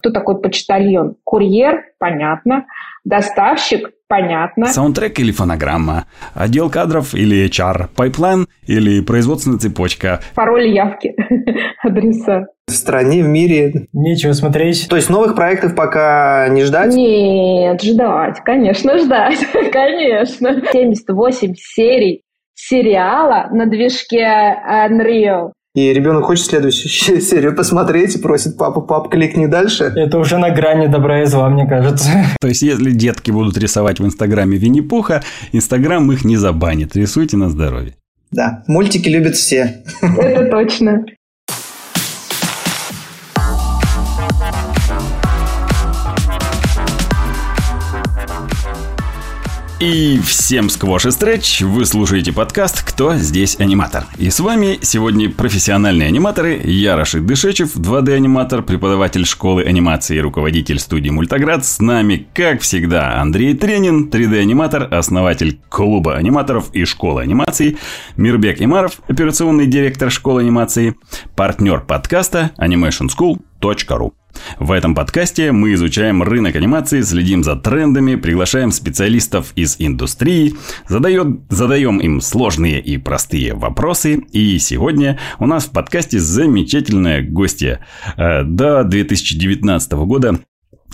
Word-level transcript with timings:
Кто 0.00 0.10
такой 0.10 0.40
почтальон? 0.40 1.16
Курьер? 1.24 1.82
Понятно. 1.98 2.64
Доставщик? 3.04 3.90
Понятно. 4.08 4.66
Саундтрек 4.66 5.18
или 5.20 5.30
фонограмма? 5.30 6.06
Отдел 6.34 6.70
кадров 6.70 7.14
или 7.14 7.46
HR? 7.46 7.88
Пайплайн 7.94 8.46
или 8.66 9.02
производственная 9.02 9.58
цепочка? 9.58 10.20
Пароль 10.34 10.68
явки, 10.68 11.14
адреса. 11.82 12.46
В 12.66 12.72
стране, 12.72 13.22
в 13.22 13.28
мире. 13.28 13.88
Нечего 13.92 14.32
смотреть. 14.32 14.88
То 14.88 14.96
есть 14.96 15.10
новых 15.10 15.36
проектов 15.36 15.74
пока 15.74 16.48
не 16.48 16.64
ждать? 16.64 16.94
Нет, 16.94 17.82
ждать, 17.82 18.40
конечно, 18.42 18.98
ждать, 18.98 19.38
конечно. 19.72 20.62
78 20.72 21.54
серий 21.56 22.22
сериала 22.54 23.48
на 23.50 23.66
движке 23.66 24.56
Unreal. 24.66 25.52
И 25.74 25.92
ребенок 25.92 26.24
хочет 26.24 26.46
следующую 26.46 27.20
серию 27.20 27.54
посмотреть 27.54 28.16
и 28.16 28.18
просит 28.18 28.56
папу, 28.56 28.82
пап, 28.82 29.08
кликни 29.08 29.46
дальше. 29.46 29.84
Это 29.84 30.18
уже 30.18 30.38
на 30.38 30.50
грани 30.50 30.88
добра 30.88 31.22
и 31.22 31.26
зла, 31.26 31.48
мне 31.48 31.66
кажется. 31.66 32.10
То 32.40 32.48
есть, 32.48 32.62
если 32.62 32.90
детки 32.90 33.30
будут 33.30 33.56
рисовать 33.56 34.00
в 34.00 34.04
Инстаграме 34.04 34.58
Винни-Пуха, 34.58 35.22
Инстаграм 35.52 36.10
их 36.10 36.24
не 36.24 36.36
забанит. 36.36 36.96
Рисуйте 36.96 37.36
на 37.36 37.48
здоровье. 37.48 37.94
Да, 38.32 38.64
мультики 38.66 39.08
любят 39.08 39.36
все. 39.36 39.82
Это 40.02 40.44
точно. 40.50 41.04
И 49.80 50.20
всем 50.22 50.68
сквош 50.68 51.06
и 51.06 51.10
стретч, 51.10 51.62
вы 51.62 51.86
слушаете 51.86 52.34
подкаст 52.34 52.82
«Кто 52.82 53.14
здесь 53.14 53.58
аниматор?». 53.58 54.04
И 54.18 54.28
с 54.28 54.38
вами 54.38 54.78
сегодня 54.82 55.30
профессиональные 55.30 56.08
аниматоры, 56.08 56.60
я 56.62 57.02
Дышечев, 57.02 57.74
2D-аниматор, 57.74 58.60
преподаватель 58.60 59.24
школы 59.24 59.62
анимации 59.62 60.18
и 60.18 60.20
руководитель 60.20 60.78
студии 60.78 61.08
«Мультаград». 61.08 61.64
С 61.64 61.80
нами, 61.80 62.28
как 62.34 62.60
всегда, 62.60 63.22
Андрей 63.22 63.54
Тренин, 63.54 64.10
3D-аниматор, 64.10 64.86
основатель 64.92 65.58
клуба 65.70 66.16
аниматоров 66.16 66.74
и 66.74 66.84
школы 66.84 67.22
анимации, 67.22 67.78
Мирбек 68.18 68.60
Имаров, 68.60 69.00
операционный 69.08 69.66
директор 69.66 70.10
школы 70.10 70.42
анимации, 70.42 70.94
партнер 71.34 71.80
подкаста 71.80 72.50
animationschool.ru. 72.58 74.12
В 74.58 74.72
этом 74.72 74.94
подкасте 74.94 75.52
мы 75.52 75.74
изучаем 75.74 76.22
рынок 76.22 76.56
анимации, 76.56 77.00
следим 77.02 77.42
за 77.42 77.56
трендами, 77.56 78.14
приглашаем 78.14 78.72
специалистов 78.72 79.52
из 79.56 79.76
индустрии, 79.78 80.54
задает, 80.88 81.40
задаем 81.48 81.98
им 81.98 82.20
сложные 82.20 82.80
и 82.80 82.98
простые 82.98 83.54
вопросы. 83.54 84.24
И 84.32 84.58
сегодня 84.58 85.18
у 85.38 85.46
нас 85.46 85.66
в 85.66 85.70
подкасте 85.70 86.18
замечательная 86.18 87.22
гостья. 87.22 87.80
Э, 88.16 88.42
до 88.42 88.84
2019 88.84 89.92
года 89.92 90.40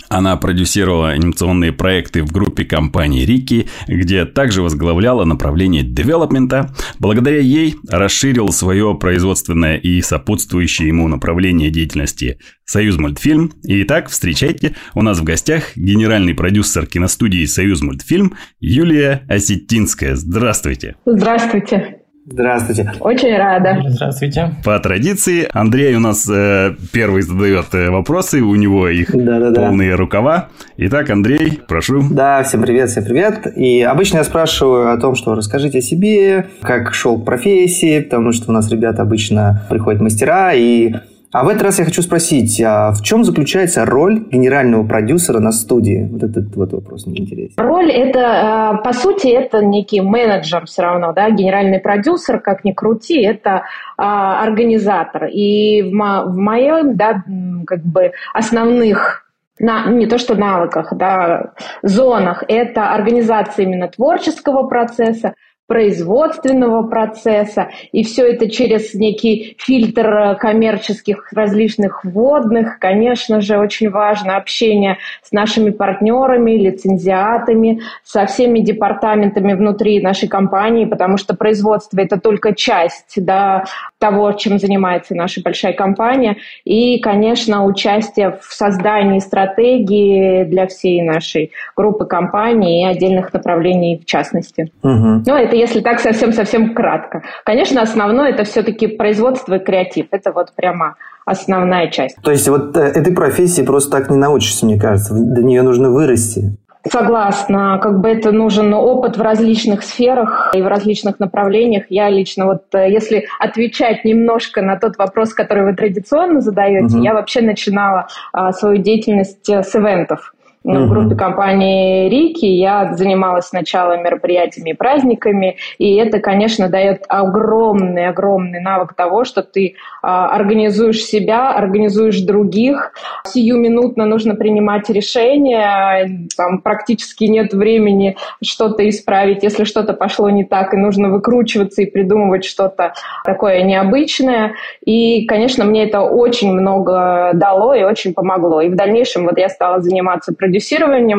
она 0.08 0.36
продюсировала 0.36 1.10
анимационные 1.10 1.72
проекты 1.72 2.22
в 2.22 2.32
группе 2.32 2.64
компании 2.64 3.24
Рики, 3.24 3.68
где 3.88 4.24
также 4.24 4.62
возглавляла 4.62 5.24
направление 5.24 5.82
девелопмента. 5.82 6.74
Благодаря 6.98 7.38
ей 7.38 7.76
расширил 7.88 8.48
свое 8.48 8.94
производственное 8.94 9.76
и 9.76 10.00
сопутствующее 10.00 10.88
ему 10.88 11.08
направление 11.08 11.70
деятельности 11.70 12.38
Союз 12.64 12.98
мультфильм. 12.98 13.52
Итак, 13.64 14.08
встречайте, 14.08 14.74
у 14.94 15.02
нас 15.02 15.18
в 15.18 15.24
гостях 15.24 15.76
генеральный 15.76 16.34
продюсер 16.34 16.86
киностудии 16.86 17.44
Союз 17.44 17.80
мультфильм 17.80 18.34
Юлия 18.60 19.24
Осетинская. 19.28 20.16
Здравствуйте. 20.16 20.96
Здравствуйте. 21.04 22.05
Здравствуйте. 22.28 22.90
Очень 22.98 23.36
рада. 23.36 23.80
Здравствуйте. 23.86 24.50
По 24.64 24.78
традиции, 24.80 25.48
Андрей 25.52 25.94
у 25.94 26.00
нас 26.00 26.28
э, 26.28 26.74
первый 26.92 27.22
задает 27.22 27.66
э, 27.72 27.88
вопросы, 27.90 28.40
у 28.40 28.56
него 28.56 28.88
их 28.88 29.12
Да-да-да. 29.12 29.60
полные 29.60 29.94
рукава. 29.94 30.48
Итак, 30.76 31.08
Андрей, 31.10 31.60
прошу. 31.68 32.02
Да, 32.10 32.42
всем 32.42 32.62
привет, 32.62 32.90
всем 32.90 33.04
привет. 33.04 33.46
И 33.56 33.80
обычно 33.82 34.18
я 34.18 34.24
спрашиваю 34.24 34.92
о 34.92 34.96
том, 34.98 35.14
что 35.14 35.36
расскажите 35.36 35.78
о 35.78 35.82
себе, 35.82 36.46
как 36.62 36.94
шел 36.94 37.16
к 37.16 37.24
профессии, 37.24 38.00
потому 38.00 38.32
что 38.32 38.50
у 38.50 38.52
нас 38.52 38.68
ребята 38.72 39.02
обычно 39.02 39.64
приходят 39.70 40.00
мастера 40.02 40.52
и 40.52 40.94
а 41.36 41.44
в 41.44 41.48
этот 41.48 41.64
раз 41.64 41.78
я 41.78 41.84
хочу 41.84 42.00
спросить, 42.00 42.62
а 42.64 42.92
в 42.92 43.02
чем 43.02 43.22
заключается 43.22 43.84
роль 43.84 44.20
генерального 44.30 44.86
продюсера 44.86 45.38
на 45.38 45.52
студии? 45.52 46.08
Вот 46.10 46.22
этот 46.22 46.56
вот 46.56 46.72
вопрос 46.72 47.06
мне 47.06 47.20
интересен. 47.20 47.52
Роль 47.58 47.90
это, 47.90 48.78
э, 48.80 48.82
по 48.82 48.94
сути, 48.94 49.26
это 49.26 49.62
некий 49.62 50.00
менеджер 50.00 50.64
все 50.64 50.82
равно, 50.82 51.12
да, 51.12 51.28
генеральный 51.28 51.78
продюсер, 51.78 52.40
как 52.40 52.64
ни 52.64 52.72
крути, 52.72 53.20
это 53.20 53.64
а, 53.98 54.42
организатор. 54.42 55.26
И 55.26 55.82
в, 55.82 55.92
мо- 55.92 56.24
в 56.24 56.38
моем, 56.38 56.96
да, 56.96 57.22
как 57.66 57.82
бы 57.82 58.12
основных 58.32 59.26
на, 59.58 59.90
не 59.90 60.06
то 60.06 60.18
что 60.18 60.34
навыках, 60.34 60.92
да, 60.92 61.52
зонах, 61.82 62.44
это 62.48 62.94
организация 62.94 63.64
именно 63.64 63.88
творческого 63.88 64.66
процесса, 64.66 65.34
производственного 65.66 66.86
процесса, 66.86 67.70
и 67.92 68.04
все 68.04 68.30
это 68.30 68.48
через 68.48 68.94
некий 68.94 69.56
фильтр 69.58 70.06
э, 70.06 70.34
коммерческих 70.36 71.32
различных 71.32 72.04
вводных. 72.04 72.78
Конечно 72.78 73.40
же, 73.40 73.58
очень 73.58 73.90
важно 73.90 74.36
общение 74.36 74.98
с 75.22 75.32
нашими 75.32 75.70
партнерами, 75.70 76.52
лицензиатами, 76.52 77.82
со 78.04 78.26
всеми 78.26 78.60
департаментами 78.60 79.54
внутри 79.54 80.00
нашей 80.00 80.28
компании, 80.28 80.84
потому 80.84 81.16
что 81.16 81.34
производство– 81.34 82.00
это 82.00 82.20
только 82.20 82.54
часть 82.54 83.14
да, 83.16 83.64
того, 83.98 84.32
чем 84.32 84.58
занимается 84.58 85.14
наша 85.14 85.40
большая 85.42 85.72
компания. 85.72 86.36
И, 86.64 86.98
конечно, 87.00 87.64
участие 87.64 88.38
в 88.42 88.52
создании 88.52 89.20
стратегии 89.20 90.44
для 90.44 90.66
всей 90.66 91.02
нашей 91.02 91.52
группы 91.76 92.04
компаний 92.04 92.82
и 92.82 92.86
отдельных 92.86 93.32
направлений 93.32 93.98
в 93.98 94.04
частности. 94.04 94.72
Угу. 94.82 95.22
Ну, 95.26 95.34
это 95.34 95.56
если 95.56 95.80
так 95.80 96.00
совсем-совсем 96.00 96.74
кратко. 96.74 97.22
Конечно, 97.44 97.82
основное 97.82 98.30
это 98.30 98.44
все-таки 98.44 98.86
производство 98.86 99.54
и 99.54 99.58
креатив. 99.58 100.06
Это 100.10 100.32
вот 100.32 100.52
прямо 100.54 100.96
основная 101.24 101.90
часть. 101.90 102.16
То 102.22 102.30
есть 102.30 102.48
вот 102.48 102.76
э, 102.76 102.80
этой 102.80 103.12
профессии 103.12 103.62
просто 103.62 103.90
так 103.90 104.10
не 104.10 104.16
научишься, 104.16 104.66
мне 104.66 104.78
кажется. 104.78 105.14
До 105.14 105.42
нее 105.42 105.62
нужно 105.62 105.90
вырасти. 105.90 106.56
Согласна, 106.90 107.78
как 107.82 108.00
бы 108.00 108.08
это 108.08 108.32
нужен 108.32 108.72
опыт 108.74 109.16
в 109.16 109.22
различных 109.22 109.82
сферах 109.82 110.52
и 110.54 110.62
в 110.62 110.66
различных 110.66 111.18
направлениях. 111.18 111.84
Я 111.88 112.08
лично 112.08 112.46
вот, 112.46 112.62
э, 112.74 112.90
если 112.90 113.26
отвечать 113.38 114.04
немножко 114.04 114.62
на 114.62 114.76
тот 114.76 114.96
вопрос, 114.98 115.34
который 115.34 115.64
вы 115.64 115.74
традиционно 115.74 116.40
задаете, 116.40 116.96
Мгм. 116.96 117.02
я 117.02 117.14
вообще 117.14 117.40
начинала 117.40 118.06
а, 118.32 118.52
свою 118.52 118.78
деятельность 118.78 119.48
э, 119.48 119.62
с 119.62 119.74
ивентов. 119.74 120.32
Ну, 120.68 120.86
В 120.86 120.88
группе 120.88 121.14
компании 121.14 122.08
Рики 122.08 122.44
я 122.44 122.92
занималась 122.94 123.46
сначала 123.46 123.96
мероприятиями 124.02 124.70
и 124.70 124.74
праздниками, 124.74 125.58
и 125.78 125.94
это, 125.94 126.18
конечно, 126.18 126.68
дает 126.68 127.04
огромный-огромный 127.08 128.60
навык 128.60 128.94
того, 128.94 129.24
что 129.24 129.44
ты 129.44 129.76
а, 130.02 130.28
организуешь 130.34 131.04
себя, 131.04 131.52
организуешь 131.52 132.20
других. 132.20 132.92
Сиюминутно 133.24 134.06
нужно 134.06 134.34
принимать 134.34 134.90
решения, 134.90 136.26
там 136.36 136.60
практически 136.62 137.24
нет 137.24 137.54
времени 137.54 138.16
что-то 138.42 138.88
исправить, 138.88 139.44
если 139.44 139.62
что-то 139.62 139.92
пошло 139.92 140.30
не 140.30 140.42
так, 140.42 140.74
и 140.74 140.76
нужно 140.76 141.10
выкручиваться 141.10 141.82
и 141.82 141.86
придумывать 141.86 142.44
что-то 142.44 142.92
такое 143.24 143.62
необычное. 143.62 144.54
И, 144.84 145.26
конечно, 145.26 145.64
мне 145.64 145.84
это 145.84 146.00
очень 146.00 146.52
много 146.52 147.30
дало 147.34 147.72
и 147.72 147.84
очень 147.84 148.14
помогло. 148.14 148.62
И 148.62 148.68
в 148.68 148.74
дальнейшем 148.74 149.26
вот 149.26 149.38
я 149.38 149.48
стала 149.48 149.80
заниматься 149.80 150.32
продюсированием. 150.32 150.55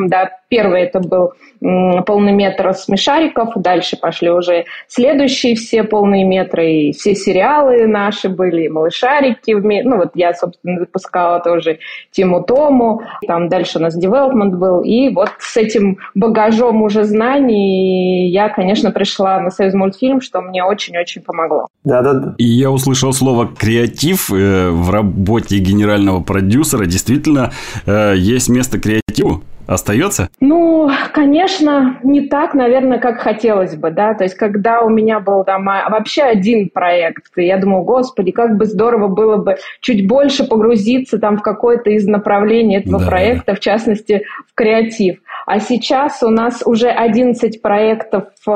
Да, 0.07 0.29
первый 0.49 0.83
это 0.83 0.99
был 0.99 1.33
полный 1.59 2.33
метр 2.33 2.73
смешариков, 2.73 3.49
дальше 3.55 3.97
пошли 3.97 4.29
уже 4.29 4.65
следующие 4.87 5.55
все 5.55 5.83
полные 5.83 6.23
метры, 6.23 6.71
и 6.71 6.91
все 6.91 7.15
сериалы 7.15 7.87
наши 7.87 8.29
были, 8.29 8.65
и 8.65 8.69
малышарики. 8.69 9.51
Ну 9.51 9.97
вот 9.97 10.11
я, 10.15 10.33
собственно, 10.33 10.79
выпускала 10.79 11.39
тоже 11.39 11.79
Тиму 12.11 12.43
Тому, 12.43 13.01
там 13.27 13.49
дальше 13.49 13.79
у 13.79 13.81
нас 13.81 13.95
девелопмент 13.95 14.55
был, 14.55 14.81
и 14.81 15.09
вот 15.09 15.31
с 15.39 15.57
этим 15.57 15.97
багажом 16.15 16.81
уже 16.81 17.03
знаний 17.03 18.29
я, 18.29 18.49
конечно, 18.49 18.91
пришла 18.91 19.39
на 19.39 19.49
Союз 19.49 19.73
мультфильм, 19.73 20.21
что 20.21 20.41
мне 20.41 20.63
очень-очень 20.63 21.21
помогло. 21.21 21.67
Да-да-да. 21.83 22.35
И 22.37 22.43
я 22.43 22.69
услышал 22.69 23.13
слово 23.13 23.47
креатив 23.47 24.31
э, 24.31 24.69
в 24.69 24.89
работе 24.89 25.57
генерального 25.57 26.21
продюсера. 26.21 26.85
Действительно, 26.85 27.51
э, 27.85 28.13
есть 28.15 28.49
место 28.49 28.79
креативу. 29.17 29.43
Остается? 29.67 30.29
Ну, 30.39 30.89
конечно, 31.11 31.99
не 32.01 32.21
так, 32.21 32.53
наверное, 32.53 32.99
как 32.99 33.19
хотелось 33.19 33.75
бы, 33.75 33.91
да, 33.91 34.13
то 34.13 34.23
есть 34.23 34.35
когда 34.35 34.79
у 34.81 34.87
меня 34.87 35.19
был 35.19 35.43
там 35.43 35.67
а, 35.67 35.89
вообще 35.89 36.21
один 36.21 36.69
проект, 36.69 37.25
я 37.35 37.57
думаю, 37.57 37.83
господи, 37.83 38.31
как 38.31 38.55
бы 38.55 38.63
здорово 38.63 39.09
было 39.09 39.35
бы 39.35 39.57
чуть 39.81 40.07
больше 40.07 40.45
погрузиться 40.45 41.19
там 41.19 41.35
в 41.35 41.41
какое-то 41.41 41.89
из 41.89 42.07
направлений 42.07 42.77
этого 42.77 42.99
Да. 42.99 43.07
проекта, 43.07 43.55
в 43.55 43.59
частности, 43.59 44.23
в 44.49 44.55
креатив. 44.55 45.17
А 45.45 45.59
сейчас 45.59 46.23
у 46.23 46.29
нас 46.29 46.61
уже 46.65 46.87
11 46.87 47.61
проектов 47.61 48.25
э, 48.47 48.51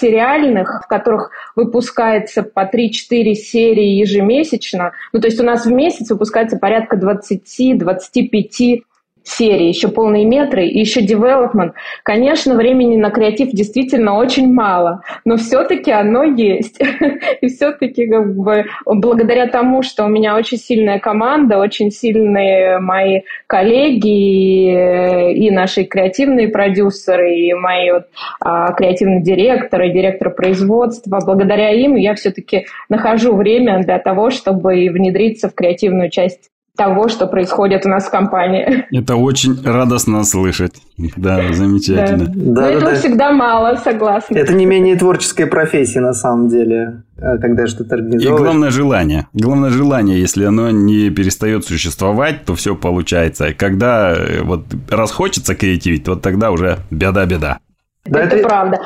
сериальных, 0.00 0.82
в 0.84 0.88
которых 0.88 1.30
выпускается 1.54 2.42
по 2.42 2.68
3-4 2.68 3.34
серии 3.34 3.98
ежемесячно. 4.00 4.92
Ну, 5.12 5.20
то 5.20 5.28
есть 5.28 5.40
у 5.40 5.44
нас 5.44 5.64
в 5.64 5.72
месяц 5.72 6.10
выпускается 6.10 6.58
порядка 6.58 6.96
20-25 6.96 8.82
серии, 9.24 9.68
еще 9.68 9.88
полные 9.88 10.24
метры, 10.24 10.66
и 10.66 10.78
еще 10.78 11.00
development. 11.00 11.72
Конечно, 12.02 12.54
времени 12.54 12.96
на 12.96 13.10
креатив 13.10 13.50
действительно 13.50 14.16
очень 14.16 14.52
мало, 14.52 15.02
но 15.24 15.36
все-таки 15.36 15.90
оно 15.90 16.24
есть. 16.24 16.80
И 17.40 17.48
все-таки 17.48 18.06
как 18.06 18.34
бы, 18.36 18.66
благодаря 18.86 19.46
тому, 19.46 19.82
что 19.82 20.04
у 20.04 20.08
меня 20.08 20.36
очень 20.36 20.58
сильная 20.58 20.98
команда, 20.98 21.58
очень 21.58 21.90
сильные 21.90 22.78
мои 22.78 23.22
коллеги 23.46 25.34
и 25.34 25.50
наши 25.50 25.84
креативные 25.84 26.48
продюсеры, 26.48 27.34
и 27.34 27.54
мои 27.54 27.90
вот, 27.92 28.04
а, 28.40 28.72
креативные 28.72 29.22
директоры, 29.22 29.92
директор 29.92 30.30
производства, 30.30 31.20
благодаря 31.24 31.70
им 31.70 31.96
я 31.96 32.14
все-таки 32.14 32.66
нахожу 32.88 33.34
время 33.34 33.82
для 33.82 33.98
того, 33.98 34.30
чтобы 34.30 34.88
внедриться 34.90 35.48
в 35.48 35.54
креативную 35.54 36.10
часть 36.10 36.50
того, 36.80 37.08
что 37.08 37.26
происходит 37.26 37.84
у 37.84 37.90
нас 37.90 38.06
в 38.06 38.10
компании. 38.10 38.86
Это 38.90 39.16
очень 39.16 39.62
радостно 39.62 40.24
слышать. 40.24 40.80
Да, 41.14 41.52
замечательно. 41.52 42.24
Да. 42.24 42.32
Да, 42.34 42.40
Но 42.42 42.54
да, 42.54 42.70
этого 42.70 42.90
да. 42.92 42.96
всегда 42.96 43.32
мало, 43.32 43.76
согласна. 43.76 44.34
Это 44.34 44.54
не 44.54 44.64
менее 44.64 44.96
творческая 44.96 45.46
профессия 45.46 46.00
на 46.00 46.14
самом 46.14 46.48
деле, 46.48 47.02
э, 47.18 47.36
когда 47.36 47.66
что-то 47.66 47.96
организовываешь. 47.96 48.40
И 48.40 48.44
главное 48.44 48.70
желание. 48.70 49.26
Главное 49.34 49.68
желание, 49.68 50.18
если 50.18 50.46
оно 50.46 50.70
не 50.70 51.10
перестает 51.10 51.66
существовать, 51.66 52.46
то 52.46 52.54
все 52.54 52.74
получается. 52.74 53.52
Когда 53.52 54.14
э, 54.14 54.40
вот 54.42 54.64
расхочется 54.88 55.54
креативить, 55.54 56.08
вот 56.08 56.22
тогда 56.22 56.50
уже 56.50 56.78
беда-беда. 56.90 57.58
Да, 58.06 58.20
это, 58.20 58.36
это 58.36 58.48
правда. 58.48 58.78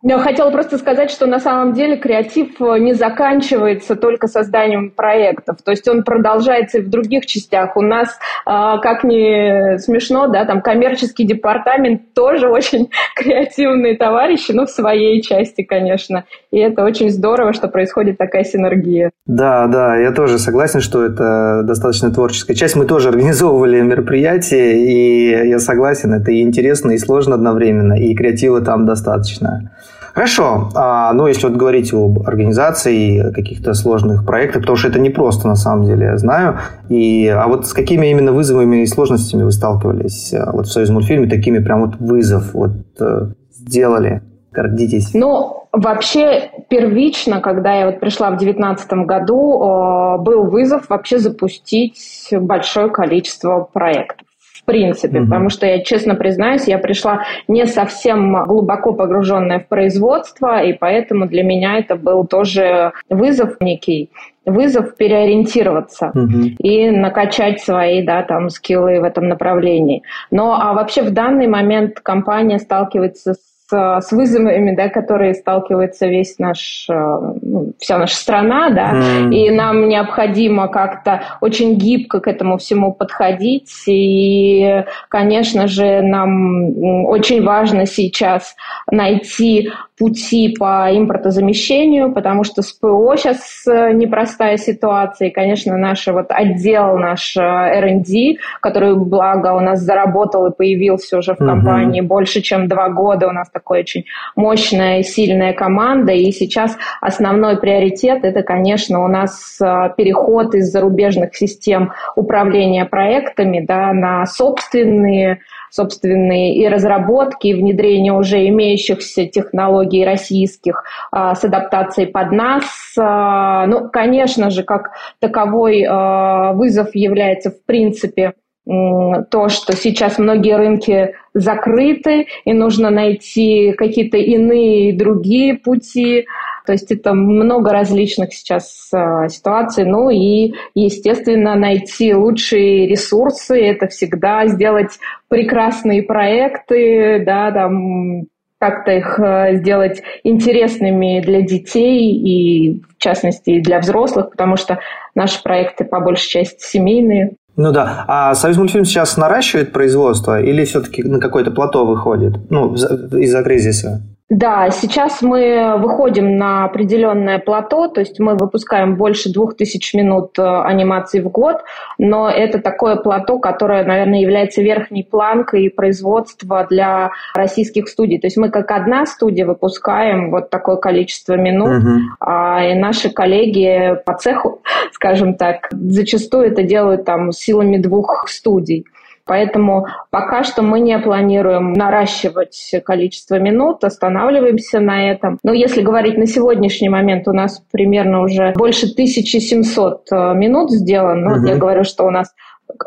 Я 0.00 0.18
хотела 0.20 0.50
просто 0.52 0.78
сказать, 0.78 1.10
что 1.10 1.26
на 1.26 1.40
самом 1.40 1.72
деле 1.72 1.96
креатив 1.96 2.60
э, 2.60 2.78
не 2.78 2.94
заканчивается 2.94 3.96
только 3.96 4.28
созданием 4.28 4.92
проектов, 4.92 5.56
то 5.64 5.72
есть 5.72 5.88
он 5.88 6.04
продолжается 6.04 6.78
и 6.78 6.82
в 6.82 6.88
других 6.88 7.26
частях. 7.26 7.76
У 7.76 7.82
нас, 7.82 8.16
а, 8.46 8.78
как 8.78 9.02
ни 9.02 9.76
смешно, 9.78 10.28
да, 10.28 10.44
там 10.44 10.62
коммерческий 10.62 11.24
департамент 11.24 12.14
тоже 12.14 12.48
очень 12.48 12.90
креативные 13.16 13.96
товарищи, 13.96 14.52
но 14.52 14.66
в 14.66 14.70
своей 14.70 15.20
части, 15.20 15.62
конечно. 15.64 16.24
И 16.52 16.58
это 16.58 16.84
очень 16.84 17.10
здорово, 17.10 17.52
что 17.52 17.66
происходит 17.66 18.18
такая 18.18 18.44
синергия. 18.44 19.10
Да, 19.26 19.66
да, 19.66 19.96
я 19.96 20.12
тоже 20.12 20.38
согласен, 20.38 20.80
что 20.80 21.04
это 21.04 21.62
достаточно 21.64 22.12
творческая 22.12 22.54
часть. 22.54 22.76
Мы 22.76 22.84
тоже 22.84 23.08
организовывали 23.08 23.80
мероприятия, 23.80 24.78
и 24.78 25.48
я 25.48 25.58
согласен, 25.58 26.14
это 26.14 26.30
и 26.30 26.40
интересно, 26.42 26.92
и 26.92 26.98
сложно 26.98 27.34
одновременно, 27.34 27.94
и 27.94 28.14
креатива 28.14 28.60
там 28.60 28.86
достаточно. 28.86 29.72
Хорошо. 30.18 30.68
А, 30.74 31.12
ну, 31.12 31.28
если 31.28 31.46
вот 31.46 31.56
говорить 31.56 31.94
об 31.94 32.26
организации 32.26 33.32
каких-то 33.32 33.72
сложных 33.72 34.26
проектах, 34.26 34.62
потому 34.62 34.76
что 34.76 34.88
это 34.88 34.98
не 34.98 35.10
просто 35.10 35.46
на 35.46 35.54
самом 35.54 35.84
деле, 35.84 36.06
я 36.06 36.16
знаю. 36.16 36.58
И, 36.88 37.28
а 37.28 37.46
вот 37.46 37.68
с 37.68 37.72
какими 37.72 38.08
именно 38.08 38.32
вызовами 38.32 38.82
и 38.82 38.86
сложностями 38.86 39.44
вы 39.44 39.52
сталкивались 39.52 40.34
а, 40.34 40.50
вот 40.50 40.66
в 40.66 40.72
«Союз 40.72 40.90
мультфильме», 40.90 41.28
такими 41.28 41.60
прям 41.60 41.82
вот 41.82 42.00
вызов 42.00 42.52
вот 42.52 42.72
э, 42.98 43.28
сделали? 43.52 44.22
Гордитесь. 44.50 45.14
Ну, 45.14 45.68
вообще 45.70 46.50
первично, 46.68 47.40
когда 47.40 47.74
я 47.74 47.86
вот 47.86 48.00
пришла 48.00 48.30
в 48.30 48.38
2019 48.38 48.92
году, 49.06 49.62
э, 49.62 50.18
был 50.18 50.46
вызов 50.46 50.88
вообще 50.88 51.20
запустить 51.20 52.30
большое 52.32 52.90
количество 52.90 53.68
проектов 53.72 54.26
принципе, 54.68 55.18
mm-hmm. 55.18 55.24
потому 55.24 55.48
что 55.48 55.66
я 55.66 55.82
честно 55.82 56.14
признаюсь, 56.14 56.68
я 56.68 56.76
пришла 56.76 57.24
не 57.48 57.64
совсем 57.64 58.44
глубоко 58.44 58.92
погруженная 58.92 59.60
в 59.60 59.66
производство, 59.66 60.62
и 60.62 60.74
поэтому 60.74 61.26
для 61.26 61.42
меня 61.42 61.78
это 61.78 61.96
был 61.96 62.26
тоже 62.26 62.92
вызов 63.08 63.56
некий 63.60 64.10
вызов 64.44 64.96
переориентироваться 64.96 66.12
mm-hmm. 66.14 66.56
и 66.58 66.90
накачать 66.90 67.60
свои 67.60 68.02
да, 68.02 68.22
там, 68.22 68.50
скиллы 68.50 69.00
в 69.00 69.04
этом 69.04 69.28
направлении. 69.28 70.02
Но 70.30 70.58
а 70.60 70.72
вообще 70.74 71.02
в 71.02 71.10
данный 71.12 71.46
момент 71.46 72.00
компания 72.00 72.58
сталкивается 72.58 73.34
с 73.34 73.57
с 73.70 74.12
вызовами, 74.12 74.74
да, 74.74 74.88
которые 74.88 75.34
сталкивается 75.34 76.06
весь 76.06 76.38
наш, 76.38 76.86
э, 76.88 76.94
ну, 76.94 77.72
вся 77.78 77.98
наша 77.98 78.16
страна, 78.16 78.70
да, 78.70 78.92
mm. 78.94 79.34
и 79.34 79.50
нам 79.50 79.88
необходимо 79.88 80.68
как-то 80.68 81.22
очень 81.40 81.76
гибко 81.76 82.20
к 82.20 82.28
этому 82.28 82.58
всему 82.58 82.92
подходить, 82.92 83.70
и, 83.86 84.84
конечно 85.08 85.66
же, 85.66 86.02
нам 86.02 87.06
очень 87.06 87.44
важно 87.44 87.86
сейчас 87.86 88.54
найти 88.90 89.70
пути 89.98 90.54
по 90.58 90.88
импортозамещению, 90.92 92.12
потому 92.12 92.44
что 92.44 92.62
с 92.62 92.72
ПО 92.72 93.16
сейчас 93.16 93.64
э, 93.66 93.92
непростая 93.92 94.56
ситуация, 94.56 95.28
и, 95.28 95.32
конечно, 95.32 95.76
наш 95.76 96.06
вот 96.06 96.26
отдел, 96.28 96.96
наш 96.98 97.36
э, 97.36 97.40
R&D, 97.40 98.36
который, 98.60 98.96
благо, 98.96 99.54
у 99.54 99.60
нас 99.60 99.80
заработал 99.80 100.46
и 100.46 100.56
появился 100.56 101.18
уже 101.18 101.34
в 101.34 101.38
компании 101.38 102.02
mm-hmm. 102.02 102.06
больше, 102.06 102.40
чем 102.40 102.68
два 102.68 102.88
года, 102.88 103.26
у 103.28 103.32
нас 103.32 103.50
такой 103.58 103.80
очень 103.80 104.04
мощная 104.36 105.00
и 105.00 105.02
сильная 105.02 105.52
команда, 105.52 106.12
и 106.12 106.30
сейчас 106.30 106.76
основной 107.00 107.58
приоритет 107.58 108.24
это, 108.24 108.42
конечно, 108.42 109.04
у 109.04 109.08
нас 109.08 109.58
э, 109.60 109.90
переход 109.96 110.54
из 110.54 110.70
зарубежных 110.70 111.36
систем 111.36 111.92
управления 112.16 112.84
проектами 112.84 113.60
да, 113.60 113.92
на 113.92 114.26
собственные 114.26 115.40
собственные 115.70 116.54
и 116.54 116.66
разработки, 116.66 117.48
и 117.48 117.54
внедрение 117.54 118.14
уже 118.14 118.48
имеющихся 118.48 119.26
технологий 119.26 120.02
российских 120.02 120.82
а, 121.12 121.34
с 121.34 121.44
адаптацией 121.44 122.08
под 122.08 122.32
нас. 122.32 122.64
А, 122.98 123.66
ну, 123.66 123.90
конечно 123.90 124.48
же, 124.48 124.62
как 124.62 124.92
таковой 125.20 125.84
а, 125.86 126.52
вызов 126.54 126.94
является 126.94 127.50
в 127.50 127.64
принципе 127.66 128.32
то, 128.68 129.48
что 129.48 129.74
сейчас 129.74 130.18
многие 130.18 130.56
рынки 130.56 131.14
закрыты, 131.32 132.26
и 132.44 132.52
нужно 132.52 132.90
найти 132.90 133.72
какие-то 133.72 134.18
иные 134.18 134.96
другие 134.96 135.54
пути. 135.54 136.26
То 136.66 136.72
есть 136.72 136.92
это 136.92 137.14
много 137.14 137.72
различных 137.72 138.34
сейчас 138.34 138.90
э, 138.92 139.28
ситуаций. 139.30 139.86
Ну 139.86 140.10
и, 140.10 140.52
естественно, 140.74 141.54
найти 141.54 142.12
лучшие 142.12 142.86
ресурсы, 142.86 143.58
это 143.58 143.86
всегда 143.86 144.46
сделать 144.48 144.98
прекрасные 145.28 146.02
проекты, 146.02 147.22
да, 147.24 147.50
там 147.52 148.26
как-то 148.58 148.90
их 148.90 149.18
э, 149.18 149.54
сделать 149.56 150.02
интересными 150.24 151.20
для 151.20 151.40
детей 151.40 152.12
и, 152.12 152.82
в 152.82 152.98
частности, 152.98 153.60
для 153.60 153.78
взрослых, 153.78 154.30
потому 154.32 154.56
что 154.56 154.80
наши 155.14 155.42
проекты 155.42 155.84
по 155.84 156.00
большей 156.00 156.28
части 156.28 156.62
семейные. 156.62 157.36
Ну 157.58 157.72
да. 157.72 158.04
А 158.06 158.34
Союз 158.36 158.56
мультфильм 158.56 158.84
сейчас 158.84 159.16
наращивает 159.16 159.72
производство 159.72 160.40
или 160.40 160.64
все-таки 160.64 161.02
на 161.02 161.18
какое-то 161.18 161.50
плато 161.50 161.84
выходит? 161.84 162.50
Ну, 162.50 162.72
из-за 162.74 163.42
кризиса? 163.42 164.00
Да, 164.30 164.68
сейчас 164.68 165.22
мы 165.22 165.78
выходим 165.78 166.36
на 166.36 166.66
определенное 166.66 167.38
плато, 167.38 167.88
то 167.88 168.00
есть 168.00 168.20
мы 168.20 168.36
выпускаем 168.36 168.96
больше 168.96 169.32
двух 169.32 169.56
тысяч 169.56 169.94
минут 169.94 170.38
э, 170.38 170.42
анимации 170.42 171.20
в 171.20 171.30
год, 171.30 171.62
но 171.96 172.28
это 172.28 172.58
такое 172.58 172.96
плато, 172.96 173.38
которое, 173.38 173.84
наверное, 173.84 174.20
является 174.20 174.60
верхней 174.60 175.02
планкой 175.02 175.70
производства 175.70 176.66
для 176.68 177.12
российских 177.34 177.88
студий. 177.88 178.18
То 178.18 178.26
есть 178.26 178.36
мы 178.36 178.50
как 178.50 178.70
одна 178.70 179.06
студия 179.06 179.46
выпускаем 179.46 180.30
вот 180.30 180.50
такое 180.50 180.76
количество 180.76 181.32
минут, 181.32 181.82
uh-huh. 181.82 181.98
а, 182.20 182.64
и 182.66 182.74
наши 182.74 183.08
коллеги 183.08 183.96
по 184.04 184.12
цеху, 184.12 184.60
скажем 184.92 185.36
так, 185.36 185.70
зачастую 185.70 186.48
это 186.48 186.62
делают 186.64 187.06
там 187.06 187.32
силами 187.32 187.78
двух 187.78 188.26
студий. 188.28 188.84
Поэтому 189.28 189.86
пока 190.10 190.42
что 190.42 190.62
мы 190.62 190.80
не 190.80 190.98
планируем 190.98 191.74
наращивать 191.74 192.72
количество 192.84 193.38
минут, 193.38 193.84
останавливаемся 193.84 194.80
на 194.80 195.10
этом. 195.10 195.38
Но 195.44 195.52
если 195.52 195.82
говорить 195.82 196.16
на 196.16 196.26
сегодняшний 196.26 196.88
момент, 196.88 197.28
у 197.28 197.32
нас 197.32 197.62
примерно 197.70 198.22
уже 198.22 198.54
больше 198.56 198.86
1700 198.86 200.06
э, 200.10 200.34
минут 200.34 200.70
сделано. 200.70 201.38
Угу. 201.38 201.46
я 201.46 201.56
говорю, 201.56 201.84
что 201.84 202.04
у 202.04 202.10
нас 202.10 202.34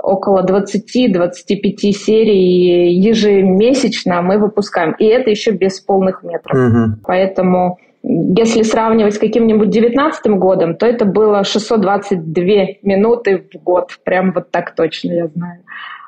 около 0.02 0.44
20-25 0.46 1.92
серий 1.92 2.94
ежемесячно 3.00 4.22
мы 4.22 4.40
выпускаем. 4.40 4.94
И 4.94 5.06
это 5.06 5.30
еще 5.30 5.52
без 5.52 5.80
полных 5.80 6.24
метров. 6.24 6.58
Угу. 6.58 7.02
Поэтому 7.06 7.78
если 8.04 8.64
сравнивать 8.64 9.16
с 9.16 9.20
каким-нибудь 9.20 9.70
19 9.70 10.32
годом, 10.40 10.76
то 10.76 10.86
это 10.88 11.06
было 11.06 11.44
622 11.44 12.44
минуты 12.82 13.46
в 13.54 13.64
год. 13.64 13.92
Прям 14.04 14.32
вот 14.34 14.50
так 14.50 14.76
точно 14.76 15.14
я 15.14 15.28
знаю. 15.28 15.62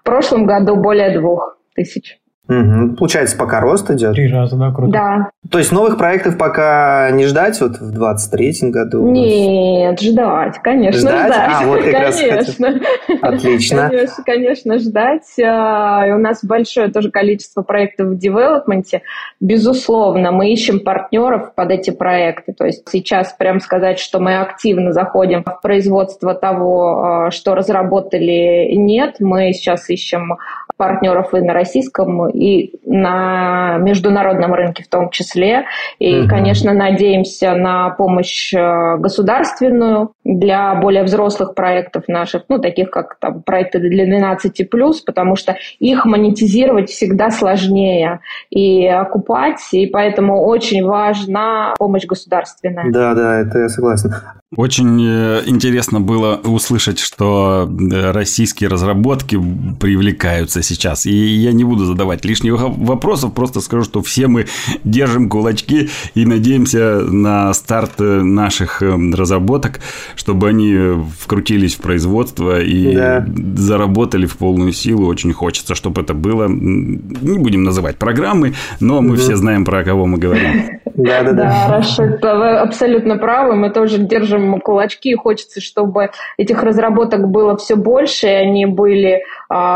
В 0.04 0.06
прошлом 0.06 0.46
году 0.46 0.76
более 0.76 1.18
двух 1.18 1.58
тысяч. 1.76 2.20
Угу. 2.50 2.98
Получается, 2.98 3.38
пока 3.38 3.62
рост 3.62 3.90
идет. 3.90 4.16
Три 4.16 4.30
раза, 4.30 4.58
да, 4.58 4.72
круто. 4.72 4.92
Да. 4.92 5.30
То 5.50 5.60
есть 5.60 5.72
новых 5.72 5.98
проектов 5.98 6.38
пока 6.38 7.10
не 7.12 7.26
ждать 7.26 7.60
вот 7.62 7.78
в 7.80 7.98
23-м 7.98 8.70
году? 8.70 9.10
Нет, 9.10 10.02
ждать, 10.02 10.60
конечно, 10.62 11.00
ждать. 11.00 11.34
ждать. 11.34 11.52
А, 11.54 11.66
вот 11.66 11.82
как 11.84 11.94
раз 11.94 12.20
конечно. 12.20 12.80
Отлично. 13.22 13.90
Конечно, 13.90 14.24
конечно, 14.26 14.80
ждать. 14.80 15.40
А, 15.42 16.06
и 16.06 16.12
у 16.12 16.18
нас 16.18 16.44
большое 16.44 16.92
тоже 16.92 17.12
количество 17.12 17.62
проектов 17.62 18.08
в 18.08 18.18
девелопменте. 18.18 19.04
Безусловно, 19.40 20.32
мы 20.34 20.52
ищем 20.52 20.82
партнеров 20.82 21.56
под 21.56 21.72
эти 21.72 21.92
проекты. 21.92 22.52
То 22.52 22.66
есть 22.66 22.84
сейчас 22.90 23.32
прям 23.32 23.62
сказать, 23.62 24.00
что 24.00 24.20
мы 24.20 24.42
активно 24.42 24.92
заходим 24.92 25.46
в 25.46 25.62
производство 25.62 26.34
того, 26.34 27.04
а, 27.04 27.32
что 27.32 27.56
разработали, 27.56 28.74
нет. 28.76 29.16
Мы 29.20 29.54
сейчас 29.54 29.90
ищем 29.90 30.38
партнеров 30.84 31.34
и 31.34 31.40
на 31.40 31.54
российском, 31.54 32.28
и 32.30 32.74
на 32.86 33.78
международном 33.78 34.54
рынке 34.54 34.84
в 34.84 34.90
том 34.90 35.10
числе. 35.12 35.66
И, 35.98 36.20
угу. 36.20 36.28
конечно, 36.28 36.74
надеемся 36.74 37.54
на 37.54 37.92
помощь 37.92 38.54
э, 38.54 38.98
государственную 38.98 40.12
для 40.24 40.76
более 40.76 41.04
взрослых 41.04 41.54
проектов 41.54 42.08
наших, 42.08 42.44
ну, 42.50 42.60
таких 42.60 42.90
как 42.90 43.18
там, 43.20 43.42
проекты 43.44 43.80
для 43.80 44.06
12+, 44.06 44.66
потому 45.06 45.36
что 45.36 45.58
их 45.80 46.06
монетизировать 46.06 46.90
всегда 46.90 47.30
сложнее 47.30 48.20
и 48.50 48.86
окупать, 48.86 49.62
и 49.74 49.88
поэтому 49.88 50.44
очень 50.44 50.86
важна 50.86 51.74
помощь 51.78 52.06
государственная. 52.06 52.92
Да, 52.92 53.14
да, 53.14 53.40
это 53.40 53.60
я 53.60 53.70
согласен. 53.70 54.14
Очень 54.56 55.04
э, 55.04 55.42
интересно 55.48 56.00
было 56.00 56.36
услышать, 56.44 57.00
что 57.00 57.68
э, 57.68 58.12
российские 58.12 58.70
разработки 58.70 59.40
привлекаются 59.80 60.62
сейчас. 60.62 61.08
И 61.08 61.12
я 61.12 61.54
не 61.54 61.64
буду 61.64 61.86
задавать 61.86 62.24
лишних 62.24 62.60
вопросов, 62.60 63.34
просто 63.34 63.62
скажу, 63.62 63.84
что 63.84 64.04
все 64.04 64.28
мы 64.28 64.46
держим 64.84 65.28
кулачки 65.28 65.90
и 66.14 66.26
надеемся 66.26 67.00
на 67.00 67.52
старт 67.54 67.94
э, 68.00 68.22
наших 68.22 68.82
разработок, 68.82 69.80
чтобы 70.16 70.50
они 70.50 70.78
вкрутились 71.20 71.76
в 71.76 71.82
производство 71.82 72.62
и 72.62 72.96
да. 72.96 73.26
заработали 73.56 74.26
в 74.26 74.38
полную 74.38 74.72
силу. 74.74 75.08
Очень 75.08 75.34
хочется, 75.34 75.76
чтобы 75.76 76.02
это 76.02 76.14
было. 76.14 76.48
Не 76.48 77.40
будем 77.40 77.64
называть 77.64 77.98
программы, 77.98 78.54
но 78.80 79.02
мы 79.02 79.12
угу. 79.12 79.18
все 79.18 79.36
знаем, 79.36 79.66
про 79.66 79.84
кого 79.84 80.06
мы 80.06 80.18
говорим. 80.18 80.80
Да, 80.96 81.24
да, 81.24 81.32
да. 81.32 81.44
Да, 81.44 81.78
Рашид, 81.78 82.22
вы 82.22 82.58
абсолютно 82.58 83.18
правы. 83.18 83.56
Мы 83.56 83.72
тоже 83.72 83.98
держим 83.98 84.60
кулачки, 84.60 85.12
и 85.12 85.16
хочется, 85.16 85.60
чтобы 85.60 86.12
этих 86.38 86.62
разработок 86.64 87.28
было 87.30 87.58
все 87.58 87.76
больше, 87.76 88.28
и 88.28 88.32
они 88.32 88.66
были, 88.66 89.24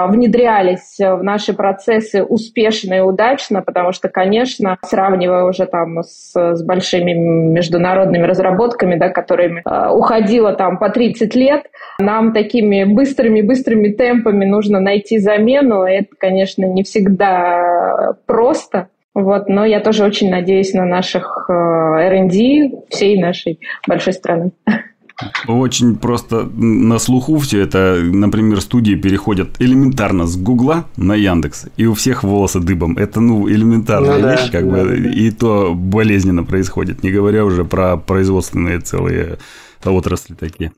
внедрялись 0.07 0.97
в 0.97 1.21
наши 1.21 1.53
процессы 1.53 2.23
успешно 2.23 2.95
и 2.95 2.99
удачно, 2.99 3.61
потому 3.61 3.91
что, 3.91 4.09
конечно, 4.09 4.77
сравнивая 4.83 5.43
уже 5.43 5.65
там 5.65 6.03
с, 6.03 6.33
с 6.33 6.63
большими 6.63 7.13
международными 7.13 8.23
разработками, 8.23 8.95
да, 8.95 9.09
которыми 9.09 9.61
а, 9.65 9.93
уходило 9.93 10.53
там 10.53 10.79
по 10.79 10.89
30 10.89 11.35
лет, 11.35 11.67
нам 11.99 12.33
такими 12.33 12.83
быстрыми-быстрыми 12.85 13.89
темпами 13.89 14.45
нужно 14.45 14.79
найти 14.79 15.19
замену. 15.19 15.83
Это, 15.83 16.09
конечно, 16.17 16.65
не 16.65 16.83
всегда 16.83 18.15
просто. 18.25 18.89
Вот, 19.13 19.49
но 19.49 19.65
я 19.65 19.79
тоже 19.79 20.05
очень 20.05 20.29
надеюсь 20.29 20.73
на 20.73 20.85
наших 20.85 21.49
R&D 21.49 22.71
всей 22.89 23.19
нашей 23.19 23.59
большой 23.87 24.13
страны. 24.13 24.51
Очень 25.47 25.95
просто 25.95 26.43
на 26.53 26.99
слуху 26.99 27.37
все 27.37 27.61
это, 27.61 27.99
например, 28.01 28.61
студии 28.61 28.95
переходят 28.95 29.59
элементарно 29.59 30.27
с 30.27 30.37
Гугла 30.37 30.85
на 30.95 31.15
Яндекс, 31.15 31.67
и 31.75 31.85
у 31.85 31.93
всех 31.93 32.23
волосы 32.23 32.59
дыбом. 32.59 32.97
Это, 32.97 33.19
ну, 33.19 33.49
элементарная 33.49 34.19
ну, 34.19 34.29
вещь, 34.29 34.45
да, 34.45 34.51
как 34.51 34.69
да, 34.69 34.83
бы, 34.83 34.85
да. 34.85 35.09
и 35.09 35.31
то 35.31 35.73
болезненно 35.73 36.43
происходит, 36.43 37.03
не 37.03 37.11
говоря 37.11 37.45
уже 37.45 37.65
про 37.65 37.97
производственные 37.97 38.79
целые 38.79 39.37
отрасли 39.83 40.35
такие. 40.35 40.71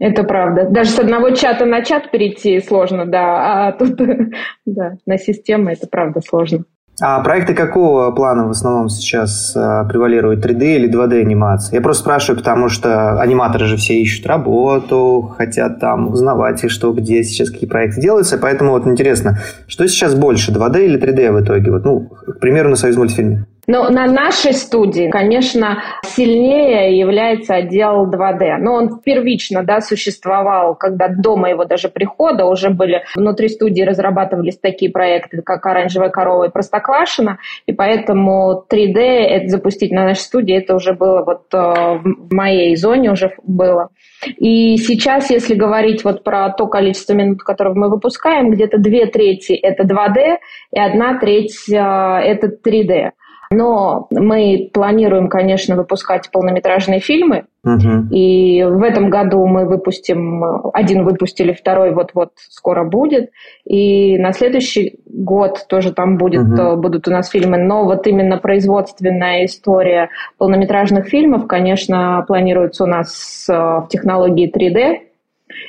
Это 0.00 0.24
правда. 0.24 0.68
Даже 0.68 0.90
с 0.90 0.98
одного 0.98 1.30
чата 1.30 1.64
на 1.64 1.84
чат 1.84 2.10
перейти 2.10 2.60
сложно, 2.60 3.06
да, 3.06 3.68
а 3.68 3.72
тут, 3.72 3.96
да, 4.66 4.96
на 5.06 5.18
систему 5.18 5.70
это 5.70 5.86
правда 5.86 6.20
сложно. 6.20 6.64
А 7.00 7.20
проекты 7.20 7.54
какого 7.54 8.12
плана 8.12 8.46
в 8.46 8.50
основном 8.50 8.88
сейчас 8.88 9.52
э, 9.56 9.84
превалируют? 9.88 10.44
3D 10.46 10.76
или 10.76 10.88
2D 10.88 11.20
анимация? 11.20 11.74
Я 11.74 11.82
просто 11.82 12.02
спрашиваю, 12.02 12.38
потому 12.38 12.68
что 12.68 13.20
аниматоры 13.20 13.66
же 13.66 13.76
все 13.76 14.00
ищут 14.00 14.26
работу, 14.26 15.34
хотят 15.36 15.80
там 15.80 16.08
узнавать, 16.08 16.62
и 16.62 16.68
что, 16.68 16.92
где 16.92 17.24
сейчас 17.24 17.50
какие 17.50 17.68
проекты 17.68 18.00
делаются. 18.00 18.38
Поэтому 18.38 18.70
вот 18.70 18.86
интересно, 18.86 19.40
что 19.66 19.88
сейчас 19.88 20.14
больше, 20.14 20.52
2D 20.52 20.84
или 20.84 21.00
3D 21.00 21.32
в 21.32 21.44
итоге? 21.44 21.72
Вот, 21.72 21.84
ну, 21.84 22.00
к 22.00 22.38
примеру, 22.38 22.70
на 22.70 22.76
Союз 22.76 22.96
мультфильме. 22.96 23.44
Но 23.66 23.88
на 23.88 24.06
нашей 24.06 24.52
студии, 24.52 25.08
конечно, 25.10 25.82
сильнее 26.04 26.98
является 26.98 27.54
отдел 27.54 28.06
2D. 28.10 28.56
Но 28.58 28.74
он 28.74 28.98
первично 29.00 29.62
да, 29.62 29.80
существовал, 29.80 30.74
когда 30.74 31.08
до 31.08 31.36
моего 31.36 31.64
даже 31.64 31.88
прихода 31.88 32.44
уже 32.44 32.70
были 32.70 33.04
внутри 33.14 33.48
студии 33.48 33.82
разрабатывались 33.82 34.58
такие 34.58 34.90
проекты, 34.90 35.42
как 35.42 35.64
«Оранжевая 35.66 36.10
корова» 36.10 36.44
и 36.44 36.50
«Простоквашино», 36.50 37.38
и 37.66 37.72
поэтому 37.72 38.64
3D 38.70 38.98
это 38.98 39.48
запустить 39.48 39.92
на 39.92 40.04
нашей 40.04 40.20
студии, 40.20 40.56
это 40.56 40.74
уже 40.74 40.92
было 40.92 41.24
вот 41.24 41.42
э, 41.52 41.56
в 41.56 42.34
моей 42.34 42.76
зоне 42.76 43.12
уже 43.12 43.32
было. 43.42 43.88
И 44.36 44.76
сейчас, 44.76 45.30
если 45.30 45.54
говорить 45.54 46.04
вот 46.04 46.24
про 46.24 46.50
то 46.50 46.66
количество 46.66 47.14
минут, 47.14 47.42
которые 47.42 47.74
мы 47.74 47.90
выпускаем, 47.90 48.50
где-то 48.50 48.78
две 48.78 49.06
трети 49.06 49.52
это 49.52 49.84
2D, 49.84 50.36
и 50.72 50.78
одна 50.78 51.18
треть 51.18 51.68
э, 51.68 51.76
это 51.76 52.48
3D. 52.48 53.10
Но 53.50 54.06
мы 54.10 54.70
планируем, 54.72 55.28
конечно, 55.28 55.76
выпускать 55.76 56.30
полнометражные 56.30 57.00
фильмы. 57.00 57.44
Угу. 57.64 58.14
И 58.14 58.62
в 58.62 58.82
этом 58.82 59.08
году 59.08 59.46
мы 59.46 59.66
выпустим, 59.66 60.70
один 60.72 61.04
выпустили, 61.04 61.52
второй 61.52 61.92
вот-вот 61.92 62.32
скоро 62.36 62.84
будет. 62.84 63.30
И 63.64 64.18
на 64.18 64.32
следующий 64.32 64.98
год 65.06 65.66
тоже 65.68 65.92
там 65.92 66.18
будет, 66.18 66.42
угу. 66.42 66.76
будут 66.76 67.08
у 67.08 67.10
нас 67.10 67.30
фильмы. 67.30 67.58
Но 67.58 67.84
вот 67.84 68.06
именно 68.06 68.38
производственная 68.38 69.46
история 69.46 70.10
полнометражных 70.38 71.06
фильмов, 71.06 71.46
конечно, 71.46 72.24
планируется 72.26 72.84
у 72.84 72.86
нас 72.86 73.46
э, 73.48 73.52
в 73.52 73.88
технологии 73.88 74.52
3D. 74.54 75.13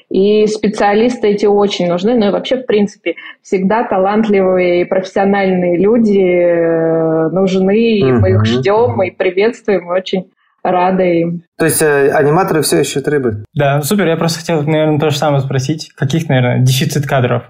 И 0.09 0.45
специалисты 0.47 1.29
эти 1.29 1.45
очень 1.45 1.87
нужны. 1.87 2.15
Ну 2.15 2.27
и 2.27 2.31
вообще, 2.31 2.57
в 2.57 2.65
принципе, 2.65 3.15
всегда 3.41 3.83
талантливые 3.83 4.81
и 4.81 4.85
профессиональные 4.85 5.77
люди 5.77 6.19
э, 6.19 7.29
нужны, 7.29 7.99
и 7.99 8.03
мы 8.03 8.31
их 8.31 8.45
ждем 8.45 9.01
и 9.03 9.11
приветствуем, 9.11 9.87
очень 9.87 10.31
рады 10.63 11.21
им. 11.21 11.41
То 11.57 11.65
есть 11.65 11.81
э, 11.81 12.11
аниматоры 12.11 12.61
все 12.61 12.81
ищут 12.81 13.07
рыбы? 13.07 13.43
Да, 13.53 13.81
супер. 13.81 14.07
Я 14.07 14.17
просто 14.17 14.39
хотел, 14.39 14.63
наверное, 14.63 14.99
то 14.99 15.09
же 15.09 15.17
самое 15.17 15.41
спросить. 15.41 15.91
Каких, 15.93 16.27
наверное, 16.29 16.59
дефицит 16.59 17.05
кадров 17.05 17.43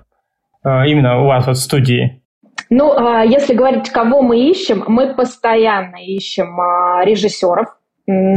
э, 0.63 0.87
именно 0.87 1.21
у 1.21 1.27
вас 1.27 1.47
вот 1.47 1.57
в 1.57 1.61
студии? 1.61 2.21
Ну, 2.69 2.93
э, 2.93 3.27
если 3.27 3.53
говорить, 3.53 3.89
кого 3.89 4.21
мы 4.21 4.49
ищем, 4.49 4.83
мы 4.87 5.13
постоянно 5.13 5.97
ищем 5.97 6.59
э, 6.59 7.05
режиссеров, 7.05 7.67
mm-hmm. 8.09 8.33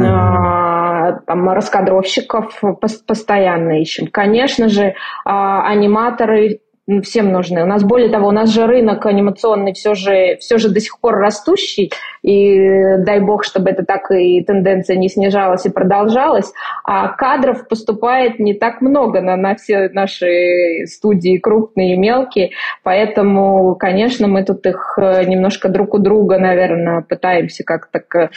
Там, 1.27 1.49
раскадровщиков 1.49 2.61
постоянно 3.07 3.81
ищем. 3.81 4.07
Конечно 4.09 4.69
же, 4.69 4.95
а, 5.25 5.67
аниматоры 5.69 6.61
всем 7.03 7.33
нужны. 7.33 7.63
У 7.63 7.67
нас, 7.67 7.85
более 7.85 8.09
того, 8.09 8.29
у 8.29 8.33
нас 8.33 8.49
же 8.51 8.67
рынок 8.67 9.05
анимационный 9.05 9.75
все 9.75 9.95
же, 9.95 10.37
все 10.41 10.57
же 10.57 10.71
до 10.71 10.81
сих 10.81 10.99
пор 11.01 11.17
растущий, 11.17 11.93
и 12.23 12.97
дай 12.99 13.21
бог, 13.21 13.45
чтобы 13.45 13.71
это 13.71 13.85
так 13.85 14.11
и 14.11 14.43
тенденция 14.43 14.97
не 14.97 15.09
снижалась 15.09 15.67
и 15.67 15.71
продолжалась, 15.71 16.51
а 16.85 17.09
кадров 17.09 17.69
поступает 17.69 18.39
не 18.39 18.55
так 18.55 18.81
много 18.81 19.21
на, 19.21 19.37
на 19.37 19.55
все 19.55 19.91
наши 19.91 20.87
студии, 20.87 21.37
крупные 21.37 21.95
и 21.95 21.99
мелкие, 21.99 22.51
поэтому, 22.83 23.75
конечно, 23.75 24.27
мы 24.27 24.45
тут 24.45 24.65
их 24.65 24.99
э, 24.99 25.25
немножко 25.25 25.69
друг 25.69 25.93
у 25.95 25.99
друга, 25.99 26.39
наверное, 26.39 27.03
пытаемся 27.03 27.65
как-то 27.65 28.31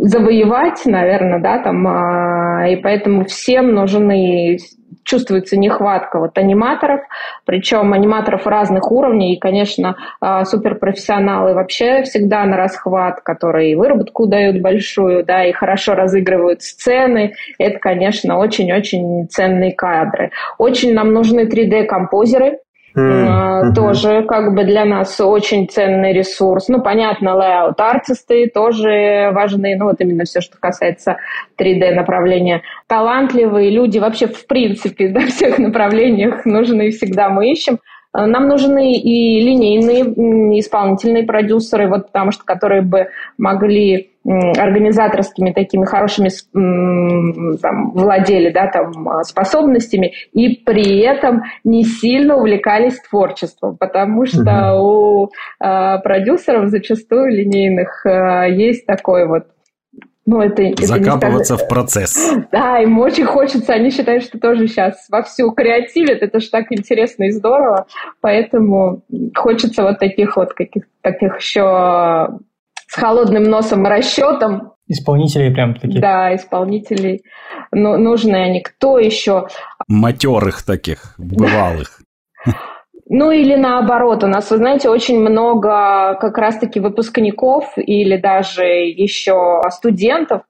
завоевать, 0.00 0.84
наверное, 0.86 1.40
да, 1.40 1.58
там, 1.58 1.86
а, 1.86 2.68
и 2.68 2.76
поэтому 2.76 3.24
всем 3.24 3.72
нужны 3.74 4.58
чувствуется 5.08 5.56
нехватка 5.56 6.18
вот 6.18 6.36
аниматоров, 6.36 7.00
причем 7.46 7.92
аниматоров 7.94 8.46
разных 8.46 8.92
уровней, 8.92 9.34
и, 9.34 9.38
конечно, 9.38 9.96
а, 10.20 10.44
суперпрофессионалы 10.44 11.54
вообще 11.54 12.02
всегда 12.02 12.44
на 12.44 12.56
расхват, 12.58 13.22
которые 13.22 13.76
выработку 13.76 14.26
дают 14.26 14.60
большую, 14.60 15.24
да, 15.24 15.44
и 15.44 15.52
хорошо 15.52 15.94
разыгрывают 15.94 16.62
сцены. 16.62 17.34
Это, 17.58 17.78
конечно, 17.78 18.38
очень-очень 18.38 19.28
ценные 19.28 19.72
кадры. 19.72 20.30
Очень 20.58 20.92
нам 20.92 21.12
нужны 21.12 21.46
3D-композеры, 21.46 22.58
Mm-hmm. 22.96 23.74
Тоже 23.74 24.22
как 24.22 24.54
бы 24.54 24.64
для 24.64 24.84
нас 24.84 25.20
очень 25.20 25.68
ценный 25.68 26.12
ресурс. 26.12 26.68
Ну, 26.68 26.82
понятно, 26.82 27.30
layout 27.30 27.78
артисты 27.78 28.50
тоже 28.52 29.30
важны. 29.32 29.76
Ну, 29.76 29.86
вот 29.86 30.00
именно 30.00 30.24
все, 30.24 30.40
что 30.40 30.58
касается 30.58 31.18
3D 31.58 31.94
направления. 31.94 32.62
Талантливые 32.86 33.70
люди 33.70 33.98
вообще 33.98 34.26
в 34.26 34.46
принципе 34.46 35.08
на 35.10 35.26
всех 35.26 35.58
направлениях 35.58 36.44
нужны 36.44 36.90
всегда 36.90 37.28
мы 37.28 37.50
ищем. 37.50 37.78
Нам 38.14 38.48
нужны 38.48 38.94
и 38.94 39.40
линейные 39.40 40.58
исполнительные 40.58 41.24
продюсеры, 41.24 41.88
вот 41.88 42.06
потому 42.06 42.32
что 42.32 42.42
которые 42.44 42.82
бы 42.82 43.08
могли 43.36 44.12
организаторскими 44.28 45.52
такими 45.52 45.84
хорошими 45.84 46.28
там, 46.52 47.92
владели 47.92 48.50
да, 48.50 48.66
там, 48.66 49.08
а, 49.08 49.22
способностями 49.24 50.12
и 50.32 50.56
при 50.56 51.00
этом 51.00 51.42
не 51.64 51.84
сильно 51.84 52.36
увлекались 52.36 53.00
творчеством, 53.00 53.76
потому 53.76 54.26
что 54.26 54.74
угу. 54.74 55.24
у 55.24 55.28
э, 55.64 55.98
продюсеров 56.02 56.68
зачастую 56.68 57.30
линейных 57.30 58.04
э, 58.04 58.52
есть 58.52 58.86
такой 58.86 59.26
вот 59.26 59.44
ну, 60.26 60.42
это, 60.42 60.62
это 60.62 60.84
Закапываться 60.84 61.56
в 61.56 61.66
процесс. 61.68 62.34
Да, 62.52 62.80
им 62.80 62.98
очень 62.98 63.24
хочется, 63.24 63.72
они 63.72 63.90
считают, 63.90 64.24
что 64.24 64.38
тоже 64.38 64.66
сейчас 64.68 65.06
вовсю 65.08 65.50
креативят, 65.52 66.22
это 66.22 66.38
же 66.38 66.50
так 66.50 66.66
интересно 66.70 67.24
и 67.24 67.30
здорово, 67.30 67.86
поэтому 68.20 69.02
хочется 69.34 69.84
вот 69.84 69.98
таких 69.98 70.36
вот 70.36 70.52
каких 70.52 70.84
таких 71.00 71.38
еще 71.38 72.38
с 72.88 72.94
холодным 72.94 73.44
носом 73.44 73.86
и 73.86 73.88
расчетом. 73.88 74.72
Исполнителей 74.86 75.52
прям 75.52 75.74
таких. 75.74 76.00
Да, 76.00 76.34
исполнителей. 76.34 77.22
Ну, 77.72 77.98
нужны 77.98 78.36
они. 78.36 78.62
Кто 78.62 78.98
еще? 78.98 79.48
Матерых 79.86 80.64
таких, 80.64 81.14
бывалых. 81.18 82.00
Ну 83.10 83.30
или 83.30 83.54
наоборот, 83.54 84.22
у 84.22 84.26
нас, 84.26 84.50
вы 84.50 84.58
знаете, 84.58 84.90
очень 84.90 85.18
много 85.18 86.14
как 86.20 86.36
раз-таки 86.36 86.78
выпускников 86.78 87.72
или 87.76 88.18
даже 88.18 88.64
еще 88.64 89.62
студентов, 89.70 90.42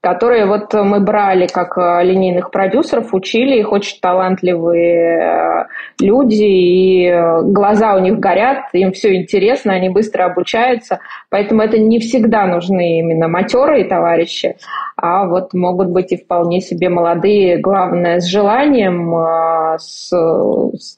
которые 0.00 0.46
вот 0.46 0.72
мы 0.72 1.00
брали 1.00 1.46
как 1.46 1.76
э, 1.76 2.02
линейных 2.04 2.50
продюсеров, 2.50 3.12
учили 3.12 3.58
их, 3.58 3.70
очень 3.70 4.00
талантливые 4.00 5.20
э, 5.20 5.66
люди, 6.00 6.42
и 6.42 7.06
э, 7.06 7.42
глаза 7.42 7.94
у 7.94 7.98
них 7.98 8.18
горят, 8.18 8.70
им 8.72 8.92
все 8.92 9.14
интересно, 9.14 9.74
они 9.74 9.90
быстро 9.90 10.24
обучаются, 10.24 11.00
поэтому 11.28 11.60
это 11.60 11.78
не 11.78 11.98
всегда 11.98 12.46
нужны 12.46 13.00
именно 13.00 13.28
матерые 13.28 13.84
товарищи, 13.84 14.56
а 15.00 15.26
вот 15.26 15.54
могут 15.54 15.88
быть 15.88 16.12
и 16.12 16.16
вполне 16.16 16.60
себе 16.60 16.88
молодые, 16.88 17.58
главное, 17.58 18.20
с 18.20 18.26
желанием, 18.26 19.14
с, 19.78 20.12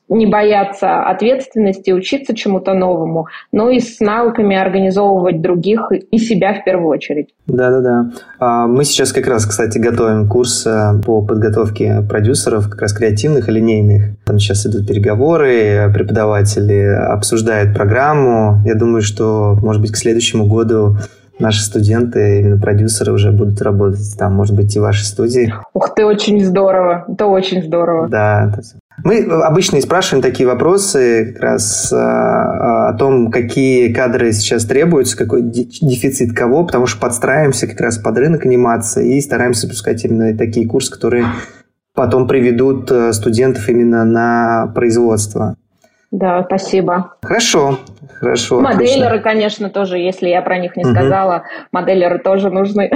не 0.08 0.26
бояться 0.26 1.04
ответственности, 1.04 1.90
учиться 1.92 2.34
чему-то 2.34 2.74
новому, 2.74 3.26
но 3.52 3.70
и 3.70 3.80
с 3.80 4.00
навыками 4.00 4.56
организовывать 4.56 5.40
других 5.40 5.90
и 6.10 6.18
себя 6.18 6.54
в 6.54 6.64
первую 6.64 6.88
очередь. 6.88 7.28
Да-да-да. 7.46 8.10
А, 8.38 8.66
мы 8.66 8.84
сейчас 8.84 9.12
как 9.12 9.26
раз, 9.26 9.46
кстати, 9.46 9.78
готовим 9.78 10.28
курс 10.28 10.66
э, 10.66 11.00
по 11.04 11.22
подготовке 11.22 12.02
продюсеров, 12.08 12.68
как 12.68 12.82
раз 12.82 12.92
креативных 12.92 13.48
и 13.48 13.52
линейных. 13.52 14.16
Там 14.24 14.38
сейчас 14.38 14.66
идут 14.66 14.88
переговоры, 14.88 15.90
преподаватели 15.92 16.82
обсуждают 16.82 17.74
программу. 17.74 18.60
Я 18.64 18.74
думаю, 18.74 19.02
что, 19.02 19.56
может 19.62 19.80
быть, 19.80 19.92
к 19.92 19.96
следующему 19.96 20.46
году 20.46 20.96
наши 21.38 21.62
студенты, 21.62 22.40
именно 22.40 22.60
продюсеры 22.60 23.12
уже 23.12 23.32
будут 23.32 23.60
работать 23.62 24.16
там, 24.18 24.34
может 24.34 24.54
быть, 24.54 24.74
и 24.76 24.78
в 24.78 24.82
вашей 24.82 25.04
студии. 25.04 25.52
Ух 25.74 25.94
ты, 25.94 26.04
очень 26.04 26.44
здорово. 26.44 27.04
Это 27.08 27.26
очень 27.26 27.62
здорово. 27.62 28.08
Да, 28.08 28.52
мы 29.04 29.24
обычно 29.24 29.76
и 29.76 29.80
спрашиваем 29.80 30.22
такие 30.22 30.46
вопросы 30.46 31.32
как 31.32 31.42
раз 31.42 31.92
а, 31.92 32.90
о 32.90 32.94
том, 32.94 33.30
какие 33.30 33.92
кадры 33.92 34.32
сейчас 34.32 34.64
требуются, 34.64 35.16
какой 35.16 35.42
дефицит 35.42 36.36
кого, 36.36 36.64
потому 36.64 36.86
что 36.86 37.00
подстраиваемся 37.00 37.66
как 37.66 37.80
раз 37.80 37.98
под 37.98 38.18
рынок 38.18 38.44
анимации 38.44 39.16
и 39.16 39.20
стараемся 39.20 39.62
запускать 39.62 40.04
именно 40.04 40.36
такие 40.36 40.68
курсы, 40.68 40.92
которые 40.92 41.24
потом 41.94 42.28
приведут 42.28 42.90
э, 42.90 43.12
студентов 43.12 43.68
именно 43.68 44.04
на 44.04 44.66
производство. 44.74 45.56
Да, 46.12 46.44
спасибо. 46.44 47.14
Хорошо, 47.22 47.78
хорошо. 48.20 48.60
Моделеры, 48.60 49.16
отлично. 49.16 49.18
конечно, 49.18 49.70
тоже, 49.70 49.98
если 49.98 50.28
я 50.28 50.42
про 50.42 50.58
них 50.58 50.76
не 50.76 50.84
угу. 50.84 50.92
сказала, 50.92 51.44
моделеры 51.72 52.18
тоже 52.18 52.50
нужны. 52.50 52.90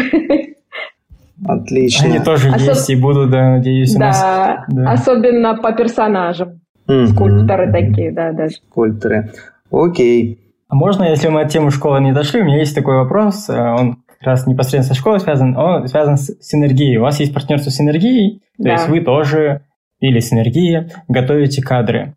Отлично. 1.47 2.07
Они 2.07 2.19
тоже 2.19 2.49
Особ... 2.51 2.69
есть 2.69 2.91
и 2.91 2.97
будут, 2.97 3.31
да, 3.31 3.51
надеюсь, 3.53 3.95
да, 3.95 4.01
нас. 4.01 4.21
Да, 4.69 4.93
особенно 4.93 5.57
по 5.57 5.73
персонажам. 5.73 6.61
mm 6.89 7.07
Скульпторы 7.07 7.73
такие, 7.73 8.13
да, 8.13 8.33
да. 8.33 8.49
Скульпторы. 8.49 9.33
Окей. 9.71 10.39
А 10.69 10.75
можно, 10.75 11.05
если 11.05 11.29
мы 11.29 11.43
от 11.43 11.51
темы 11.51 11.71
школы 11.71 12.01
не 12.01 12.13
дошли, 12.13 12.43
у 12.43 12.45
меня 12.45 12.59
есть 12.59 12.75
такой 12.75 12.97
вопрос, 12.97 13.49
э, 13.49 13.59
он 13.59 14.03
как 14.07 14.23
раз 14.23 14.47
непосредственно 14.47 14.95
со 14.95 15.01
школой 15.01 15.21
связан, 15.21 15.57
он 15.57 15.87
связан 15.89 16.17
с 16.17 16.37
синергией. 16.41 16.99
У 16.99 17.03
вас 17.03 17.21
есть 17.21 17.33
партнерство 17.33 17.71
с 17.71 17.77
синергией, 17.77 18.43
то 18.57 18.65
да. 18.65 18.73
есть 18.73 18.89
вы 18.89 19.01
тоже 19.01 19.63
или 20.01 20.21
синергия 20.21 20.91
готовите 21.09 21.63
кадры. 21.63 22.15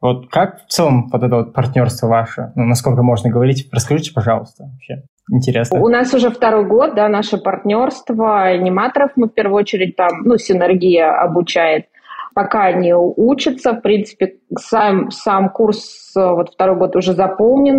Вот 0.00 0.28
как 0.30 0.64
в 0.64 0.66
целом 0.68 1.08
вот 1.12 1.22
это 1.22 1.36
вот 1.36 1.52
партнерство 1.52 2.06
ваше, 2.06 2.52
ну, 2.54 2.64
насколько 2.64 3.02
можно 3.02 3.30
говорить, 3.30 3.68
расскажите, 3.72 4.12
пожалуйста, 4.14 4.64
вообще. 4.64 5.02
Интересно. 5.32 5.82
У 5.82 5.88
нас 5.88 6.14
уже 6.14 6.30
второй 6.30 6.66
год, 6.66 6.94
да, 6.94 7.08
наше 7.08 7.38
партнерство 7.38 8.42
аниматоров. 8.44 9.10
Мы 9.16 9.26
в 9.26 9.34
первую 9.34 9.58
очередь 9.60 9.96
там, 9.96 10.22
ну, 10.24 10.36
синергия 10.36 11.10
обучает. 11.10 11.86
Пока 12.36 12.64
они 12.64 12.92
учатся, 12.92 13.72
в 13.72 13.80
принципе, 13.80 14.34
сам, 14.58 15.10
сам 15.10 15.48
курс 15.48 16.12
вот 16.14 16.50
второй 16.52 16.76
год 16.76 16.94
уже 16.94 17.14
заполнен, 17.14 17.78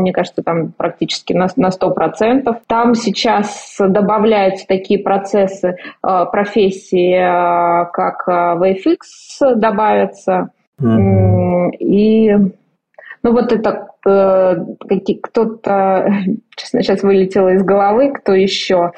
мне 0.00 0.12
кажется, 0.12 0.42
там 0.42 0.72
практически 0.72 1.32
на, 1.32 1.48
на 1.56 1.70
100%. 1.70 2.54
Там 2.66 2.94
сейчас 2.94 3.76
добавляются 3.78 4.66
такие 4.66 5.02
процессы, 5.02 5.76
э, 6.06 6.24
профессии, 6.30 7.14
э, 7.14 7.86
как 7.90 8.28
э, 8.28 8.30
VFX 8.30 9.54
добавятся, 9.54 10.50
mm-hmm. 10.80 11.38
И 11.70 12.36
ну 13.22 13.32
вот 13.32 13.52
это 13.52 13.88
э, 14.06 14.56
кто-то, 15.22 16.12
честно, 16.56 16.82
сейчас 16.82 17.02
вылетело 17.02 17.54
из 17.54 17.62
головы, 17.62 18.12
кто 18.12 18.34
еще. 18.34 18.92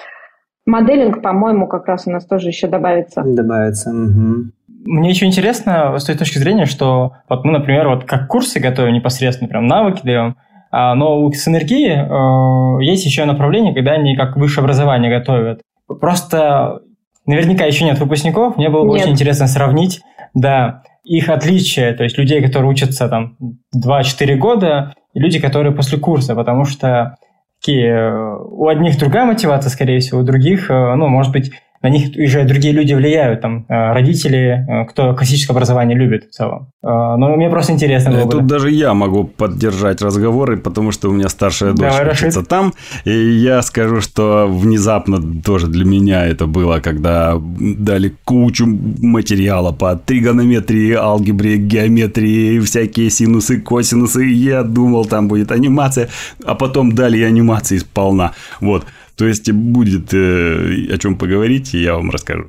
Моделинг, 0.66 1.22
по-моему, 1.22 1.66
как 1.66 1.86
раз 1.86 2.06
у 2.06 2.10
нас 2.10 2.26
тоже 2.26 2.48
еще 2.48 2.68
добавится. 2.68 3.22
Добавится. 3.24 3.90
Угу. 3.90 4.52
Мне 4.84 5.10
еще 5.10 5.26
интересно 5.26 5.98
с 5.98 6.04
той 6.04 6.16
точки 6.16 6.38
зрения, 6.38 6.66
что 6.66 7.14
вот 7.28 7.44
мы, 7.44 7.52
например, 7.52 7.88
вот 7.88 8.04
как 8.04 8.28
курсы 8.28 8.60
готовим 8.60 8.94
непосредственно, 8.94 9.48
прям 9.48 9.66
навыки 9.66 10.00
даем, 10.04 10.36
а, 10.70 10.94
но 10.94 11.20
у 11.20 11.32
Синергии 11.32 11.90
э, 11.90 12.84
есть 12.84 13.04
еще 13.04 13.24
направление, 13.24 13.74
когда 13.74 13.92
они 13.92 14.16
как 14.16 14.36
высшее 14.36 14.62
образование 14.62 15.10
готовят. 15.10 15.60
Просто 15.86 16.80
наверняка 17.26 17.64
еще 17.64 17.84
нет 17.84 17.98
выпускников, 17.98 18.56
мне 18.56 18.68
было 18.68 18.84
бы 18.84 18.92
очень 18.92 19.10
интересно 19.10 19.48
сравнить, 19.48 20.00
да, 20.34 20.82
их 21.04 21.28
отличие, 21.28 21.92
то 21.94 22.04
есть 22.04 22.18
людей, 22.18 22.42
которые 22.42 22.70
учатся 22.70 23.08
там 23.08 23.36
2-4 23.74 24.34
года, 24.36 24.94
и 25.14 25.20
люди, 25.20 25.40
которые 25.40 25.74
после 25.74 25.98
курса, 25.98 26.34
потому 26.34 26.64
что 26.64 27.16
такие, 27.60 27.88
э, 27.88 28.36
у 28.38 28.68
одних 28.68 28.98
другая 28.98 29.24
мотивация, 29.24 29.70
скорее 29.70 30.00
всего, 30.00 30.20
у 30.20 30.24
других, 30.24 30.70
э, 30.70 30.94
ну, 30.94 31.08
может 31.08 31.32
быть, 31.32 31.52
на 31.82 31.88
них 31.88 32.10
уже 32.16 32.44
другие 32.44 32.74
люди 32.74 32.92
влияют, 32.92 33.40
там, 33.40 33.64
э, 33.68 33.92
родители, 33.92 34.66
э, 34.68 34.84
кто 34.84 35.14
классическое 35.14 35.54
образование 35.54 35.96
любит 35.96 36.24
в 36.24 36.30
целом. 36.30 36.68
Э, 36.82 37.16
но 37.16 37.34
мне 37.36 37.48
просто 37.48 37.72
интересно 37.72 38.10
было 38.10 38.30
Тут 38.30 38.42
бы. 38.42 38.48
даже 38.48 38.70
я 38.70 38.92
могу 38.92 39.24
поддержать 39.24 40.02
разговоры, 40.02 40.58
потому 40.58 40.92
что 40.92 41.08
у 41.08 41.12
меня 41.12 41.30
старшая 41.30 41.72
дочь 41.72 41.90
Давай, 41.90 42.12
учится 42.12 42.42
там, 42.42 42.74
и 43.06 43.10
я 43.10 43.62
скажу, 43.62 44.02
что 44.02 44.46
внезапно 44.46 45.42
тоже 45.42 45.68
для 45.68 45.86
меня 45.86 46.26
это 46.26 46.46
было, 46.46 46.80
когда 46.80 47.38
дали 47.40 48.14
кучу 48.24 48.66
материала 48.66 49.72
по 49.72 49.96
тригонометрии, 49.96 50.92
алгебре, 50.92 51.56
геометрии, 51.56 52.60
всякие 52.60 53.08
синусы, 53.08 53.58
косинусы, 53.58 54.24
я 54.24 54.64
думал, 54.64 55.06
там 55.06 55.28
будет 55.28 55.50
анимация, 55.50 56.10
а 56.44 56.54
потом 56.54 56.92
дали 56.92 57.22
анимации 57.22 57.78
сполна. 57.78 58.32
Вот. 58.60 58.84
То 59.20 59.26
есть 59.26 59.52
будет 59.52 60.14
э, 60.14 60.94
о 60.94 60.96
чем 60.96 61.18
поговорить, 61.18 61.74
и 61.74 61.82
я 61.82 61.94
вам 61.96 62.08
расскажу. 62.08 62.44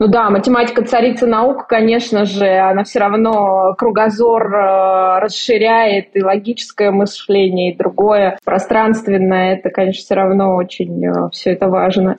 Ну 0.00 0.08
да, 0.08 0.28
математика 0.28 0.84
царица 0.84 1.28
наук, 1.28 1.68
конечно 1.68 2.24
же, 2.24 2.48
она 2.48 2.82
все 2.82 2.98
равно 2.98 3.76
кругозор 3.78 4.52
э, 4.52 5.20
расширяет, 5.20 6.08
и 6.14 6.24
логическое 6.24 6.90
мышление, 6.90 7.72
и 7.72 7.78
другое 7.78 8.40
пространственное, 8.44 9.54
это, 9.54 9.70
конечно, 9.70 10.02
все 10.02 10.14
равно 10.16 10.56
очень 10.56 11.06
э, 11.06 11.30
все 11.30 11.50
это 11.50 11.68
важно. 11.68 12.18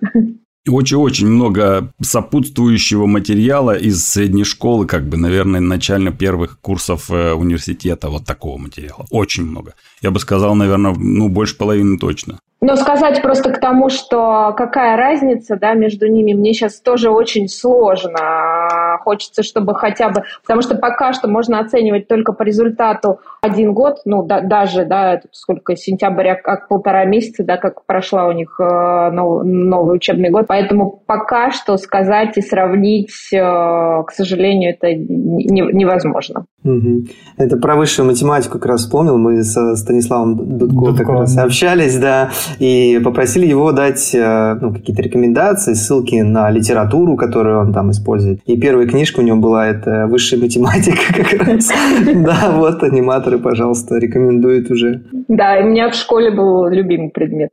Очень-очень 0.69 1.27
много 1.27 1.91
сопутствующего 2.01 3.07
материала 3.07 3.75
из 3.75 4.05
средней 4.05 4.45
школы, 4.45 4.85
как 4.85 5.05
бы, 5.09 5.17
наверное, 5.17 5.59
начально 5.59 6.13
первых 6.13 6.61
курсов 6.61 7.11
э, 7.11 7.33
университета, 7.33 8.09
вот 8.09 8.25
такого 8.25 8.57
материала. 8.57 9.05
Очень 9.09 9.47
много. 9.47 9.73
Я 10.01 10.11
бы 10.11 10.19
сказал, 10.21 10.55
наверное, 10.55 10.93
ну, 10.97 11.27
больше 11.27 11.57
половины 11.57 11.97
точно. 11.97 12.39
Но 12.63 12.75
сказать 12.75 13.23
просто 13.23 13.51
к 13.51 13.59
тому, 13.59 13.89
что 13.89 14.53
какая 14.55 14.95
разница 14.95 15.57
да, 15.57 15.73
между 15.73 16.07
ними, 16.07 16.33
мне 16.33 16.53
сейчас 16.53 16.79
тоже 16.79 17.09
очень 17.09 17.47
сложно. 17.47 18.99
хочется, 19.03 19.41
чтобы 19.41 19.73
хотя 19.73 20.09
бы... 20.09 20.23
Потому 20.41 20.61
что 20.61 20.75
пока 20.75 21.13
что 21.13 21.27
можно 21.27 21.59
оценивать 21.59 22.07
только 22.07 22.33
по 22.33 22.43
результату 22.43 23.19
один 23.41 23.73
год, 23.73 24.01
ну, 24.05 24.23
да, 24.23 24.41
даже, 24.41 24.85
да, 24.85 25.21
сколько, 25.31 25.75
сентября, 25.75 26.35
как 26.35 26.67
полтора 26.67 27.05
месяца, 27.05 27.43
да, 27.43 27.57
как 27.57 27.83
прошла 27.85 28.27
у 28.27 28.31
них 28.31 28.55
э, 28.59 29.09
нов, 29.11 29.43
новый 29.43 29.95
учебный 29.97 30.29
год. 30.29 30.45
Поэтому 30.47 31.01
пока 31.07 31.49
что 31.49 31.77
сказать 31.77 32.37
и 32.37 32.41
сравнить, 32.41 33.11
э, 33.33 33.37
к 33.39 34.11
сожалению, 34.11 34.75
это 34.75 34.93
не, 34.93 35.61
невозможно. 35.73 36.45
Угу. 36.63 37.05
Это 37.37 37.57
про 37.57 37.75
высшую 37.75 38.05
математику 38.05 38.59
как 38.59 38.67
раз 38.67 38.81
вспомнил. 38.81 39.17
Мы 39.17 39.43
со 39.43 39.75
Станиславом 39.75 40.35
Дудко, 40.59 40.75
Дудко 40.75 41.05
как 41.05 41.09
раз 41.09 41.37
общались, 41.37 41.97
да, 41.97 42.29
и 42.59 42.99
попросили 43.03 43.45
его 43.45 43.71
дать 43.71 44.13
э, 44.13 44.57
ну, 44.61 44.73
какие-то 44.73 45.01
рекомендации, 45.01 45.73
ссылки 45.73 46.15
на 46.21 46.49
литературу, 46.49 47.15
которую 47.15 47.59
он 47.59 47.73
там 47.73 47.91
использует. 47.91 48.41
И 48.45 48.59
первая 48.59 48.87
книжка 48.87 49.19
у 49.19 49.23
него 49.23 49.37
была 49.37 49.67
это 49.67 50.07
«Высшая 50.07 50.37
математика» 50.37 51.13
как 51.13 51.47
раз. 51.47 51.69
Да, 52.15 52.51
вот 52.55 52.83
аниматоры, 52.83 53.39
пожалуйста, 53.39 53.97
рекомендуют 53.97 54.69
уже. 54.71 55.03
Да, 55.27 55.59
у 55.61 55.67
меня 55.67 55.89
в 55.89 55.95
школе 55.95 56.31
был 56.31 56.67
любимый 56.67 57.09
предмет 57.09 57.49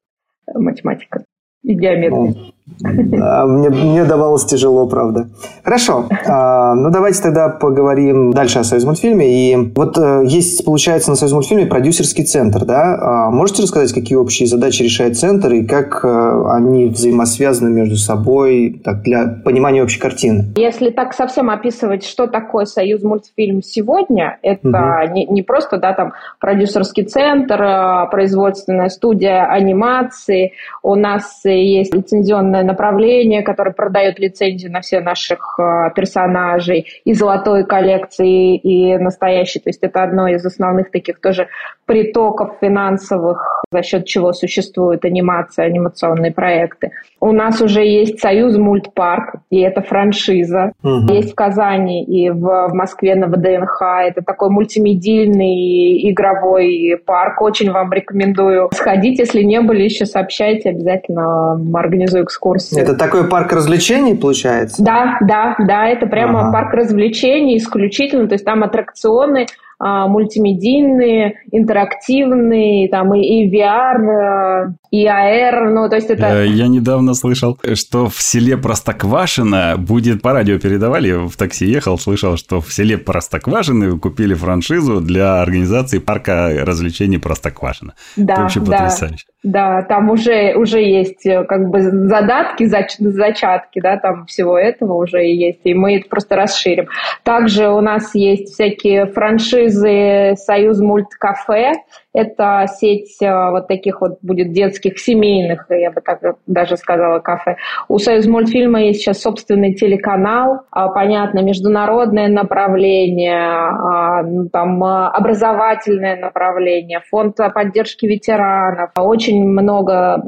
математика 0.54 1.24
и 1.62 1.74
геометрия. 1.74 2.34
Да, 2.80 3.46
мне, 3.46 3.70
мне 3.70 4.04
давалось 4.04 4.44
тяжело, 4.44 4.86
правда. 4.86 5.28
Хорошо. 5.64 6.06
А, 6.26 6.74
ну, 6.74 6.90
давайте 6.90 7.22
тогда 7.22 7.48
поговорим 7.48 8.32
дальше 8.32 8.60
о 8.60 8.64
Союзмультфильме. 8.64 9.52
И 9.52 9.72
вот 9.74 9.98
э, 9.98 10.22
есть, 10.26 10.64
получается, 10.64 11.10
на 11.10 11.16
Союзмультфильме 11.16 11.66
продюсерский 11.66 12.24
центр, 12.24 12.64
да? 12.64 12.98
А, 13.00 13.30
можете 13.30 13.62
рассказать, 13.62 13.92
какие 13.92 14.16
общие 14.16 14.46
задачи 14.46 14.82
решает 14.82 15.18
центр 15.18 15.52
и 15.52 15.66
как 15.66 16.04
э, 16.04 16.44
они 16.50 16.86
взаимосвязаны 16.86 17.70
между 17.70 17.96
собой 17.96 18.80
так, 18.84 19.02
для 19.02 19.26
понимания 19.44 19.82
общей 19.82 20.00
картины? 20.00 20.52
Если 20.56 20.90
так 20.90 21.14
совсем 21.14 21.50
описывать, 21.50 22.04
что 22.04 22.26
такое 22.26 22.64
Союзмультфильм 22.64 23.62
сегодня, 23.62 24.38
это 24.42 25.02
угу. 25.04 25.14
не, 25.14 25.26
не 25.26 25.42
просто, 25.42 25.78
да, 25.78 25.94
там, 25.94 26.12
продюсерский 26.38 27.04
центр, 27.04 27.60
а 27.60 28.06
производственная 28.06 28.88
студия 28.88 29.46
анимации. 29.46 30.52
У 30.82 30.94
нас 30.94 31.40
есть 31.44 31.92
лицензионная 31.92 32.57
определенное 32.58 32.64
направление, 32.64 33.42
которое 33.42 33.72
продает 33.72 34.18
лицензию 34.18 34.72
на 34.72 34.80
все 34.80 35.00
наших 35.00 35.58
э, 35.58 35.90
персонажей 35.94 36.86
и 37.04 37.14
золотой 37.14 37.64
коллекции, 37.64 38.56
и 38.56 38.96
настоящей. 38.98 39.60
То 39.60 39.70
есть 39.70 39.82
это 39.82 40.02
одно 40.02 40.28
из 40.28 40.44
основных 40.44 40.90
таких 40.90 41.20
тоже 41.20 41.48
притоков 41.86 42.56
финансовых, 42.60 43.62
за 43.72 43.82
счет 43.82 44.04
чего 44.04 44.32
существует 44.32 45.04
анимация, 45.04 45.66
анимационные 45.66 46.32
проекты. 46.32 46.90
У 47.20 47.32
нас 47.32 47.60
уже 47.60 47.84
есть 47.84 48.20
Союз 48.20 48.56
мультпарк, 48.56 49.36
и 49.50 49.60
это 49.60 49.80
франшиза. 49.80 50.72
Угу. 50.82 51.12
Есть 51.12 51.32
в 51.32 51.34
Казани 51.34 52.04
и 52.04 52.30
в, 52.30 52.68
в 52.68 52.74
Москве 52.74 53.14
на 53.14 53.26
ВДНХ. 53.26 53.82
Это 54.06 54.22
такой 54.22 54.50
мультимедийный 54.50 56.10
игровой 56.10 57.00
парк. 57.04 57.40
Очень 57.40 57.72
вам 57.72 57.92
рекомендую 57.92 58.68
сходить. 58.72 59.18
Если 59.18 59.42
не 59.42 59.60
были 59.60 59.82
еще, 59.82 60.06
сообщайте. 60.06 60.70
Обязательно 60.70 61.54
организую 61.78 62.24
экскурсию. 62.24 62.47
Это 62.54 62.94
такой 62.94 63.28
парк 63.28 63.52
развлечений, 63.52 64.14
получается? 64.14 64.82
Да, 64.82 65.18
да, 65.20 65.56
да. 65.58 65.86
Это 65.88 66.06
прямо 66.06 66.40
ага. 66.40 66.52
парк 66.52 66.74
развлечений 66.74 67.56
исключительно. 67.56 68.28
То 68.28 68.34
есть 68.34 68.44
там 68.44 68.62
аттракционы 68.62 69.46
мультимедийные, 69.80 71.40
интерактивные, 71.52 72.88
там 72.88 73.14
и, 73.14 73.20
и 73.20 73.50
VR, 73.50 74.72
и 74.90 75.06
AR, 75.06 75.68
ну, 75.70 75.88
то 75.88 75.96
есть 75.96 76.10
это... 76.10 76.42
Э, 76.42 76.46
я 76.46 76.66
недавно 76.66 77.14
слышал, 77.14 77.58
что 77.74 78.08
в 78.08 78.20
селе 78.22 78.56
Простоквашино 78.56 79.76
будет, 79.76 80.22
по 80.22 80.32
радио 80.32 80.58
передавали, 80.58 81.12
в 81.12 81.36
такси 81.36 81.66
ехал, 81.66 81.98
слышал, 81.98 82.36
что 82.36 82.60
в 82.60 82.72
селе 82.72 82.98
Простоквашино 82.98 83.98
купили 83.98 84.34
франшизу 84.34 85.00
для 85.00 85.42
организации 85.42 85.98
парка 85.98 86.50
развлечений 86.64 87.18
Простоквашино. 87.18 87.94
Да, 88.16 88.32
это 88.32 88.42
вообще 88.42 88.60
да, 88.60 88.66
потрясающе. 88.66 89.26
Да, 89.44 89.82
там 89.82 90.10
уже, 90.10 90.54
уже 90.56 90.80
есть 90.80 91.24
э, 91.26 91.44
как 91.44 91.68
бы 91.68 91.80
задатки, 91.80 92.64
зач, 92.64 92.96
зачатки, 92.98 93.80
да, 93.80 93.96
там 93.98 94.26
всего 94.26 94.58
этого 94.58 94.94
уже 94.94 95.18
есть, 95.18 95.60
и 95.64 95.74
мы 95.74 95.98
это 95.98 96.08
просто 96.08 96.34
расширим. 96.34 96.88
Также 97.22 97.68
у 97.68 97.80
нас 97.80 98.14
есть 98.14 98.54
всякие 98.54 99.06
франшизы 99.06 99.67
франшизы 99.68 100.34
«Союз 100.36 100.80
Мульт 100.80 101.08
Кафе». 101.18 101.72
Это 102.12 102.66
сеть 102.68 103.18
э, 103.22 103.50
вот 103.50 103.68
таких 103.68 104.00
вот 104.00 104.18
будет 104.22 104.52
детских, 104.52 104.98
семейных, 104.98 105.66
я 105.70 105.90
бы 105.90 106.00
так 106.00 106.20
даже 106.46 106.76
сказала, 106.76 107.20
кафе. 107.20 107.56
У 107.88 107.98
«Союз 107.98 108.26
Мультфильма» 108.26 108.82
есть 108.82 109.00
сейчас 109.00 109.20
собственный 109.20 109.74
телеканал, 109.74 110.62
а, 110.70 110.88
понятно, 110.88 111.40
международное 111.40 112.28
направление, 112.28 113.38
а, 113.38 114.22
ну, 114.22 114.48
там 114.48 114.82
образовательное 114.82 116.16
направление, 116.16 117.00
фонд 117.08 117.36
поддержки 117.54 118.06
ветеранов. 118.06 118.90
Очень 118.96 119.44
много, 119.44 120.22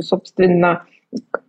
собственно, 0.00 0.82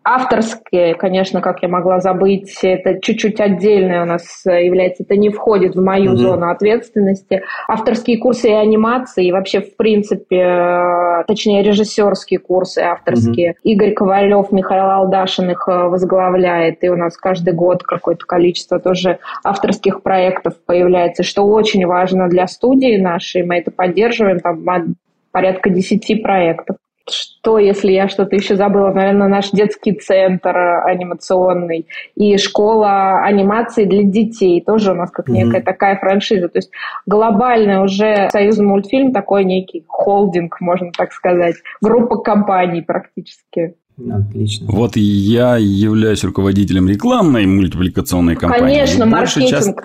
Авторские, 0.09 0.95
конечно, 0.95 1.41
как 1.41 1.61
я 1.63 1.67
могла 1.67 1.99
забыть, 1.99 2.57
это 2.63 2.97
чуть-чуть 3.01 3.41
отдельное 3.41 4.03
у 4.03 4.05
нас 4.05 4.45
является, 4.45 5.03
это 5.03 5.17
не 5.17 5.29
входит 5.29 5.75
в 5.75 5.83
мою 5.83 6.13
mm-hmm. 6.13 6.17
зону 6.17 6.49
ответственности. 6.49 7.41
Авторские 7.67 8.17
курсы 8.17 8.47
и 8.47 8.53
анимации, 8.53 9.27
и 9.27 9.31
вообще, 9.33 9.59
в 9.59 9.75
принципе, 9.75 10.37
э, 10.37 11.23
точнее, 11.27 11.61
режиссерские 11.61 12.39
курсы 12.39 12.79
авторские. 12.79 13.49
Mm-hmm. 13.49 13.63
Игорь 13.63 13.93
Ковалев, 13.93 14.53
Михаил 14.53 14.89
Алдашин 14.91 15.49
их 15.49 15.67
э, 15.67 15.71
возглавляет, 15.71 16.85
и 16.85 16.89
у 16.89 16.95
нас 16.95 17.17
каждый 17.17 17.53
год 17.53 17.83
какое-то 17.83 18.25
количество 18.25 18.79
тоже 18.79 19.19
авторских 19.43 20.03
проектов 20.03 20.53
появляется, 20.65 21.23
что 21.23 21.43
очень 21.43 21.85
важно 21.85 22.29
для 22.29 22.47
студии 22.47 22.95
нашей, 22.95 23.43
мы 23.43 23.57
это 23.57 23.71
поддерживаем, 23.71 24.39
там 24.39 24.63
порядка 25.31 25.69
10 25.69 26.23
проектов 26.23 26.77
что, 27.09 27.59
если 27.59 27.91
я 27.91 28.07
что-то 28.07 28.35
еще 28.35 28.55
забыла, 28.55 28.91
наверное, 28.91 29.27
наш 29.27 29.51
детский 29.51 29.93
центр 29.93 30.55
анимационный 30.85 31.87
и 32.15 32.37
школа 32.37 33.23
анимации 33.23 33.85
для 33.85 34.03
детей 34.03 34.61
тоже 34.61 34.91
у 34.91 34.95
нас 34.95 35.11
как 35.11 35.29
mm-hmm. 35.29 35.33
некая 35.33 35.61
такая 35.61 35.97
франшиза. 35.97 36.49
То 36.49 36.57
есть 36.57 36.71
глобальный 37.05 37.83
уже 37.83 38.29
союз 38.31 38.57
мультфильм 38.57 39.13
такой 39.13 39.45
некий 39.45 39.83
холдинг, 39.87 40.59
можно 40.59 40.91
так 40.91 41.11
сказать, 41.13 41.55
группа 41.81 42.17
компаний 42.17 42.81
практически. 42.81 43.75
Отлично. 43.99 44.67
Вот 44.69 44.95
я 44.95 45.57
являюсь 45.57 46.23
руководителем 46.23 46.87
рекламной 46.87 47.47
мультипликационной 47.47 48.35
компании. 48.35 48.75
Конечно, 48.75 49.05
маркетинг. 49.07 49.49
Часто, 49.49 49.75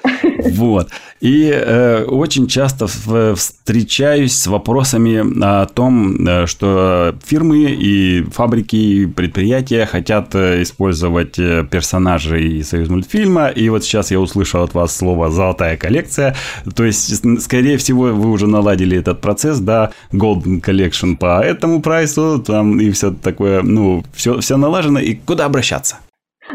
вот. 0.50 0.90
И 1.22 1.50
э, 1.50 2.04
очень 2.04 2.46
часто 2.46 2.88
встречаюсь 2.88 4.36
с 4.36 4.48
вопросами 4.48 5.22
о 5.42 5.66
том, 5.66 6.26
э, 6.26 6.46
что 6.46 7.14
фирмы 7.24 7.70
и 7.70 8.22
фабрики, 8.24 8.76
и 8.76 9.06
предприятия 9.06 9.86
хотят 9.86 10.34
э, 10.34 10.62
использовать 10.62 11.38
э, 11.38 11.64
персонажей 11.70 12.62
Союз 12.64 12.90
мультфильма. 12.90 13.48
И 13.48 13.68
вот 13.70 13.82
сейчас 13.84 14.10
я 14.10 14.20
услышал 14.20 14.62
от 14.62 14.74
вас 14.74 14.94
слово 14.94 15.30
«золотая 15.30 15.78
коллекция». 15.78 16.34
То 16.74 16.84
есть, 16.84 17.22
скорее 17.40 17.78
всего, 17.78 18.06
вы 18.06 18.30
уже 18.30 18.46
наладили 18.46 18.98
этот 18.98 19.22
процесс, 19.22 19.58
да, 19.58 19.92
Golden 20.12 20.60
Collection 20.60 21.16
по 21.16 21.40
этому 21.40 21.80
прайсу, 21.80 22.42
там 22.44 22.78
и 22.78 22.90
все 22.90 23.10
такое, 23.10 23.62
ну, 23.62 24.01
все, 24.12 24.40
все 24.40 24.56
налажено, 24.56 25.00
и 25.00 25.14
куда 25.14 25.44
обращаться? 25.44 25.98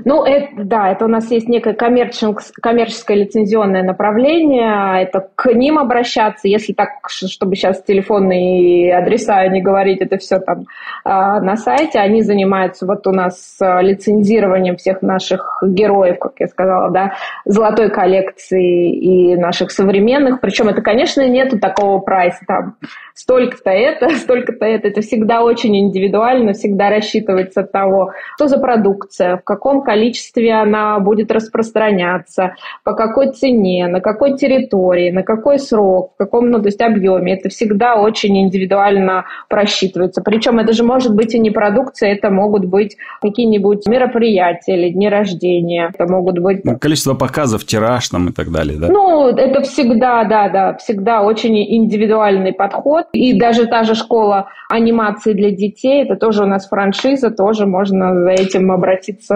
Ну, 0.05 0.23
это, 0.23 0.63
да, 0.63 0.91
это 0.91 1.05
у 1.05 1.07
нас 1.07 1.29
есть 1.31 1.47
некое 1.47 1.73
коммерческое 1.73 3.17
лицензионное 3.17 3.83
направление, 3.83 5.03
это 5.03 5.29
к 5.35 5.51
ним 5.53 5.79
обращаться, 5.79 6.47
если 6.47 6.73
так, 6.73 6.89
чтобы 7.07 7.55
сейчас 7.55 7.81
телефонные 7.83 8.95
адреса 8.95 9.47
не 9.47 9.61
говорить, 9.61 10.01
это 10.01 10.17
все 10.17 10.39
там 10.39 10.65
а, 11.03 11.39
на 11.41 11.55
сайте, 11.55 11.99
они 11.99 12.21
занимаются 12.21 12.85
вот 12.85 13.07
у 13.07 13.11
нас 13.11 13.57
лицензированием 13.59 14.77
всех 14.77 15.01
наших 15.01 15.63
героев, 15.65 16.19
как 16.19 16.33
я 16.39 16.47
сказала, 16.47 16.91
да, 16.91 17.13
золотой 17.45 17.89
коллекции 17.89 18.91
и 18.93 19.35
наших 19.35 19.71
современных, 19.71 20.41
причем 20.41 20.69
это, 20.69 20.81
конечно, 20.81 21.27
нету 21.27 21.59
такого 21.59 21.99
прайса, 21.99 22.43
там, 22.47 22.75
столько-то 23.13 23.71
это, 23.71 24.09
столько-то 24.15 24.65
это, 24.65 24.87
это 24.89 25.01
всегда 25.01 25.41
очень 25.41 25.75
индивидуально, 25.77 26.53
всегда 26.53 26.89
рассчитывается 26.89 27.61
от 27.61 27.71
того, 27.71 28.11
что 28.35 28.47
за 28.47 28.59
продукция, 28.59 29.37
в 29.37 29.43
каком 29.43 29.81
количестве 29.87 30.53
она 30.53 30.99
будет 30.99 31.31
распространяться, 31.31 32.55
по 32.83 32.93
какой 32.93 33.31
цене, 33.31 33.87
на 33.87 34.01
какой 34.01 34.35
территории, 34.35 35.11
на 35.11 35.23
какой 35.23 35.59
срок, 35.59 36.11
в 36.15 36.17
каком, 36.17 36.49
ну, 36.49 36.59
то 36.59 36.67
есть 36.67 36.81
объеме. 36.81 37.35
Это 37.37 37.47
всегда 37.47 37.95
очень 37.95 38.37
индивидуально 38.37 39.25
просчитывается. 39.49 40.21
Причем 40.21 40.59
это 40.59 40.73
же 40.73 40.83
может 40.83 41.15
быть 41.15 41.33
и 41.33 41.39
не 41.39 41.51
продукция, 41.51 42.11
это 42.11 42.29
могут 42.29 42.65
быть 42.65 42.97
какие-нибудь 43.21 43.87
мероприятия 43.87 44.75
или 44.75 44.89
дни 44.89 45.07
рождения. 45.07 45.89
Это 45.93 46.11
могут 46.11 46.39
быть... 46.39 46.65
Ну, 46.65 46.77
количество 46.77 47.13
показов, 47.13 47.65
тираж 47.65 48.09
там 48.09 48.27
и 48.27 48.33
так 48.33 48.51
далее, 48.51 48.77
да? 48.77 48.87
Ну, 48.89 49.29
это 49.29 49.61
всегда, 49.61 50.25
да, 50.25 50.49
да, 50.49 50.73
всегда 50.75 51.21
очень 51.21 51.57
индивидуальный 51.57 52.51
подход. 52.51 53.05
И 53.13 53.39
даже 53.39 53.67
та 53.67 53.83
же 53.83 53.95
школа 53.95 54.49
анимации 54.69 55.31
для 55.31 55.51
детей, 55.51 56.03
это 56.03 56.17
тоже 56.17 56.43
у 56.43 56.47
нас 56.47 56.67
франшиза, 56.67 57.31
тоже 57.31 57.65
можно 57.65 58.13
за 58.23 58.31
этим 58.31 58.69
обратиться 58.69 59.35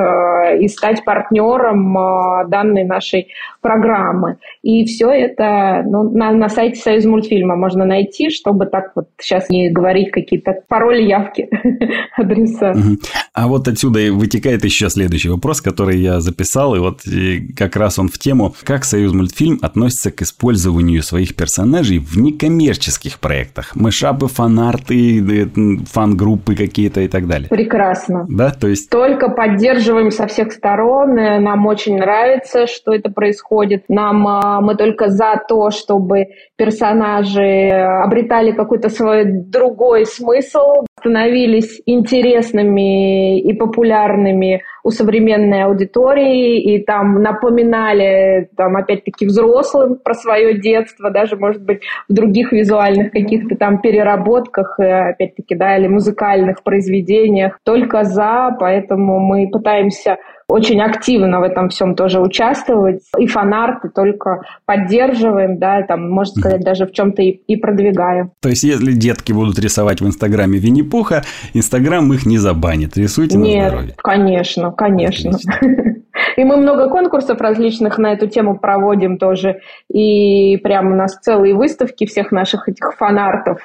и 0.59 0.67
стать 0.67 1.03
партнером 1.03 1.93
данной 2.49 2.83
нашей 2.83 3.27
программы. 3.61 4.37
И 4.61 4.85
все 4.85 5.09
это 5.09 5.83
ну, 5.85 6.09
на, 6.11 6.31
на 6.31 6.49
сайте 6.49 6.79
Союз 6.79 7.05
мультфильма 7.05 7.55
можно 7.55 7.85
найти, 7.85 8.29
чтобы 8.29 8.65
так 8.65 8.91
вот 8.95 9.09
сейчас 9.19 9.49
не 9.49 9.69
говорить 9.69 10.11
какие-то 10.11 10.61
пароли, 10.67 11.03
явки, 11.03 11.49
адреса. 12.17 12.73
А 13.33 13.47
вот 13.47 13.67
отсюда 13.67 13.99
вытекает 14.11 14.63
еще 14.65 14.89
следующий 14.89 15.29
вопрос, 15.29 15.61
который 15.61 15.99
я 15.99 16.19
записал, 16.19 16.75
и 16.75 16.79
вот 16.79 17.05
и 17.05 17.53
как 17.53 17.75
раз 17.75 17.99
он 17.99 18.09
в 18.09 18.17
тему, 18.17 18.53
как 18.63 18.83
Союз 18.83 19.13
мультфильм 19.13 19.59
относится 19.61 20.11
к 20.11 20.21
использованию 20.21 21.03
своих 21.03 21.35
персонажей 21.35 21.99
в 21.99 22.17
некоммерческих 22.17 23.19
проектах. 23.19 23.75
Мышапы, 23.75 24.27
фанарты, 24.27 25.49
фан-группы 25.91 26.55
какие-то 26.55 27.01
и 27.01 27.07
так 27.07 27.27
далее. 27.27 27.49
Прекрасно. 27.49 28.25
Да, 28.29 28.51
то 28.51 28.67
есть... 28.67 28.89
Только 28.89 29.29
поддерживаем 29.29 30.11
со 30.11 30.27
всех 30.31 30.51
сторон, 30.51 31.15
нам 31.15 31.65
очень 31.67 31.97
нравится, 31.97 32.65
что 32.65 32.93
это 32.93 33.11
происходит. 33.11 33.85
Нам 33.87 34.27
а, 34.27 34.61
мы 34.61 34.75
только 34.75 35.09
за 35.09 35.41
то, 35.47 35.69
чтобы 35.69 36.25
персонажи 36.55 37.69
обретали 37.69 38.51
какой-то 38.51 38.89
свой 38.89 39.25
другой 39.25 40.05
смысл, 40.05 40.85
становились 41.01 41.81
интересными 41.85 43.39
и 43.39 43.53
популярными 43.53 44.63
у 44.83 44.89
современной 44.89 45.63
аудитории, 45.63 46.61
и 46.61 46.83
там 46.83 47.21
напоминали, 47.21 48.49
там, 48.55 48.77
опять-таки, 48.77 49.25
взрослым 49.25 49.97
про 50.03 50.13
свое 50.13 50.59
детство, 50.59 51.11
даже, 51.11 51.35
может 51.35 51.63
быть, 51.63 51.81
в 52.07 52.13
других 52.13 52.51
визуальных 52.51 53.11
каких-то 53.11 53.55
там 53.55 53.81
переработках, 53.81 54.79
опять-таки, 54.79 55.55
да, 55.55 55.77
или 55.77 55.87
музыкальных 55.87 56.63
произведениях. 56.63 57.59
Только 57.63 58.03
за, 58.03 58.55
поэтому 58.59 59.19
мы 59.19 59.49
пытаемся 59.49 60.17
очень 60.51 60.81
активно 60.81 61.39
в 61.39 61.43
этом 61.43 61.69
всем 61.69 61.95
тоже 61.95 62.19
участвовать. 62.19 63.01
И 63.17 63.27
фанарты 63.27 63.89
только 63.89 64.41
поддерживаем, 64.65 65.57
да, 65.57 65.81
там, 65.83 66.09
можно 66.09 66.39
сказать, 66.39 66.61
даже 66.61 66.85
в 66.85 66.91
чем-то 66.91 67.21
и, 67.21 67.29
и 67.29 67.55
продвигаем. 67.55 68.31
То 68.41 68.49
есть, 68.49 68.63
если 68.63 68.91
детки 68.91 69.31
будут 69.31 69.57
рисовать 69.59 70.01
в 70.01 70.07
Инстаграме 70.07 70.59
Винни-Пуха, 70.59 71.23
Инстаграм 71.53 72.11
их 72.13 72.25
не 72.25 72.37
забанит. 72.37 72.97
Рисуйте 72.97 73.37
Нет, 73.37 73.63
на 73.63 73.69
здоровье. 73.69 73.95
конечно, 73.97 74.71
конечно. 74.71 75.31
И 76.37 76.43
мы 76.43 76.57
много 76.57 76.89
конкурсов 76.89 77.41
различных 77.41 77.97
на 77.97 78.13
эту 78.13 78.27
тему 78.27 78.57
проводим 78.57 79.17
тоже. 79.17 79.61
И 79.91 80.57
прямо 80.57 80.91
у 80.91 80.95
нас 80.95 81.17
целые 81.19 81.53
выставки 81.53 82.05
всех 82.05 82.31
наших 82.31 82.69
этих 82.69 82.93
фанартов. 82.97 83.59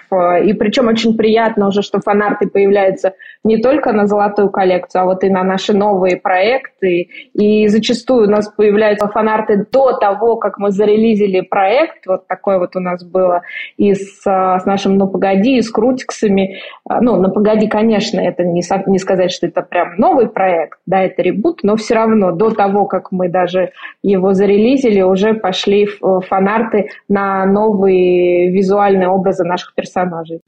И 0.44 0.52
причем 0.55 0.88
очень 0.88 1.16
приятно 1.16 1.68
уже, 1.68 1.83
что 1.83 2.00
фанарты 2.00 2.48
появляются 2.48 3.14
не 3.44 3.59
только 3.59 3.92
на 3.92 4.07
золотую 4.07 4.50
коллекцию, 4.50 5.02
а 5.02 5.05
вот 5.05 5.24
и 5.24 5.31
на 5.31 5.42
наши 5.44 5.72
новые 5.72 6.16
проекты. 6.16 7.09
И 7.35 7.68
зачастую 7.68 8.26
у 8.26 8.31
нас 8.31 8.48
появляются 8.48 9.09
фанарты 9.09 9.66
до 9.70 9.92
того, 9.92 10.37
как 10.37 10.59
мы 10.59 10.70
зарелизили 10.70 11.40
проект. 11.40 12.07
Вот 12.07 12.26
такое 12.26 12.59
вот 12.59 12.76
у 12.76 12.81
нас 12.81 13.05
было 13.05 13.42
и 13.76 13.94
с, 13.94 14.22
с 14.22 14.64
нашим 14.64 14.96
«Ну, 14.96 15.09
погоди», 15.09 15.57
и 15.57 15.62
с 15.62 15.70
крутиксами. 15.70 16.61
Ну, 16.88 17.16
«Ну, 17.16 17.31
погоди», 17.31 17.68
конечно, 17.68 18.20
это 18.20 18.44
не, 18.44 18.62
не 18.87 18.98
сказать, 18.98 19.31
что 19.31 19.46
это 19.46 19.62
прям 19.62 19.96
новый 19.96 20.29
проект, 20.29 20.79
да, 20.87 21.02
это 21.02 21.22
ребут, 21.22 21.61
но 21.62 21.76
все 21.76 21.94
равно 21.94 22.33
до 22.33 22.50
того, 22.56 22.86
как 22.86 23.12
мы 23.12 23.28
даже 23.28 23.70
его 24.02 24.32
зарелизили, 24.32 25.02
уже 25.02 25.34
пошли 25.34 25.88
фанарты 26.28 26.88
на 27.08 27.46
новые 27.46 28.50
визуальные 28.50 29.08
образы 29.08 29.44
наших 29.44 29.74
персонажей. 29.74 30.40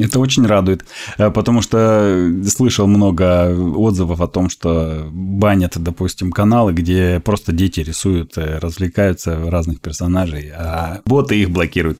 Это 0.00 0.20
очень 0.20 0.46
радует, 0.46 0.82
э, 1.18 1.30
потому 1.30 1.62
что 1.62 2.30
слышал 2.44 2.86
много 2.86 3.54
отзывов 3.76 4.20
о 4.20 4.26
том, 4.26 4.48
что 4.48 5.04
банят, 5.12 5.72
допустим, 5.76 6.30
каналы, 6.30 6.72
где 6.72 7.20
просто 7.24 7.52
дети 7.52 7.80
рисуют, 7.80 8.36
э, 8.36 8.58
развлекаются 8.58 9.38
разных 9.50 9.80
персонажей, 9.80 10.50
а 10.56 11.00
боты 11.06 11.40
их 11.40 11.50
блокируют. 11.50 11.98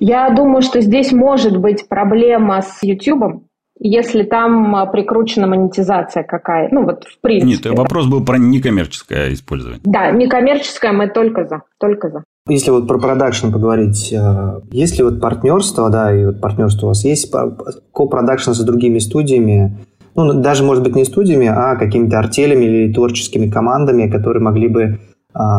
Я 0.00 0.30
думаю, 0.30 0.62
что 0.62 0.80
здесь 0.80 1.12
может 1.12 1.56
быть 1.56 1.88
проблема 1.88 2.60
с 2.60 2.82
YouTube, 2.82 3.44
если 3.78 4.22
там 4.22 4.74
а, 4.74 4.86
прикручена 4.86 5.46
монетизация 5.46 6.22
какая, 6.22 6.68
ну 6.70 6.84
вот 6.84 7.04
в 7.04 7.20
принципе. 7.20 7.68
Нет, 7.70 7.78
вопрос 7.78 8.06
был 8.06 8.24
про 8.24 8.38
некоммерческое 8.38 9.32
использование. 9.32 9.80
Да, 9.84 10.10
некоммерческое 10.10 10.92
мы 10.92 11.08
только 11.08 11.46
за, 11.46 11.62
только 11.78 12.10
за. 12.10 12.24
Если 12.48 12.70
вот 12.70 12.86
про 12.86 12.98
продакшн 12.98 13.50
поговорить, 13.50 14.14
а, 14.16 14.60
есть 14.70 14.98
ли 14.98 15.04
вот 15.04 15.20
партнерство, 15.20 15.90
да, 15.90 16.14
и 16.14 16.24
вот 16.24 16.40
партнерство 16.40 16.86
у 16.86 16.88
вас 16.90 17.04
есть, 17.04 17.30
ко-продакшн 17.30 18.52
с 18.52 18.60
другими 18.60 18.98
студиями, 18.98 19.76
ну, 20.14 20.32
даже, 20.32 20.64
может 20.64 20.82
быть, 20.82 20.96
не 20.96 21.04
студиями, 21.04 21.46
а 21.46 21.76
какими-то 21.76 22.18
артелями 22.18 22.64
или 22.64 22.92
творческими 22.92 23.50
командами, 23.50 24.10
которые 24.10 24.42
могли 24.42 24.68
бы 24.68 24.98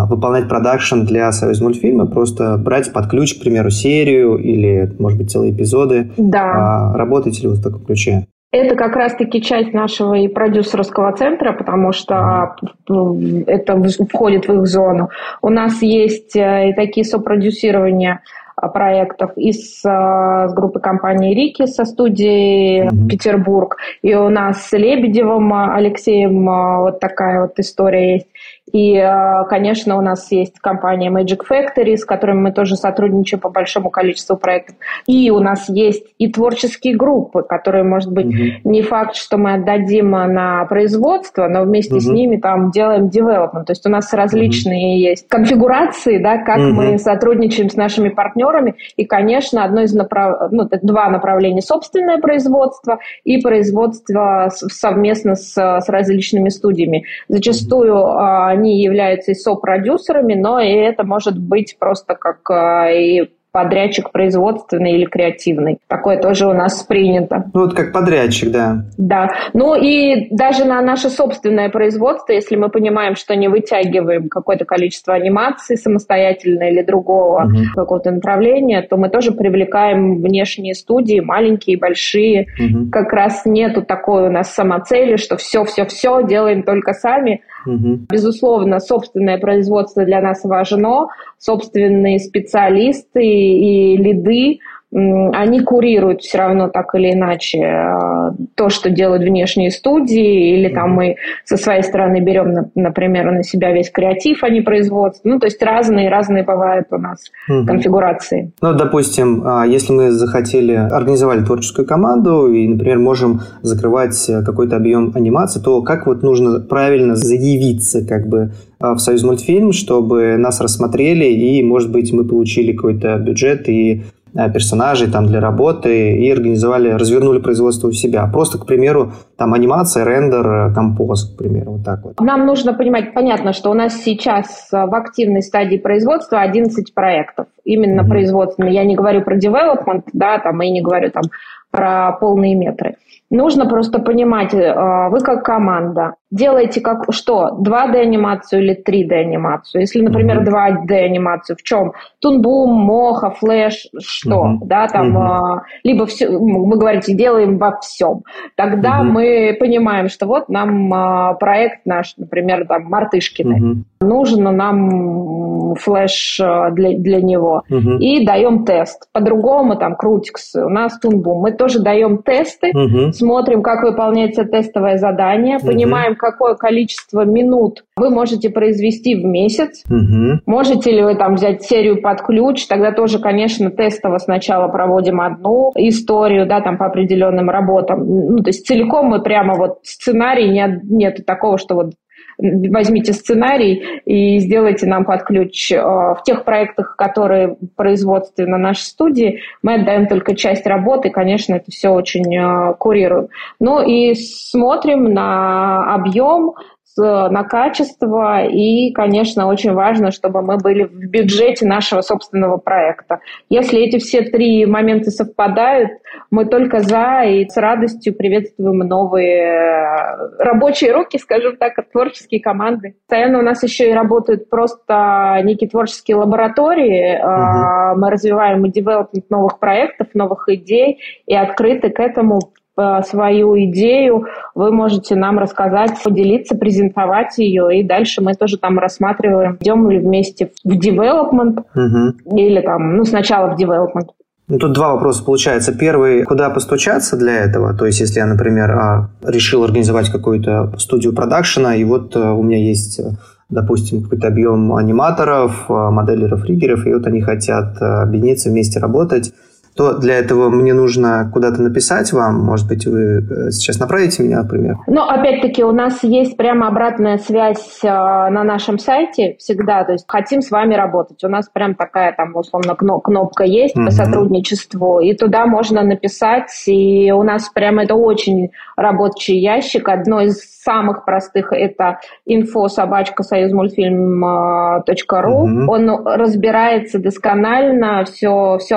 выполнять 0.10 0.50
продакшн 0.50 1.02
для 1.02 1.32
Союз 1.32 1.62
мультфильма, 1.62 2.08
просто 2.08 2.58
брать 2.58 2.92
под 2.92 3.08
ключ, 3.08 3.36
к 3.36 3.42
примеру, 3.42 3.70
серию 3.70 4.38
или, 4.38 4.92
может 4.98 5.20
быть, 5.20 5.32
целые 5.32 5.54
эпизоды. 5.54 6.12
Да. 6.18 6.92
А, 6.94 6.98
работаете 6.98 7.44
ли 7.44 7.48
вы 7.50 7.56
в 7.56 7.62
таком 7.62 7.86
ключе? 7.86 8.26
Это 8.52 8.76
как 8.76 8.96
раз-таки 8.96 9.42
часть 9.42 9.74
нашего 9.74 10.14
и 10.14 10.30
продюсерского 10.30 11.12
центра, 11.16 11.52
потому 11.52 11.92
что 11.92 12.56
mm 12.60 13.46
это 13.48 13.78
входит 14.10 14.48
в 14.48 14.54
их 14.54 14.66
зону. 14.66 15.10
У 15.42 15.50
нас 15.50 15.82
есть 15.82 16.38
э, 16.38 16.70
и 16.70 16.74
такие 16.74 17.04
сопродюсирования 17.04 18.22
а, 18.56 18.70
проектов 18.70 19.32
и 19.36 19.52
с, 19.52 19.82
с 19.82 20.54
группы 20.54 20.80
компании 20.80 21.36
Рики 21.36 21.66
со 21.66 21.84
студии 21.84 22.86
mm-hmm. 22.86 23.08
Петербург. 23.10 23.76
И 24.02 24.16
у 24.16 24.30
нас 24.30 24.68
с 24.68 24.72
Лебедевым 24.72 25.54
Алексеем 25.54 26.46
вот 26.46 27.02
такая 27.02 27.42
вот 27.42 27.60
история 27.60 28.14
есть. 28.14 28.28
И, 28.74 28.96
э, 28.98 29.46
конечно, 29.50 29.98
у 29.98 30.02
нас 30.02 30.32
есть 30.32 30.60
компания 30.60 31.10
Magic 31.10 31.40
Factory, 31.50 31.96
с 31.96 32.04
которой 32.04 32.36
мы 32.36 32.52
тоже 32.52 32.76
сотрудничаем 32.76 33.40
по 33.40 33.50
большому 33.50 33.90
количеству 33.90 34.36
проектов. 34.36 34.76
И 35.06 35.32
у 35.32 35.40
нас 35.40 35.70
есть 35.70 36.06
и 36.18 36.32
творческие 36.32 36.96
группы, 36.96 37.44
которые, 37.44 37.84
может 37.84 38.12
быть, 38.12 38.28
mm-hmm. 38.28 38.62
не 38.66 38.82
факт, 38.82 39.16
что 39.16 39.38
мы 39.38 39.54
отдадим 39.54 40.12
на 40.12 40.66
производство, 40.66 41.48
но 41.48 41.64
вместе 41.64 41.96
mm-hmm. 41.96 42.00
с 42.00 42.08
ними 42.08 42.38
там 42.38 42.72
делаем 42.72 43.06
development. 43.06 43.66
То 43.66 43.72
есть 43.72 43.86
у 43.86 43.90
нас 43.90 44.12
различные 44.14 44.98
mm-hmm. 44.98 45.10
есть 45.10 45.28
конфигурации, 45.30 46.18
да, 46.18 46.38
как 46.38 46.58
mm-hmm. 46.58 46.72
мы 46.72 47.00
сотрудничаем 47.00 47.70
с 47.70 47.76
нашими 47.76 48.10
партнерами. 48.10 48.76
И, 48.98 49.06
конечно, 49.06 49.64
одно 49.64 49.82
из 49.82 49.94
направ... 49.94 50.52
ну, 50.52 50.68
два 50.82 51.10
направления 51.10 51.62
собственное 51.62 52.18
производство 52.18 53.00
и 53.24 53.42
производство 53.42 54.50
совместно 54.52 55.36
с, 55.36 55.54
с 55.54 55.88
различными 55.88 56.50
студиями. 56.50 57.06
Зачастую 57.30 57.94
mm-hmm 57.94 58.57
они 58.58 58.82
являются 58.82 59.32
и 59.32 59.36
сопродюсерами, 59.36 60.34
но 60.34 60.60
и 60.60 60.72
это 60.72 61.04
может 61.04 61.40
быть 61.40 61.78
просто 61.80 62.16
как 62.16 62.50
а, 62.50 62.90
и 62.92 63.30
подрядчик 63.58 64.12
производственный 64.12 64.92
или 64.92 65.06
креативный. 65.06 65.80
Такое 65.88 66.22
тоже 66.22 66.48
у 66.48 66.54
нас 66.54 66.84
принято. 66.84 67.50
Ну, 67.56 67.62
вот 67.62 67.74
как 67.74 67.92
подрядчик, 67.92 68.52
да. 68.52 68.86
Да. 68.98 69.32
Ну 69.54 69.74
и 69.74 70.28
даже 70.30 70.64
на 70.66 70.80
наше 70.82 71.10
собственное 71.10 71.70
производство, 71.70 72.34
если 72.34 72.56
мы 72.56 72.70
понимаем, 72.70 73.16
что 73.16 73.36
не 73.36 73.48
вытягиваем 73.48 74.30
какое-то 74.30 74.66
количество 74.66 75.16
анимации 75.16 75.74
самостоятельно 75.74 76.70
или 76.70 76.84
другого 76.84 77.46
угу. 77.46 77.58
какого-то 77.74 78.12
направления, 78.12 78.84
то 78.84 78.96
мы 78.96 79.10
тоже 79.10 79.32
привлекаем 79.32 80.22
внешние 80.22 80.76
студии, 80.76 81.20
маленькие, 81.20 81.80
большие. 81.80 82.48
Угу. 82.60 82.92
Как 82.92 83.12
раз 83.12 83.42
нету 83.46 83.82
такой 83.82 84.28
у 84.28 84.32
нас 84.32 84.54
самоцели, 84.54 85.16
что 85.16 85.36
все-все-все 85.36 86.22
делаем 86.22 86.62
только 86.62 86.94
сами, 86.94 87.42
Угу. 87.68 88.00
Безусловно, 88.10 88.80
собственное 88.80 89.38
производство 89.38 90.06
для 90.06 90.22
нас 90.22 90.44
важно, 90.44 91.08
собственные 91.38 92.20
специалисты 92.20 93.24
и 93.24 93.98
лиды 93.98 94.60
они 95.00 95.60
курируют 95.60 96.22
все 96.22 96.40
равно 96.40 96.70
так 96.70 96.96
или 96.96 97.14
иначе 97.14 97.60
э, 97.60 98.32
то, 98.56 98.70
что 98.70 98.90
делают 98.90 99.22
внешние 99.22 99.70
студии, 99.70 100.56
или 100.56 100.74
там 100.74 100.92
мы 100.92 101.18
со 101.46 101.58
своей 101.58 101.84
стороны 101.84 102.20
берем, 102.20 102.72
например, 102.74 103.32
на 103.32 103.44
себя 103.44 103.72
весь 103.72 103.92
креатив, 103.92 104.44
а 104.44 104.50
не 104.50 104.62
производство. 104.62 105.30
Ну, 105.30 105.40
то 105.40 105.46
есть 105.46 105.62
разные-разные 105.62 106.44
бывают 106.44 106.88
у 106.90 106.98
нас 106.98 107.20
угу. 107.48 107.68
конфигурации. 107.68 108.52
Ну, 108.62 108.74
допустим, 108.74 109.44
а, 109.46 109.68
если 109.68 109.94
мы 109.94 110.12
захотели, 110.12 110.74
организовали 110.74 111.44
творческую 111.44 111.88
команду 111.88 112.52
и, 112.52 112.68
например, 112.68 112.98
можем 112.98 113.42
закрывать 113.62 114.30
какой-то 114.46 114.78
объем 114.78 115.12
анимации, 115.14 115.60
то 115.60 115.84
как 115.84 116.08
вот 116.08 116.24
нужно 116.24 116.60
правильно 116.60 117.16
заявиться 117.16 118.04
как 118.04 118.28
бы 118.28 118.52
а, 118.80 118.96
в 118.96 119.00
Союз 119.00 119.24
мультфильм, 119.24 119.74
чтобы 119.74 120.38
нас 120.38 120.60
рассмотрели 120.60 121.26
и, 121.26 121.62
может 121.62 121.92
быть, 121.92 122.12
мы 122.14 122.26
получили 122.26 122.72
какой-то 122.72 123.18
бюджет 123.18 123.70
и 123.70 124.02
Э, 124.17 124.17
персонажей 124.54 125.10
там 125.10 125.26
для 125.26 125.40
работы 125.40 126.16
и 126.18 126.32
организовали, 126.32 126.92
развернули 126.92 127.40
производство 127.40 127.88
у 127.88 127.92
себя. 127.92 128.28
Просто, 128.32 128.60
к 128.60 128.66
примеру, 128.66 129.12
там 129.36 129.54
анимация, 129.54 130.06
рендер, 130.06 130.48
э, 130.48 130.74
композ, 130.74 131.26
к 131.26 131.38
примеру, 131.38 131.74
вот 131.74 131.86
так 131.86 132.04
вот. 132.04 132.20
Нам 132.20 132.46
нужно 132.46 132.74
понимать, 132.74 133.14
понятно, 133.14 133.54
что 133.54 133.72
у 133.72 133.74
нас 133.74 133.96
сейчас 134.04 134.70
э, 134.72 134.86
в 134.86 134.94
активной 134.94 135.42
стадии 135.42 135.78
производства 135.78 136.42
11 136.42 136.94
проектов. 136.94 137.48
Именно 137.68 138.02
mm-hmm. 138.02 138.10
производственный. 138.10 138.72
Я 138.72 138.86
не 138.86 138.96
говорю 138.96 139.22
про 139.22 139.38
development, 139.38 140.04
да, 140.14 140.40
там, 140.40 140.62
и 140.62 140.72
не 140.72 140.82
говорю 140.82 141.12
там 141.12 141.24
про 141.72 142.14
полные 142.14 142.56
метры. 142.56 142.96
Нужно 143.30 143.66
просто 143.66 144.00
понимать, 144.00 144.54
э, 144.54 145.10
вы 145.10 145.20
как 145.20 145.44
команда 145.44 146.14
делаете 146.32 146.80
как 146.80 147.12
что? 147.12 147.58
2D-анимацию 147.62 148.62
или 148.62 148.82
3D-анимацию? 148.82 149.82
Если, 149.82 150.02
например, 150.02 150.44
2D-анимацию, 150.44 151.58
в 151.58 151.64
чем? 151.64 151.92
Тунбум, 152.22 152.74
Моха, 152.74 153.32
Флэш, 153.32 153.88
что? 154.00 154.46
Uh-huh. 154.46 154.58
Да, 154.62 154.88
там, 154.88 155.18
uh-huh. 155.18 155.60
либо 155.84 156.06
все, 156.06 156.30
вы 156.30 156.78
говорите, 156.78 157.14
делаем 157.14 157.58
во 157.58 157.78
всем. 157.82 158.24
Тогда 158.56 159.02
uh-huh. 159.02 159.04
мы 159.04 159.58
понимаем, 159.60 160.08
что 160.08 160.26
вот 160.26 160.48
нам 160.48 160.94
а, 160.94 161.34
проект 161.34 161.86
наш, 161.86 162.14
например, 162.16 162.66
там, 162.66 162.86
Мартышкины. 162.86 163.60
Uh-huh. 163.60 164.08
Нужно 164.08 164.52
нам 164.52 165.76
флеш 165.76 166.40
э, 166.40 166.72
для, 166.72 166.98
для 166.98 167.22
него. 167.22 167.57
Uh-huh. 167.70 167.98
И 168.00 168.26
даем 168.26 168.66
тест. 168.66 169.08
По-другому 169.12 169.76
там 169.76 169.96
Крутикс, 169.96 170.56
у 170.56 170.70
нас 170.70 170.98
Тунбум. 171.00 171.42
Мы 171.42 171.52
тоже 171.52 171.80
даем 171.80 172.24
тесты, 172.24 172.72
uh-huh 172.72 173.12
смотрим, 173.18 173.62
как 173.62 173.84
выполняется 173.84 174.46
тестовое 174.46 174.98
задание, 174.98 175.58
угу. 175.58 175.68
понимаем, 175.68 176.16
какое 176.16 176.56
количество 176.56 177.26
минут 177.26 177.84
вы 177.96 178.10
можете 178.10 178.50
произвести 178.50 179.16
в 179.16 179.26
месяц. 179.26 179.84
Угу. 179.90 180.42
Можете 180.46 180.92
ли 180.92 181.04
вы 181.04 181.16
там 181.16 181.36
взять 181.36 181.64
серию 181.64 182.02
под 182.02 182.22
ключ, 182.22 182.68
тогда 182.68 182.92
тоже, 182.92 183.20
конечно, 183.20 183.70
тестово 183.72 184.18
сначала 184.18 184.68
проводим 184.68 185.22
одну 185.22 185.72
историю, 185.76 186.48
да, 186.48 186.62
там 186.62 186.78
по 186.78 186.86
определенным 186.86 187.50
работам. 187.50 188.06
Ну, 188.06 188.38
то 188.38 188.50
есть 188.50 188.66
целиком 188.66 189.08
мы 189.08 189.22
прямо 189.22 189.56
вот 189.56 189.80
сценарий, 189.84 190.50
нет, 190.50 190.84
нет 190.84 191.26
такого, 191.26 191.58
что 191.58 191.76
вот 191.76 191.94
возьмите 192.38 193.14
сценарий 193.14 194.02
и 194.06 194.40
сделайте 194.40 194.86
нам 194.86 195.06
под 195.06 195.24
ключ. 195.24 195.72
Э, 195.72 195.82
в 195.82 196.22
тех 196.26 196.44
проектах, 196.44 196.96
которые 196.96 197.58
производственны 197.76 198.58
нашей 198.58 198.84
студии, 198.84 199.42
мы 199.62 199.76
отдаем 199.76 200.08
только 200.08 200.36
часть 200.36 200.66
работы, 200.66 201.10
конечно, 201.10 201.56
это 201.56 201.72
все 201.72 201.90
очень 201.90 202.36
э, 202.36 202.74
курируем. 202.76 203.30
Ну 203.60 203.82
и 203.82 204.14
смотрим 204.16 205.14
на 205.14 205.94
объем, 205.94 206.54
на 207.04 207.44
качество 207.44 208.46
и, 208.46 208.92
конечно, 208.92 209.48
очень 209.48 209.74
важно, 209.74 210.12
чтобы 210.12 210.42
мы 210.42 210.58
были 210.58 210.84
в 210.84 211.10
бюджете 211.10 211.66
нашего 211.66 212.02
собственного 212.02 212.58
проекта. 212.58 213.20
Если 213.50 213.80
эти 213.80 214.00
все 214.00 214.22
три 214.22 214.66
момента 214.66 215.12
совпадают, 215.12 215.92
мы 216.32 216.46
только 216.46 216.80
за 216.80 217.24
и 217.26 217.48
с 217.48 217.58
радостью 217.58 218.16
приветствуем 218.16 218.80
новые 218.80 219.44
э, 219.44 220.44
рабочие 220.44 220.92
руки, 220.92 221.18
скажем 221.18 221.58
так, 221.58 221.74
творческие 221.92 222.42
команды. 222.42 222.96
Постоянно 223.08 223.40
у 223.40 223.44
нас 223.44 223.64
еще 223.64 223.90
и 223.90 223.94
работают 223.94 224.50
просто 224.50 225.40
некие 225.44 225.70
творческие 225.70 226.18
лаборатории. 226.18 227.18
Угу. 227.18 228.00
Мы 228.00 228.10
развиваем 228.10 228.66
и 228.66 228.72
девелопмент 228.72 229.30
новых 229.30 229.60
проектов, 229.60 230.08
новых 230.14 230.50
идей 230.50 231.00
и 231.26 231.36
открыты 231.36 231.90
к 231.90 232.00
этому 232.00 232.40
Э, 232.40 232.67
свою 233.06 233.60
идею, 233.66 234.26
вы 234.54 234.72
можете 234.72 235.16
нам 235.16 235.40
рассказать, 235.40 235.92
поделиться, 236.04 236.56
презентовать 236.56 237.38
ее, 237.38 237.80
и 237.80 237.84
дальше 237.84 238.22
мы 238.22 238.34
тоже 238.34 238.58
там 238.58 238.78
рассматриваем, 238.78 239.58
идем 239.60 239.90
ли 239.90 240.00
вместе 240.00 240.52
в 240.64 240.72
development 240.72 241.64
угу. 241.74 242.38
или 242.38 242.62
там, 242.62 242.98
ну, 242.98 243.04
сначала 243.04 243.56
в 243.56 243.60
development. 243.60 244.10
Ну, 244.50 244.60
тут 244.60 244.74
два 244.74 244.94
вопроса 244.94 245.26
получается. 245.26 245.78
Первый, 245.78 246.24
куда 246.24 246.50
постучаться 246.50 247.18
для 247.18 247.44
этого? 247.44 247.74
То 247.74 247.86
есть, 247.86 248.00
если 248.00 248.20
я, 248.20 248.26
например, 248.26 248.72
а, 248.72 249.10
решил 249.26 249.64
организовать 249.64 250.10
какую-то 250.10 250.74
студию 250.78 251.14
продакшена, 251.14 251.76
и 251.76 251.84
вот 251.84 252.16
э, 252.16 252.20
у 252.20 252.44
меня 252.44 252.58
есть 252.58 253.02
допустим, 253.50 254.04
какой-то 254.04 254.28
объем 254.28 254.74
аниматоров, 254.76 255.70
моделеров, 255.70 256.44
риггеров, 256.46 256.86
и 256.86 256.94
вот 256.94 257.08
они 257.08 257.22
хотят 257.22 257.82
э, 257.82 257.86
объединиться, 257.86 258.50
вместе 258.50 258.80
работать 258.80 259.34
то 259.78 259.94
для 259.94 260.16
этого 260.16 260.50
мне 260.50 260.74
нужно 260.74 261.30
куда-то 261.32 261.62
написать 261.62 262.12
вам. 262.12 262.44
Может 262.44 262.68
быть, 262.68 262.86
вы 262.86 263.20
э, 263.20 263.52
сейчас 263.52 263.80
направите 263.80 264.24
меня, 264.24 264.42
например? 264.42 264.78
Ну, 264.88 265.04
опять-таки, 265.04 265.64
у 265.64 265.72
нас 265.72 266.04
есть 266.04 266.36
прямо 266.36 266.68
обратная 266.68 267.20
связь 267.20 267.80
э, 267.84 267.88
на 267.88 268.44
нашем 268.44 268.80
сайте 268.80 269.36
всегда. 269.40 269.84
То 269.84 269.94
есть 269.94 270.06
хотим 270.08 270.42
с 270.42 270.50
вами 270.50 270.74
работать. 270.74 271.24
У 271.24 271.30
нас 271.30 271.48
прям 271.48 271.76
такая 271.76 272.14
там, 272.14 272.36
условно, 272.36 272.76
кнопка 272.76 273.44
есть 273.44 273.78
mm-hmm. 273.78 273.86
по 273.86 273.92
сотрудничеству. 273.92 275.00
И 275.00 275.16
туда 275.16 275.46
можно 275.46 275.84
написать. 275.84 276.52
И 276.66 277.12
у 277.12 277.24
нас 277.24 277.50
прям 277.50 277.80
это 277.80 277.96
очень 277.96 278.52
рабочий 278.76 279.38
ящик. 279.38 279.90
Одно 279.90 280.22
из 280.22 280.58
самых 280.68 281.06
простых 281.06 281.54
это 281.54 282.00
info 282.30 282.68
собачка 282.68 283.24
союзмультфильм.ру. 283.24 285.32
Угу. 285.32 285.72
Он 285.72 286.06
разбирается 286.06 287.00
досконально, 287.00 288.04
все, 288.04 288.58
все 288.60 288.76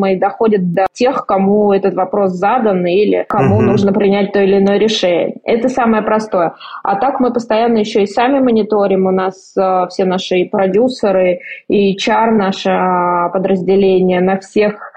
отслеживаемо 0.00 0.12
и 0.12 0.16
доходит 0.16 0.72
до 0.72 0.86
тех, 0.92 1.26
кому 1.26 1.72
этот 1.72 1.94
вопрос 1.94 2.32
задан 2.32 2.86
или 2.86 3.24
кому 3.28 3.56
угу. 3.56 3.62
нужно 3.62 3.92
принять 3.92 4.32
то 4.32 4.40
или 4.40 4.58
иное 4.58 4.78
решение. 4.78 5.36
Это 5.44 5.68
самое 5.68 6.02
простое. 6.02 6.54
А 6.82 6.96
так 6.96 7.20
мы 7.20 7.32
постоянно 7.32 7.78
еще 7.78 8.02
и 8.02 8.06
сами 8.06 8.40
мониторим. 8.40 9.06
У 9.06 9.10
нас 9.10 9.54
э, 9.56 9.86
все 9.90 10.04
наши 10.04 10.48
продюсеры, 10.50 11.40
и 11.68 11.96
HR, 11.96 12.30
наше 12.32 12.70
э, 12.70 13.30
подразделение 13.32 14.20
на 14.20 14.38
всех 14.38 14.89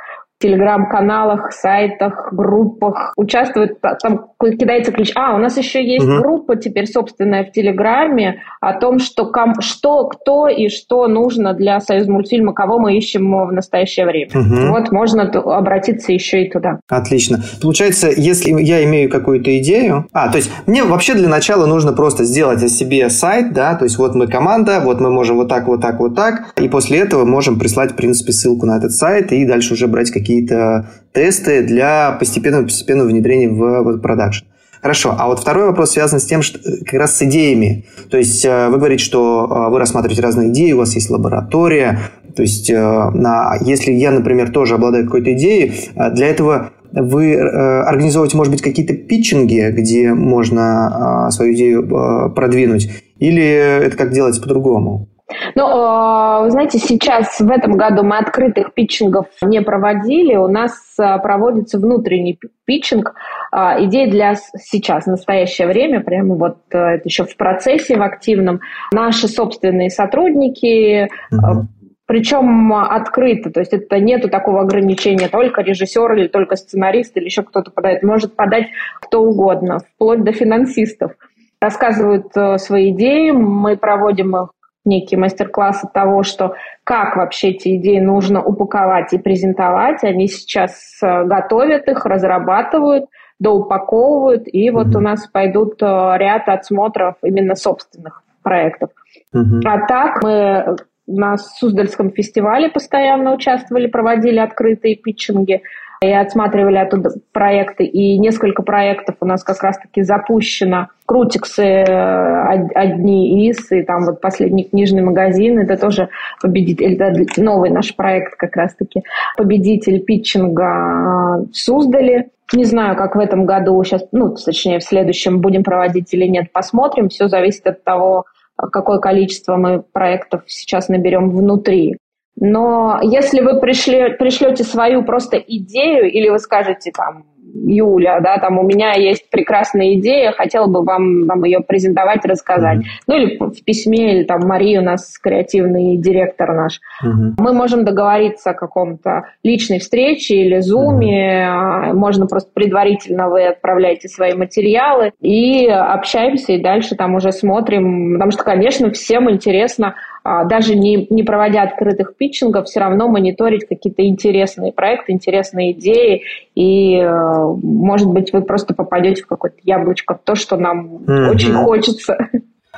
телеграм-каналах, 0.43 1.53
сайтах, 1.53 2.33
группах 2.33 3.13
участвует, 3.15 3.79
там 3.79 4.27
кидается 4.39 4.91
ключ. 4.91 5.11
А, 5.15 5.35
у 5.35 5.37
нас 5.37 5.57
еще 5.57 5.83
есть 5.83 6.05
угу. 6.05 6.17
группа 6.17 6.55
теперь 6.57 6.85
собственная 6.85 7.45
в 7.45 7.51
Телеграме 7.51 8.41
о 8.59 8.73
том, 8.73 8.99
что, 8.99 9.25
ком, 9.25 9.61
что, 9.61 10.07
кто 10.09 10.47
и 10.47 10.67
что 10.67 11.07
нужно 11.07 11.53
для 11.53 11.79
Союз 11.79 12.07
мультфильма, 12.07 12.53
кого 12.53 12.77
мы 12.77 12.97
ищем 12.97 13.47
в 13.47 13.53
настоящее 13.53 14.05
время. 14.05 14.31
Угу. 14.33 14.71
Вот 14.71 14.91
можно 14.91 15.23
обратиться 15.23 16.11
еще 16.11 16.43
и 16.43 16.51
туда. 16.51 16.79
Отлично. 16.89 17.39
Получается, 17.61 18.09
если 18.15 18.51
я 18.61 18.83
имею 18.83 19.09
какую-то 19.09 19.57
идею... 19.59 20.07
А, 20.11 20.29
то 20.29 20.37
есть 20.37 20.51
мне 20.65 20.83
вообще 20.83 21.13
для 21.13 21.29
начала 21.29 21.65
нужно 21.65 21.93
просто 21.93 22.25
сделать 22.25 22.61
о 22.61 22.67
себе 22.67 23.09
сайт, 23.09 23.53
да, 23.53 23.75
то 23.75 23.85
есть 23.85 23.97
вот 23.97 24.13
мы 24.13 24.27
команда, 24.27 24.81
вот 24.83 24.99
мы 24.99 25.09
можем 25.09 25.37
вот 25.37 25.47
так, 25.47 25.67
вот 25.67 25.81
так, 25.81 25.99
вот 25.99 26.15
так, 26.15 26.53
и 26.59 26.67
после 26.67 26.99
этого 26.99 27.23
можем 27.23 27.59
прислать, 27.59 27.93
в 27.93 27.95
принципе, 27.95 28.33
ссылку 28.33 28.65
на 28.65 28.77
этот 28.77 28.91
сайт 28.91 29.31
и 29.31 29.45
дальше 29.45 29.73
уже 29.73 29.87
брать 29.87 30.11
какие 30.11 30.32
какие-то 30.33 30.89
тесты 31.13 31.63
для 31.63 32.11
постепенного, 32.13 32.63
постепенного 32.63 33.07
внедрения 33.07 33.49
в, 33.49 33.99
продакшн. 33.99 34.45
Хорошо, 34.81 35.15
а 35.17 35.27
вот 35.27 35.39
второй 35.39 35.67
вопрос 35.67 35.91
связан 35.91 36.19
с 36.19 36.25
тем, 36.25 36.41
что 36.41 36.59
э, 36.59 36.83
как 36.83 36.99
раз 36.99 37.15
с 37.15 37.21
идеями. 37.21 37.85
То 38.09 38.17
есть 38.17 38.43
э, 38.43 38.67
вы 38.67 38.77
говорите, 38.77 39.01
что 39.01 39.47
э, 39.49 39.71
вы 39.71 39.79
рассматриваете 39.79 40.21
разные 40.21 40.49
идеи, 40.49 40.73
у 40.73 40.79
вас 40.79 40.93
есть 40.95 41.09
лаборатория. 41.09 41.99
То 42.35 42.41
есть 42.41 42.71
на, 42.71 43.55
если 43.61 43.91
я, 43.91 44.09
например, 44.09 44.51
тоже 44.51 44.73
обладаю 44.73 45.05
какой-то 45.05 45.33
идеей, 45.33 45.91
для 46.13 46.27
этого 46.27 46.71
вы 46.91 47.39
организовываете, 47.39 48.37
может 48.37 48.51
быть, 48.51 48.63
какие-то 48.63 48.95
питчинги, 48.95 49.69
где 49.69 50.15
можно 50.15 51.29
свою 51.29 51.53
идею 51.53 52.33
продвинуть, 52.33 52.89
или 53.19 53.43
это 53.43 53.95
как 53.95 54.11
делается 54.11 54.41
по-другому? 54.41 55.12
Ну, 55.55 55.65
а, 55.65 56.41
вы 56.41 56.51
знаете, 56.51 56.79
сейчас 56.79 57.39
в 57.39 57.49
этом 57.49 57.77
году 57.77 58.03
мы 58.03 58.17
открытых 58.17 58.73
питчингов 58.73 59.27
не 59.41 59.61
проводили. 59.61 60.35
У 60.35 60.47
нас 60.47 60.73
а, 60.99 61.17
проводится 61.17 61.79
внутренний 61.79 62.39
питчинг. 62.65 63.13
А, 63.51 63.81
идея 63.85 64.09
для 64.09 64.35
сейчас, 64.35 65.05
в 65.05 65.07
настоящее 65.07 65.67
время, 65.67 66.01
прямо 66.01 66.35
вот 66.35 66.57
это 66.69 67.01
еще 67.03 67.23
в 67.23 67.35
процессе, 67.37 67.97
в 67.97 68.01
активном. 68.01 68.59
Наши 68.91 69.27
собственные 69.27 69.89
сотрудники, 69.89 71.09
угу. 71.31 71.67
Причем 72.05 72.73
открыто, 72.73 73.49
то 73.49 73.61
есть 73.61 73.71
это 73.71 73.97
нету 73.97 74.29
такого 74.29 74.61
ограничения, 74.61 75.29
только 75.29 75.61
режиссер 75.61 76.13
или 76.13 76.27
только 76.27 76.57
сценарист 76.57 77.15
или 77.15 77.25
еще 77.25 77.43
кто-то 77.43 77.71
подает. 77.71 78.03
Может 78.03 78.35
подать 78.35 78.67
кто 78.99 79.21
угодно, 79.23 79.79
вплоть 79.79 80.21
до 80.21 80.33
финансистов 80.33 81.13
рассказывают 81.61 82.27
э, 82.35 82.57
свои 82.57 82.91
идеи, 82.91 83.31
мы 83.31 83.77
проводим 83.77 84.35
их 84.35 84.49
некие 84.85 85.19
мастер-классы 85.19 85.87
того, 85.93 86.23
что 86.23 86.55
как 86.83 87.15
вообще 87.15 87.49
эти 87.49 87.77
идеи 87.77 87.99
нужно 87.99 88.43
упаковать 88.43 89.13
и 89.13 89.17
презентовать. 89.17 90.03
Они 90.03 90.27
сейчас 90.27 90.99
э, 91.01 91.23
готовят 91.23 91.87
их, 91.87 92.05
разрабатывают, 92.05 93.05
доупаковывают, 93.39 94.43
и 94.45 94.69
вот 94.69 94.87
mm-hmm. 94.87 94.97
у 94.97 95.01
нас 95.01 95.27
пойдут 95.27 95.81
э, 95.81 95.85
ряд 96.17 96.49
отсмотров 96.49 97.15
именно 97.23 97.55
собственных 97.55 98.23
проектов. 98.41 98.89
Mm-hmm. 99.33 99.61
А 99.65 99.87
так 99.87 100.23
мы 100.23 100.75
на 101.07 101.37
Суздальском 101.37 102.11
фестивале 102.11 102.69
постоянно 102.69 103.33
участвовали, 103.33 103.87
проводили 103.87 104.39
открытые 104.39 104.95
питчинги 104.95 105.61
и 106.03 106.11
отсматривали 106.11 106.77
оттуда 106.77 107.11
проекты. 107.31 107.85
И 107.85 108.17
несколько 108.17 108.63
проектов 108.63 109.15
у 109.21 109.25
нас 109.25 109.43
как 109.43 109.61
раз-таки 109.63 110.03
запущено. 110.03 110.89
Крутиксы 111.05 111.63
э, 111.63 112.67
одни 112.75 113.47
из, 113.47 113.71
и 113.71 113.83
там 113.83 114.05
вот 114.05 114.21
последний 114.21 114.65
книжный 114.65 115.01
магазин, 115.01 115.59
это 115.59 115.77
тоже 115.77 116.09
победитель, 116.41 116.95
это 117.01 117.41
новый 117.41 117.69
наш 117.69 117.95
проект 117.95 118.35
как 118.35 118.55
раз-таки, 118.55 119.03
победитель 119.37 119.99
питчинга 119.99 121.45
в 121.51 121.55
Суздале. 121.55 122.29
Не 122.53 122.65
знаю, 122.65 122.95
как 122.95 123.15
в 123.15 123.19
этом 123.19 123.45
году 123.45 123.83
сейчас, 123.83 124.05
ну, 124.11 124.35
точнее, 124.35 124.79
в 124.79 124.83
следующем 124.83 125.39
будем 125.39 125.63
проводить 125.63 126.13
или 126.13 126.25
нет, 126.25 126.51
посмотрим. 126.51 127.09
Все 127.09 127.27
зависит 127.27 127.65
от 127.65 127.83
того, 127.83 128.25
какое 128.55 128.99
количество 128.99 129.55
мы 129.55 129.81
проектов 129.81 130.43
сейчас 130.47 130.87
наберем 130.89 131.29
внутри. 131.31 131.97
Но 132.39 132.99
если 133.01 133.41
вы 133.41 133.59
пришли, 133.59 134.15
пришлете 134.17 134.63
свою 134.63 135.03
просто 135.03 135.37
идею, 135.37 136.11
или 136.11 136.29
вы 136.29 136.39
скажете 136.39 136.91
там, 136.91 137.25
Юля, 137.53 138.19
да, 138.19 138.37
там 138.39 138.57
у 138.57 138.63
меня 138.63 138.93
есть 138.93 139.29
прекрасная 139.29 139.93
идея, 139.95 140.31
хотела 140.31 140.65
бы 140.65 140.83
вам, 140.83 141.27
вам 141.27 141.43
ее 141.43 141.59
презентовать, 141.59 142.25
рассказать. 142.25 142.79
Mm-hmm. 142.79 143.03
Ну 143.07 143.15
или 143.15 143.37
в 143.37 143.63
письме, 143.63 144.15
или 144.15 144.23
там 144.23 144.41
Мария 144.47 144.81
у 144.81 144.83
нас 144.83 145.17
креативный 145.19 145.97
директор 145.97 146.53
наш. 146.53 146.79
Mm-hmm. 147.03 147.33
Мы 147.37 147.53
можем 147.53 147.85
договориться 147.85 148.51
о 148.51 148.53
каком-то 148.53 149.25
личной 149.43 149.79
встрече 149.79 150.35
или 150.35 150.59
зуме, 150.61 151.45
mm-hmm. 151.45 151.93
можно 151.93 152.25
просто 152.25 152.49
предварительно 152.53 153.29
вы 153.29 153.45
отправляете 153.45 154.07
свои 154.09 154.33
материалы 154.33 155.11
и 155.21 155.67
общаемся, 155.67 156.53
и 156.53 156.61
дальше 156.61 156.95
там 156.95 157.13
уже 157.13 157.31
смотрим, 157.31 158.13
потому 158.13 158.31
что, 158.31 158.43
конечно, 158.43 158.89
всем 158.91 159.29
интересно 159.29 159.95
даже 160.23 160.75
не, 160.75 161.07
не 161.09 161.23
проводя 161.23 161.63
открытых 161.63 162.15
питчингов, 162.15 162.65
все 162.65 162.79
равно 162.79 163.09
мониторить 163.09 163.67
какие-то 163.67 164.05
интересные 164.05 164.71
проекты, 164.71 165.11
интересные 165.11 165.73
идеи, 165.73 166.23
и, 166.55 166.95
э, 166.95 167.45
может 167.61 168.07
быть, 168.07 168.31
вы 168.31 168.41
просто 168.41 168.73
попадете 168.73 169.23
в 169.23 169.27
какое-то 169.27 169.57
яблочко, 169.63 170.17
то, 170.23 170.35
что 170.35 170.55
нам 170.55 170.97
mm-hmm. 170.97 171.29
очень 171.29 171.53
хочется. 171.53 172.17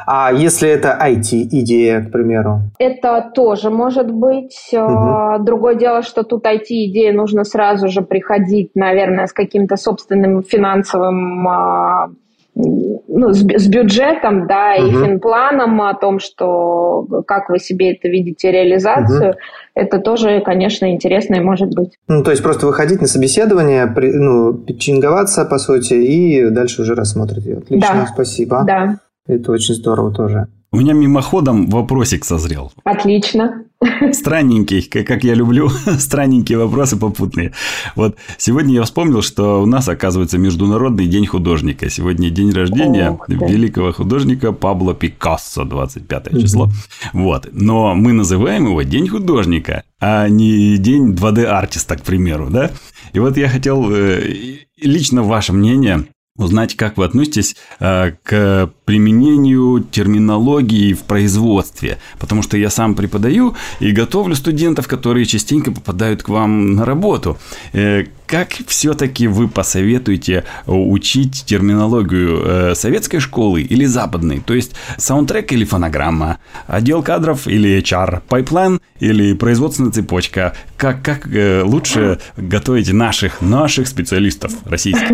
А 0.05 0.31
если 0.31 0.69
это 0.69 0.97
IT-идея, 1.01 2.01
к 2.01 2.11
примеру? 2.11 2.61
Это 2.79 3.31
тоже 3.33 3.69
может 3.69 4.11
быть. 4.11 4.69
Угу. 4.73 5.43
Другое 5.43 5.75
дело, 5.75 6.01
что 6.03 6.23
тут 6.23 6.45
IT-идея 6.45 7.13
нужно 7.13 7.43
сразу 7.43 7.87
же 7.87 8.01
приходить, 8.01 8.71
наверное, 8.75 9.25
с 9.25 9.33
каким-то 9.33 9.77
собственным 9.77 10.43
финансовым 10.43 11.47
а, 11.47 12.09
ну, 12.55 13.33
с, 13.33 13.41
с 13.41 13.67
бюджетом, 13.67 14.47
да, 14.47 14.75
угу. 14.77 14.87
и 14.87 14.91
финпланом 14.91 15.81
о 15.81 15.93
том, 15.93 16.19
что 16.19 17.05
как 17.27 17.49
вы 17.49 17.59
себе 17.59 17.93
это 17.93 18.07
видите 18.07 18.51
реализацию, 18.51 19.31
угу. 19.31 19.37
это 19.73 19.99
тоже, 19.99 20.41
конечно, 20.41 20.89
интересно 20.91 21.35
и 21.35 21.41
может 21.41 21.75
быть. 21.75 21.97
Ну, 22.07 22.23
то 22.23 22.31
есть 22.31 22.43
просто 22.43 22.65
выходить 22.65 23.01
на 23.01 23.07
собеседование, 23.07 23.87
при, 23.87 24.11
ну, 24.11 24.53
питчинговаться, 24.53 25.45
по 25.45 25.57
сути, 25.57 25.93
и 25.93 26.49
дальше 26.49 26.81
уже 26.81 26.95
рассмотрите. 26.95 27.55
Отлично, 27.57 27.93
да. 27.93 28.07
спасибо. 28.07 28.63
Да. 28.65 28.99
Это 29.27 29.51
очень 29.51 29.73
здорово 29.73 30.13
тоже. 30.13 30.47
У 30.75 30.77
меня 30.77 30.91
мимоходом 30.91 31.69
вопросик 31.69 32.25
созрел. 32.25 32.73
Отлично. 32.83 33.63
Странненький, 34.11 34.81
как 34.81 35.23
я 35.23 35.33
люблю, 35.33 35.69
странненькие 35.99 36.57
вопросы 36.57 36.97
попутные. 36.97 37.53
Вот 37.95 38.17
сегодня 38.37 38.73
я 38.73 38.83
вспомнил, 38.83 39.21
что 39.21 39.63
у 39.63 39.65
нас, 39.65 39.87
оказывается, 39.87 40.37
Международный 40.37 41.07
день 41.07 41.27
художника. 41.27 41.89
Сегодня 41.89 42.29
день 42.29 42.51
рождения 42.51 43.17
великого 43.29 43.93
художника 43.93 44.51
Пабло 44.51 44.93
Пикассо, 44.93 45.63
25 45.63 46.41
число. 46.41 46.69
Вот. 47.13 47.47
Но 47.53 47.95
мы 47.95 48.11
называем 48.11 48.65
его 48.65 48.81
День 48.81 49.07
художника, 49.07 49.83
а 50.01 50.27
не 50.27 50.75
День 50.75 51.13
2D-артиста, 51.13 51.95
к 51.95 52.01
примеру, 52.01 52.49
да? 52.49 52.71
И 53.13 53.19
вот 53.19 53.37
я 53.37 53.47
хотел 53.47 53.89
э, 53.93 54.57
лично 54.81 55.23
ваше 55.23 55.53
мнение 55.53 56.03
узнать, 56.37 56.75
как 56.75 56.97
вы 56.97 57.05
относитесь 57.05 57.55
э, 57.79 58.11
к 58.23 58.69
применению 58.85 59.83
терминологии 59.91 60.93
в 60.93 61.03
производстве, 61.03 61.97
потому 62.19 62.43
что 62.43 62.57
я 62.57 62.69
сам 62.69 62.95
преподаю 62.95 63.55
и 63.79 63.91
готовлю 63.91 64.35
студентов, 64.35 64.87
которые 64.87 65.25
частенько 65.25 65.71
попадают 65.71 66.23
к 66.23 66.29
вам 66.29 66.75
на 66.75 66.85
работу. 66.85 67.37
Э, 67.73 68.05
как 68.27 68.53
все-таки 68.67 69.27
вы 69.27 69.47
посоветуете 69.47 70.45
учить 70.65 71.45
терминологию 71.45 72.41
э, 72.43 72.75
советской 72.75 73.19
школы 73.19 73.61
или 73.61 73.85
западной? 73.85 74.39
То 74.39 74.53
есть 74.53 74.75
саундтрек 74.97 75.51
или 75.51 75.65
фонограмма, 75.65 76.39
отдел 76.67 77.03
кадров 77.03 77.47
или 77.47 77.79
HR, 77.79 78.21
pipeline 78.27 78.79
или 78.99 79.33
производственная 79.33 79.91
цепочка? 79.91 80.55
Как, 80.77 81.03
как 81.03 81.27
э, 81.27 81.63
лучше 81.63 82.19
готовить 82.37 82.91
наших, 82.91 83.41
наших 83.41 83.87
специалистов 83.87 84.53
российских? 84.65 85.09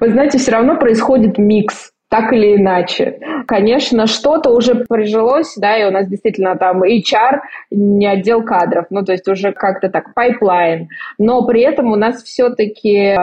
Вы 0.00 0.10
знаете, 0.10 0.38
все 0.38 0.52
равно 0.52 0.76
происходит 0.76 1.38
микс 1.38 1.90
так 2.10 2.32
или 2.32 2.56
иначе. 2.56 3.20
Конечно, 3.46 4.06
что-то 4.06 4.50
уже 4.50 4.74
прижилось, 4.74 5.54
да, 5.56 5.78
и 5.78 5.84
у 5.84 5.92
нас 5.92 6.08
действительно 6.08 6.56
там 6.56 6.82
HR, 6.82 7.40
не 7.70 8.06
отдел 8.06 8.42
кадров, 8.42 8.86
ну, 8.90 9.04
то 9.04 9.12
есть 9.12 9.28
уже 9.28 9.52
как-то 9.52 9.88
так, 9.88 10.12
pipeline. 10.12 10.88
Но 11.18 11.46
при 11.46 11.62
этом 11.62 11.92
у 11.92 11.96
нас 11.96 12.22
все-таки 12.24 12.96
э, 12.96 13.16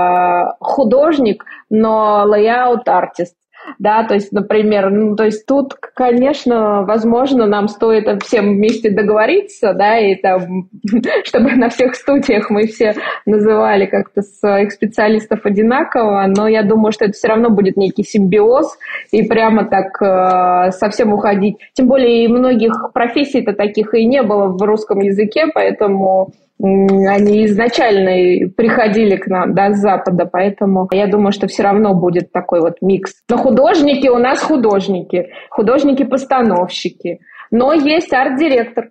художник, 0.60 1.44
но 1.70 2.26
layout 2.28 2.84
artist 2.86 3.36
да, 3.80 4.04
то 4.04 4.14
есть, 4.14 4.32
например, 4.32 4.90
ну, 4.90 5.16
то 5.16 5.26
есть 5.26 5.46
тут, 5.46 5.76
конечно, 5.76 6.84
возможно, 6.84 7.46
нам 7.46 7.68
стоит 7.68 8.24
всем 8.24 8.56
вместе 8.56 8.90
договориться, 8.90 9.74
да, 9.74 9.98
и 9.98 10.16
там, 10.16 10.70
чтобы 11.26 11.52
на 11.56 11.70
всех 11.70 11.96
студиях 11.96 12.50
мы 12.50 12.68
все 12.68 12.96
называли 13.26 13.86
как-то 13.86 14.22
своих 14.22 14.72
специалистов 14.72 15.46
одинаково, 15.46 16.26
но 16.28 16.48
я 16.48 16.64
думаю, 16.64 16.92
что 16.92 17.06
это 17.06 17.14
все 17.14 17.28
равно 17.28 17.50
будет 17.50 17.78
некий 17.78 18.04
симбиоз, 18.04 18.78
и 19.12 19.24
прямо 19.24 19.66
так 19.66 20.02
э, 20.02 20.72
совсем 20.72 21.14
уходить. 21.14 21.58
Тем 21.74 21.88
более 21.88 22.26
и 22.26 22.28
многих 22.28 22.92
профессий-то 22.94 23.54
таких 23.54 23.94
и 23.94 24.06
не 24.06 24.24
было 24.24 24.48
в 24.48 24.62
русском 24.62 25.00
языке, 25.00 25.48
поэтому 25.54 26.32
они 26.60 27.46
изначально 27.46 28.50
приходили 28.50 29.16
к 29.16 29.28
нам 29.28 29.54
да, 29.54 29.74
с 29.74 29.80
Запада, 29.80 30.26
поэтому 30.26 30.88
я 30.92 31.08
думаю, 31.08 31.32
что 31.32 31.48
все 31.48 31.64
равно 31.64 31.94
будет 31.94 32.32
такой 32.32 32.62
вот 32.62 32.78
микс. 32.82 33.14
Но 33.30 33.38
художники 33.38 34.08
у 34.08 34.18
нас 34.18 34.42
художники, 34.42 35.28
художники-постановщики, 35.50 37.20
но 37.52 37.74
есть 37.74 38.12
арт-директор. 38.12 38.90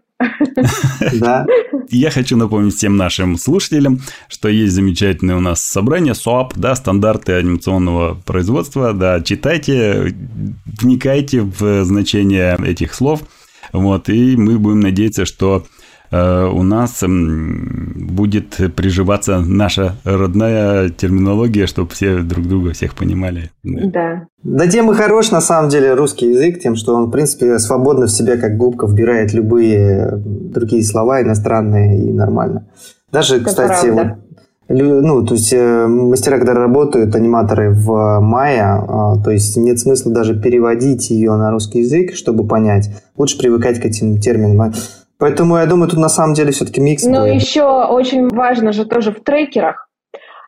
Да. 1.21 1.45
Я 1.91 2.11
хочу 2.11 2.39
напомнить 2.39 2.75
всем 2.75 2.97
нашим 2.97 3.37
слушателям, 3.37 3.99
что 4.29 4.49
есть 4.49 4.73
замечательное 4.73 5.37
у 5.37 5.41
нас 5.41 5.61
собрание 5.61 6.15
СОАП, 6.15 6.55
да, 6.57 6.75
стандарты 6.75 7.35
анимационного 7.35 8.17
производства, 8.25 8.95
да, 8.95 9.21
читайте, 9.21 10.15
вникайте 10.81 11.43
в 11.43 11.85
значение 11.85 12.57
этих 12.65 12.95
слов, 12.95 13.23
вот, 13.73 14.09
и 14.09 14.37
мы 14.37 14.59
будем 14.59 14.81
надеяться, 14.81 15.27
что 15.27 15.67
у 16.11 16.63
нас 16.63 17.03
будет 17.07 18.61
приживаться 18.75 19.41
наша 19.41 19.97
родная 20.05 20.89
терминология, 20.91 21.67
чтобы 21.67 21.91
все 21.91 22.19
друг 22.19 22.47
друга 22.47 22.73
всех 22.73 22.95
понимали. 22.95 23.51
Да. 23.63 24.27
Да 24.43 24.67
тем 24.69 24.91
и 24.91 24.95
хорош, 24.95 25.31
на 25.31 25.41
самом 25.41 25.71
деле, 25.71 25.95
русский 25.95 26.31
язык, 26.31 26.61
тем, 26.61 26.77
что 26.77 26.95
он, 26.95 27.07
в 27.07 27.11
принципе, 27.11 27.59
свободно 27.59 28.07
в 28.07 28.11
себя, 28.11 28.37
как 28.37 28.57
губка, 28.57 28.87
вбирает 28.87 29.33
любые 29.35 30.13
другие 30.15 30.85
слова 30.85 31.21
иностранные 31.21 32.09
и 32.09 32.13
нормально. 32.13 32.69
Даже, 33.11 33.37
Это 33.37 33.45
кстати, 33.47 33.87
правда. 33.87 34.03
вот 34.03 34.27
ну, 34.69 35.25
то 35.25 35.35
есть 35.35 35.53
э, 35.53 35.87
мастера, 35.87 36.39
когда 36.39 36.53
работают, 36.53 37.15
аниматоры 37.15 37.71
в 37.71 38.19
мая, 38.21 38.85
а, 38.89 39.17
то 39.23 39.31
есть 39.31 39.57
нет 39.57 39.79
смысла 39.79 40.13
даже 40.13 40.35
переводить 40.41 41.11
ее 41.11 41.37
на 41.37 41.53
русский 41.53 41.81
язык, 41.81 42.15
чтобы 42.15 42.47
понять. 42.49 42.91
Лучше 43.17 43.39
привыкать 43.39 43.81
к 43.81 43.85
этим 43.85 44.19
терминам. 44.19 44.73
Поэтому 45.19 45.57
я 45.57 45.67
думаю, 45.67 45.89
тут 45.89 45.99
на 45.99 46.09
самом 46.09 46.35
деле 46.35 46.53
все-таки 46.53 46.81
микс. 46.81 47.05
Ну, 47.05 47.25
еще 47.25 47.65
очень 47.65 48.29
важно 48.29 48.73
же 48.73 48.85
тоже 48.85 49.13
в 49.13 49.21
трекерах, 49.21 49.86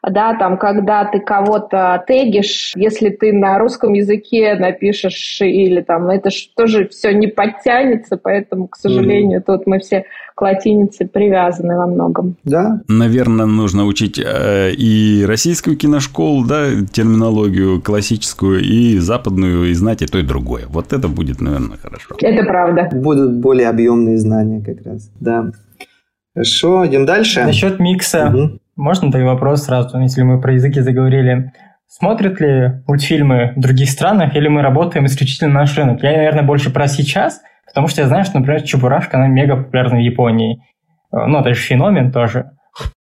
да, 0.03 0.35
там, 0.35 0.59
когда 0.59 1.05
ты 1.05 1.21
кого-то 1.21 2.05
тегишь, 2.07 2.73
если 2.77 3.11
ты 3.11 3.33
на 3.33 3.59
русском 3.59 3.93
языке 3.95 4.55
напишешь 4.55 5.41
или 5.41 5.81
там, 5.81 6.09
это 6.09 6.31
же 6.31 6.49
тоже 6.57 6.89
все 6.89 7.13
не 7.13 7.27
подтянется, 7.27 8.17
поэтому, 8.17 8.69
к 8.69 8.77
сожалению, 8.77 9.41
mm-hmm. 9.41 9.45
тут 9.47 9.67
мы 9.67 9.79
все 9.81 10.05
к 10.35 10.43
латинице 10.43 11.07
привязаны 11.07 11.77
во 11.77 11.87
многом. 11.89 12.37
Да. 12.45 12.81
Наверное, 12.87 13.47
нужно 13.47 13.87
учить 13.87 14.21
э, 14.21 14.71
и 14.71 15.25
российскую 15.27 15.77
киношколу, 15.77 16.47
да, 16.47 16.67
терминологию 16.93 17.83
классическую, 17.83 18.63
и 18.63 18.99
западную, 18.99 19.71
и 19.71 19.75
знать 19.75 20.03
и 20.03 20.07
то, 20.07 20.19
и 20.19 20.23
другое. 20.23 20.67
Вот 20.69 20.93
это 20.93 21.09
будет, 21.09 21.41
наверное, 21.41 21.77
хорошо. 21.77 22.15
Это 22.21 22.45
правда. 22.45 22.89
Будут 22.93 23.35
более 23.39 23.69
объемные 23.69 24.19
знания 24.19 24.63
как 24.65 24.87
раз, 24.87 25.11
да. 25.19 25.51
Хорошо, 26.35 26.87
идем 26.87 27.05
дальше. 27.05 27.43
Насчет 27.43 27.81
микса. 27.81 28.33
Угу. 28.33 28.59
Можно 28.79 29.11
такой 29.11 29.26
вопрос 29.26 29.64
сразу, 29.64 29.99
если 29.99 30.22
мы 30.22 30.41
про 30.41 30.53
языки 30.53 30.81
заговорили? 30.81 31.51
Смотрят 31.89 32.41
ли 32.41 32.81
мультфильмы 32.87 33.53
в 33.57 33.61
других 33.61 33.91
странах, 33.91 34.37
или 34.37 34.47
мы 34.47 34.62
работаем 34.62 35.05
исключительно 35.07 35.51
на 35.53 35.61
наш 35.61 35.76
рынок? 35.76 36.01
Я, 36.05 36.12
наверное, 36.12 36.45
больше 36.45 36.72
про 36.72 36.87
сейчас, 36.87 37.43
потому 37.66 37.89
что 37.89 38.03
я 38.03 38.07
знаю, 38.07 38.24
что, 38.24 38.39
например, 38.39 38.62
Чебурашка, 38.62 39.16
она 39.16 39.26
мега 39.26 39.57
популярна 39.57 39.97
в 39.97 40.03
Японии. 40.03 40.62
Ну, 41.11 41.41
это 41.41 41.55
же 41.55 41.61
феномен 41.61 42.12
тоже. 42.12 42.53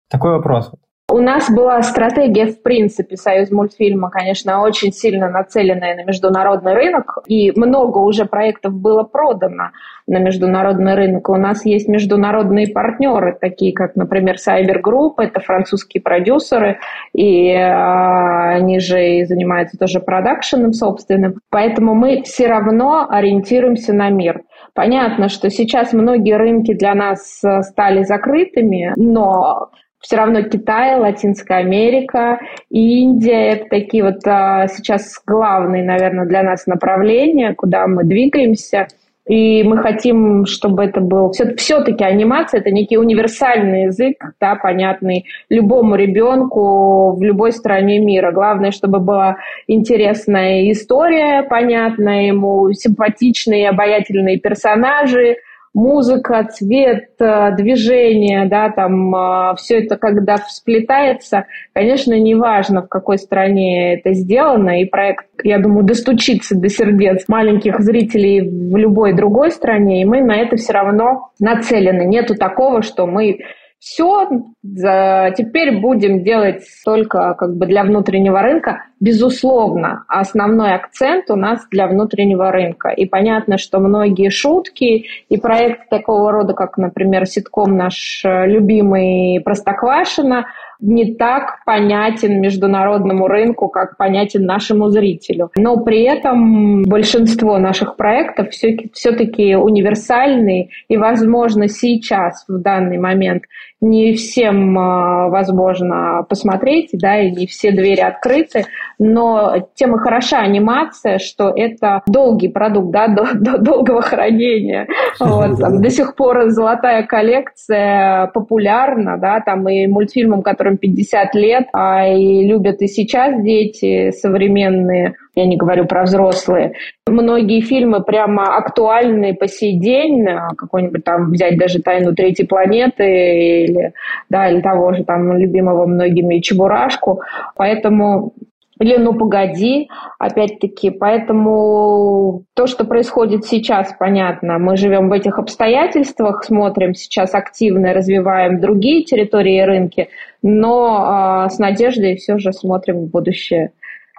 Такой 0.08 0.30
вопрос. 0.30 0.70
У 1.14 1.20
нас 1.20 1.48
была 1.48 1.80
стратегия, 1.82 2.46
в 2.46 2.60
принципе, 2.60 3.16
Союз 3.16 3.52
мультфильма, 3.52 4.10
конечно, 4.10 4.60
очень 4.62 4.90
сильно 4.90 5.28
нацеленная 5.30 5.94
на 5.94 6.02
международный 6.02 6.74
рынок, 6.74 7.20
и 7.28 7.52
много 7.54 7.98
уже 7.98 8.24
проектов 8.24 8.72
было 8.74 9.04
продано 9.04 9.70
на 10.08 10.18
международный 10.18 10.96
рынок. 10.96 11.28
У 11.28 11.36
нас 11.36 11.64
есть 11.64 11.86
международные 11.86 12.66
партнеры, 12.66 13.38
такие 13.40 13.72
как, 13.72 13.94
например, 13.94 14.38
Cyber 14.44 14.82
Group, 14.82 15.12
это 15.18 15.38
французские 15.38 16.02
продюсеры, 16.02 16.80
и 17.12 17.48
э, 17.50 18.56
они 18.56 18.80
же 18.80 19.18
и 19.18 19.24
занимаются 19.24 19.78
тоже 19.78 20.00
продакшеном 20.00 20.72
собственным. 20.72 21.36
Поэтому 21.48 21.94
мы 21.94 22.22
все 22.24 22.48
равно 22.48 23.06
ориентируемся 23.08 23.92
на 23.92 24.10
мир. 24.10 24.42
Понятно, 24.74 25.28
что 25.28 25.48
сейчас 25.48 25.92
многие 25.92 26.36
рынки 26.36 26.74
для 26.74 26.92
нас 26.96 27.38
э, 27.44 27.62
стали 27.62 28.02
закрытыми, 28.02 28.94
но 28.96 29.70
все 30.04 30.16
равно 30.16 30.42
Китай, 30.42 30.98
Латинская 30.98 31.60
Америка, 31.60 32.38
Индия– 32.68 33.52
это 33.52 33.70
такие 33.70 34.04
вот 34.04 34.20
а, 34.26 34.68
сейчас 34.68 35.18
главные, 35.26 35.82
наверное, 35.82 36.26
для 36.26 36.42
нас 36.42 36.66
направления, 36.66 37.54
куда 37.54 37.86
мы 37.86 38.04
двигаемся. 38.04 38.86
И 39.26 39.62
мы 39.62 39.78
хотим, 39.78 40.44
чтобы 40.44 40.84
это 40.84 41.00
был... 41.00 41.30
Все, 41.32 41.54
все-таки 41.56 42.04
анимация– 42.04 42.60
это 42.60 42.70
некий 42.70 42.98
универсальный 42.98 43.84
язык, 43.84 44.22
да, 44.38 44.56
понятный 44.56 45.24
любому 45.48 45.94
ребенку 45.94 47.16
в 47.16 47.22
любой 47.22 47.52
стране 47.52 47.98
мира. 47.98 48.30
Главное, 48.30 48.72
чтобы 48.72 48.98
была 48.98 49.38
интересная 49.66 50.70
история, 50.70 51.44
понятная 51.44 52.26
ему, 52.26 52.70
симпатичные, 52.74 53.70
обаятельные 53.70 54.38
персонажи– 54.38 55.38
музыка, 55.74 56.46
цвет, 56.50 57.10
э, 57.18 57.50
движение, 57.56 58.46
да, 58.46 58.70
там 58.70 59.14
э, 59.14 59.54
все 59.56 59.80
это 59.80 59.96
когда 59.96 60.36
всплетается, 60.36 61.46
конечно, 61.72 62.18
неважно, 62.18 62.82
в 62.82 62.88
какой 62.88 63.18
стране 63.18 63.94
это 63.94 64.14
сделано, 64.14 64.80
и 64.80 64.84
проект, 64.84 65.26
я 65.42 65.58
думаю, 65.58 65.84
достучится 65.84 66.56
до 66.56 66.68
сердец 66.68 67.24
маленьких 67.28 67.80
зрителей 67.80 68.40
в 68.40 68.76
любой 68.76 69.14
другой 69.14 69.50
стране, 69.50 70.02
и 70.02 70.04
мы 70.04 70.22
на 70.22 70.36
это 70.36 70.56
все 70.56 70.72
равно 70.72 71.30
нацелены. 71.40 72.04
Нету 72.06 72.36
такого, 72.36 72.82
что 72.82 73.06
мы 73.06 73.40
все, 73.80 74.28
теперь 74.62 75.78
будем 75.80 76.22
делать 76.22 76.64
только 76.86 77.34
как 77.34 77.56
бы 77.56 77.66
для 77.66 77.84
внутреннего 77.84 78.40
рынка. 78.40 78.86
Безусловно, 79.04 80.04
основной 80.08 80.72
акцент 80.72 81.30
у 81.30 81.36
нас 81.36 81.66
для 81.70 81.88
внутреннего 81.88 82.50
рынка. 82.50 82.88
И 82.88 83.04
понятно, 83.04 83.58
что 83.58 83.78
многие 83.78 84.30
шутки 84.30 85.04
и 85.28 85.36
проекты 85.36 85.84
такого 85.90 86.32
рода, 86.32 86.54
как, 86.54 86.78
например, 86.78 87.26
ситком 87.26 87.76
наш 87.76 88.22
э, 88.24 88.46
любимый 88.46 89.42
«Простоквашино», 89.44 90.46
не 90.80 91.14
так 91.14 91.64
понятен 91.64 92.40
международному 92.40 93.28
рынку, 93.28 93.68
как 93.68 93.96
понятен 93.96 94.44
нашему 94.44 94.88
зрителю. 94.88 95.50
Но 95.56 95.78
при 95.78 96.02
этом 96.02 96.82
большинство 96.84 97.58
наших 97.58 97.96
проектов 97.96 98.48
все-таки 98.50 99.54
универсальные, 99.54 100.70
и, 100.88 100.96
возможно, 100.96 101.68
сейчас, 101.68 102.44
в 102.48 102.58
данный 102.58 102.98
момент, 102.98 103.44
не 103.84 104.14
всем 104.14 104.78
а, 104.78 105.28
возможно 105.28 106.24
посмотреть, 106.28 106.90
да, 106.92 107.20
и 107.20 107.30
не 107.30 107.46
все 107.46 107.70
двери 107.70 108.00
открыты, 108.00 108.64
но 108.98 109.68
тем 109.74 109.94
и 109.94 109.98
хороша 109.98 110.38
анимация, 110.38 111.18
что 111.18 111.52
это 111.54 112.02
долгий 112.06 112.48
продукт, 112.48 112.90
да, 112.90 113.08
до, 113.08 113.34
до 113.34 113.58
долгого 113.58 114.02
хранения. 114.02 114.88
Вот, 115.20 115.58
там, 115.58 115.80
до 115.80 115.90
сих 115.90 116.16
пор 116.16 116.50
золотая 116.50 117.04
коллекция 117.04 118.26
популярна, 118.28 119.16
да, 119.18 119.40
там 119.40 119.68
и 119.68 119.86
мультфильмам, 119.86 120.42
которым 120.42 120.76
50 120.76 121.34
лет, 121.34 121.64
а 121.72 122.08
и 122.08 122.46
любят 122.46 122.80
и 122.82 122.88
сейчас 122.88 123.40
дети 123.42 124.10
современные 124.10 125.14
я 125.34 125.46
не 125.46 125.56
говорю 125.56 125.86
про 125.86 126.04
взрослые. 126.04 126.74
Многие 127.06 127.60
фильмы 127.60 128.02
прямо 128.02 128.56
актуальны 128.56 129.34
по 129.34 129.48
сей 129.48 129.78
день, 129.78 130.26
какой-нибудь 130.56 131.04
там 131.04 131.30
взять 131.30 131.58
даже 131.58 131.80
«Тайну 131.80 132.14
третьей 132.14 132.46
планеты» 132.46 133.64
или, 133.64 133.92
да, 134.30 134.48
или 134.48 134.60
того 134.60 134.92
же 134.92 135.04
там 135.04 135.36
любимого 135.36 135.86
многими 135.86 136.40
«Чебурашку». 136.40 137.20
Поэтому 137.56 138.32
или 138.80 138.96
«Ну, 138.96 139.14
погоди», 139.14 139.88
опять-таки. 140.18 140.90
Поэтому 140.90 142.42
то, 142.54 142.66
что 142.66 142.84
происходит 142.84 143.44
сейчас, 143.44 143.94
понятно. 143.98 144.58
Мы 144.58 144.76
живем 144.76 145.08
в 145.08 145.12
этих 145.12 145.38
обстоятельствах, 145.38 146.44
смотрим 146.44 146.94
сейчас 146.94 147.34
активно, 147.34 147.94
развиваем 147.94 148.60
другие 148.60 149.04
территории 149.04 149.58
и 149.58 149.64
рынки, 149.64 150.08
но 150.42 151.46
э, 151.46 151.50
с 151.50 151.58
надеждой 151.58 152.16
все 152.16 152.38
же 152.38 152.52
смотрим 152.52 153.06
в 153.06 153.10
будущее 153.10 153.70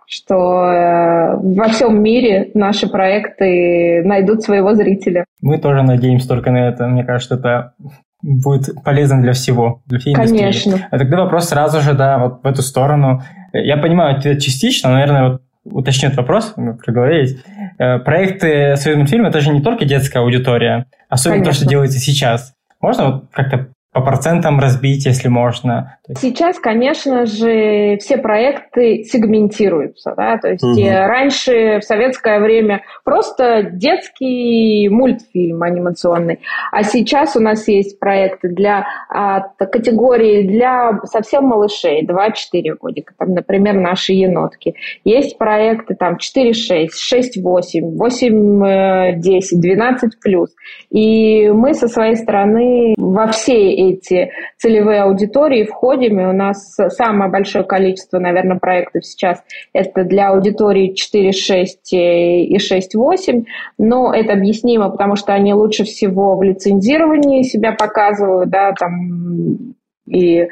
что 0.08 0.66
э, 0.66 1.38
во 1.38 1.68
всем 1.70 2.02
мире 2.02 2.52
наши 2.54 2.88
проекты 2.88 4.04
найдут 4.06 4.44
своего 4.44 4.74
зрителя. 4.74 5.26
Мы 5.42 5.58
тоже 5.58 5.84
надеемся 5.84 6.28
только 6.28 6.52
на 6.52 6.70
это. 6.70 6.88
Мне 6.88 7.04
кажется, 7.04 7.36
это 7.36 7.74
будет 8.22 8.84
полезно 8.84 9.22
для 9.22 9.34
всего, 9.34 9.82
для 9.86 10.00
всей 10.00 10.14
индустрии. 10.14 10.40
Конечно. 10.40 10.88
А 10.90 10.98
тогда 10.98 11.24
вопрос 11.24 11.50
сразу 11.50 11.82
же, 11.82 11.94
да, 11.94 12.18
вот 12.18 12.44
в 12.44 12.48
эту 12.48 12.62
сторону. 12.62 13.22
Я 13.54 13.78
понимаю 13.78 14.18
ответ 14.18 14.42
частично, 14.42 14.90
но, 14.90 14.96
наверное, 14.96 15.30
вот 15.30 15.42
уточню 15.66 16.08
этот 16.08 16.20
вопрос, 16.20 16.54
проговорить. 16.84 17.38
Э, 17.78 18.00
проекты 18.00 18.76
«Союз 18.78 18.98
мультфильм»— 18.98 19.26
это 19.28 19.42
же 19.42 19.52
не 19.52 19.62
только 19.62 19.86
детская 19.86 20.20
аудитория, 20.20 20.86
особенно 21.10 21.40
Конечно. 21.40 21.52
то, 21.54 21.58
что 21.60 21.70
делается 21.70 22.00
сейчас. 22.00 22.54
Можно 22.82 23.06
вот 23.06 23.26
как-то 23.32 23.68
по 23.96 24.02
процентам 24.02 24.60
разбить, 24.60 25.06
если 25.06 25.30
можно? 25.30 25.98
Сейчас, 26.20 26.60
конечно 26.60 27.26
же, 27.26 27.96
все 28.02 28.18
проекты 28.18 29.06
сегментируются. 29.06 30.14
Да? 30.18 30.38
То 30.38 30.50
есть 30.50 30.64
угу. 30.66 30.86
раньше, 30.86 31.80
в 31.80 31.84
советское 31.86 32.42
время, 32.42 32.82
просто 33.06 33.64
детский 33.64 34.90
мультфильм 34.90 35.64
анимационный. 35.64 36.42
А 36.74 36.84
сейчас 36.84 37.38
у 37.38 37.40
нас 37.40 37.70
есть 37.70 37.98
проекты 37.98 38.50
для 38.50 38.86
а, 39.10 39.40
категории 39.40 40.46
для 40.46 41.00
совсем 41.06 41.46
малышей, 41.46 42.06
2-4 42.06 42.76
годика. 42.78 43.14
Там, 43.18 43.34
например, 43.34 43.76
наши 43.76 44.12
енотки. 44.12 44.76
Есть 45.06 45.38
проекты 45.38 45.96
там 45.96 46.18
4-6, 46.18 46.90
6-8, 47.14 47.96
8-10, 47.96 49.42
12+. 49.64 50.48
И 50.90 51.48
мы 51.48 51.74
со 51.74 51.88
своей 51.88 52.18
стороны 52.18 52.94
во 52.98 53.28
все 53.28 53.85
эти 53.94 54.32
целевые 54.58 55.02
аудитории 55.02 55.66
входим, 55.66 56.20
и 56.20 56.26
у 56.26 56.34
нас 56.34 56.76
самое 56.90 57.32
большое 57.32 57.64
количество, 57.64 58.20
наверное, 58.20 58.58
проектов 58.58 59.06
сейчас 59.06 59.44
это 59.74 60.04
для 60.04 60.30
аудитории 60.30 60.94
4.6 60.94 61.76
и 61.92 62.58
6.8, 62.58 63.46
но 63.78 64.14
это 64.14 64.34
объяснимо, 64.34 64.90
потому 64.90 65.16
что 65.16 65.34
они 65.34 65.54
лучше 65.54 65.84
всего 65.84 66.36
в 66.36 66.44
лицензировании 66.44 67.44
себя 67.44 67.72
показывают, 67.74 68.50
да, 68.50 68.74
там 68.74 69.76
и 70.08 70.48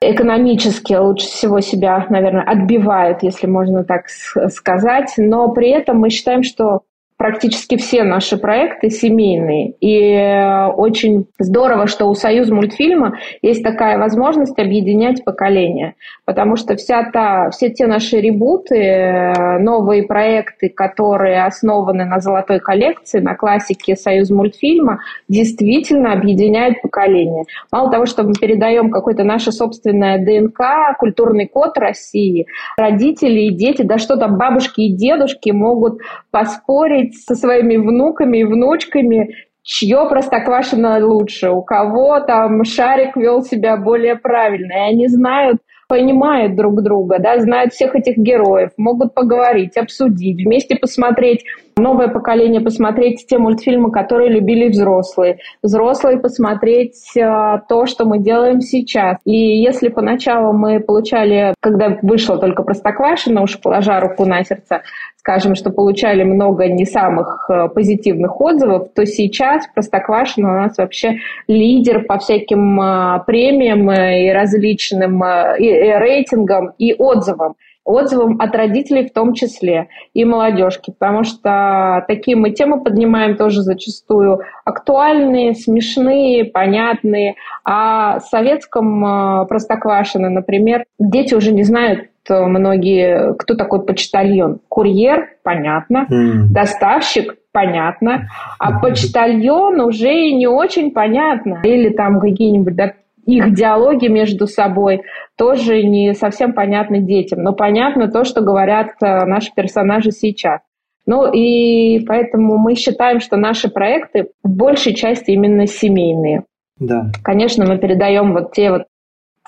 экономически 0.00 0.94
лучше 0.94 1.26
всего 1.26 1.60
себя, 1.60 2.06
наверное, 2.10 2.42
отбивают, 2.42 3.22
если 3.22 3.46
можно 3.46 3.84
так 3.84 4.08
сказать, 4.08 5.14
но 5.16 5.48
при 5.48 5.70
этом 5.70 5.98
мы 5.98 6.10
считаем, 6.10 6.42
что 6.42 6.82
практически 7.22 7.76
все 7.76 8.02
наши 8.02 8.36
проекты 8.36 8.90
семейные. 8.90 9.74
И 9.78 10.12
э, 10.12 10.66
очень 10.66 11.26
здорово, 11.38 11.86
что 11.86 12.06
у 12.06 12.14
Союз 12.16 12.50
мультфильма 12.50 13.16
есть 13.42 13.62
такая 13.62 13.96
возможность 13.96 14.58
объединять 14.58 15.24
поколения. 15.24 15.94
Потому 16.24 16.56
что 16.56 16.74
вся 16.74 17.08
та, 17.12 17.50
все 17.50 17.70
те 17.70 17.86
наши 17.86 18.16
ребуты, 18.20 18.74
э, 18.74 19.58
новые 19.60 20.02
проекты, 20.02 20.68
которые 20.68 21.44
основаны 21.44 22.04
на 22.06 22.18
золотой 22.18 22.58
коллекции, 22.58 23.20
на 23.20 23.36
классике 23.36 23.94
Союз 23.94 24.30
мультфильма, 24.30 24.98
действительно 25.28 26.14
объединяют 26.14 26.82
поколения. 26.82 27.44
Мало 27.70 27.88
того, 27.92 28.06
что 28.06 28.24
мы 28.24 28.32
передаем 28.32 28.90
какое-то 28.90 29.22
наше 29.22 29.52
собственное 29.52 30.18
ДНК, 30.18 30.98
культурный 30.98 31.46
код 31.46 31.78
России, 31.78 32.46
родители 32.76 33.42
и 33.42 33.54
дети, 33.54 33.82
да 33.82 33.98
что 33.98 34.16
там, 34.16 34.38
бабушки 34.38 34.80
и 34.80 34.92
дедушки 34.92 35.50
могут 35.50 36.00
поспорить 36.32 37.11
со 37.14 37.34
своими 37.34 37.76
внуками 37.76 38.38
и 38.38 38.44
внучками, 38.44 39.34
чье 39.62 40.06
простоквашино 40.08 41.04
лучше, 41.04 41.50
у 41.50 41.62
кого 41.62 42.20
там 42.20 42.64
шарик 42.64 43.16
вел 43.16 43.42
себя 43.42 43.76
более 43.76 44.16
правильно. 44.16 44.72
И 44.72 44.90
они 44.92 45.08
знают, 45.08 45.58
понимают 45.88 46.56
друг 46.56 46.82
друга, 46.82 47.18
да, 47.18 47.38
знают 47.38 47.72
всех 47.72 47.94
этих 47.94 48.16
героев, 48.16 48.70
могут 48.76 49.14
поговорить, 49.14 49.76
обсудить, 49.76 50.44
вместе 50.44 50.76
посмотреть 50.76 51.44
новое 51.76 52.08
поколение 52.08 52.60
посмотреть 52.60 53.26
те 53.26 53.38
мультфильмы, 53.38 53.90
которые 53.90 54.30
любили 54.30 54.68
взрослые, 54.68 55.38
взрослые 55.62 56.18
посмотреть 56.18 57.16
э, 57.16 57.60
то, 57.68 57.86
что 57.86 58.04
мы 58.04 58.18
делаем 58.18 58.60
сейчас. 58.60 59.18
И 59.24 59.62
если 59.62 59.88
поначалу 59.88 60.52
мы 60.52 60.80
получали, 60.80 61.54
когда 61.60 61.98
вышло 62.02 62.38
только 62.38 62.62
Простоквашино, 62.62 63.42
уж 63.42 63.60
положа 63.60 64.00
руку 64.00 64.24
на 64.24 64.44
сердце, 64.44 64.82
скажем, 65.22 65.54
что 65.54 65.70
получали 65.70 66.24
много 66.24 66.66
не 66.66 66.84
самых 66.84 67.46
э, 67.48 67.68
позитивных 67.68 68.40
отзывов, 68.40 68.88
то 68.92 69.06
сейчас 69.06 69.68
Простоквашино 69.72 70.50
у 70.50 70.56
нас 70.62 70.76
вообще 70.78 71.20
лидер 71.46 72.04
по 72.04 72.18
всяким 72.18 72.80
э, 72.80 73.22
премиям 73.24 73.88
и 73.92 74.32
различным 74.32 75.22
и 75.24 75.68
рейтингам 75.98 76.72
и 76.76 76.92
отзывам. 76.98 77.54
Отзывам 77.84 78.40
от 78.40 78.54
родителей 78.54 79.08
в 79.08 79.12
том 79.12 79.34
числе 79.34 79.88
и 80.14 80.24
молодежки, 80.24 80.92
потому 80.96 81.24
что 81.24 82.04
такие 82.06 82.36
мы 82.36 82.50
темы 82.50 82.82
поднимаем 82.82 83.36
тоже 83.36 83.62
зачастую 83.62 84.40
актуальные, 84.64 85.54
смешные, 85.54 86.44
понятные. 86.44 87.34
А 87.64 88.20
в 88.20 88.22
советском 88.22 89.04
э, 89.04 89.46
Простоквашино, 89.46 90.30
например, 90.30 90.84
дети 90.98 91.34
уже 91.34 91.52
не 91.52 91.64
знают 91.64 92.08
многие, 92.28 93.34
кто 93.34 93.54
такой 93.54 93.84
почтальон. 93.84 94.60
Курьер, 94.68 95.30
понятно. 95.42 96.06
Mm. 96.10 96.52
Доставщик, 96.52 97.34
понятно. 97.52 98.28
А 98.58 98.78
почтальон 98.78 99.80
уже 99.80 100.30
не 100.30 100.46
очень 100.46 100.92
понятно. 100.92 101.60
Или 101.64 101.90
там 101.90 102.20
какие-нибудь 102.20 102.76
да, 102.76 102.92
их 103.26 103.54
диалоги 103.54 104.08
между 104.08 104.46
собой 104.46 105.02
тоже 105.36 105.82
не 105.82 106.14
совсем 106.14 106.52
понятны 106.52 107.00
детям. 107.00 107.42
Но 107.42 107.52
понятно 107.52 108.08
то, 108.08 108.24
что 108.24 108.40
говорят 108.40 108.90
э, 109.00 109.24
наши 109.24 109.52
персонажи 109.54 110.10
сейчас. 110.10 110.60
Ну 111.06 111.32
и 111.32 112.04
поэтому 112.06 112.58
мы 112.58 112.74
считаем, 112.74 113.20
что 113.20 113.36
наши 113.36 113.68
проекты 113.68 114.28
в 114.42 114.50
большей 114.50 114.94
части 114.94 115.30
именно 115.30 115.66
семейные. 115.66 116.44
Да. 116.78 117.06
Конечно, 117.24 117.64
мы 117.66 117.78
передаем 117.78 118.32
вот 118.32 118.52
те 118.52 118.70
вот 118.70 118.82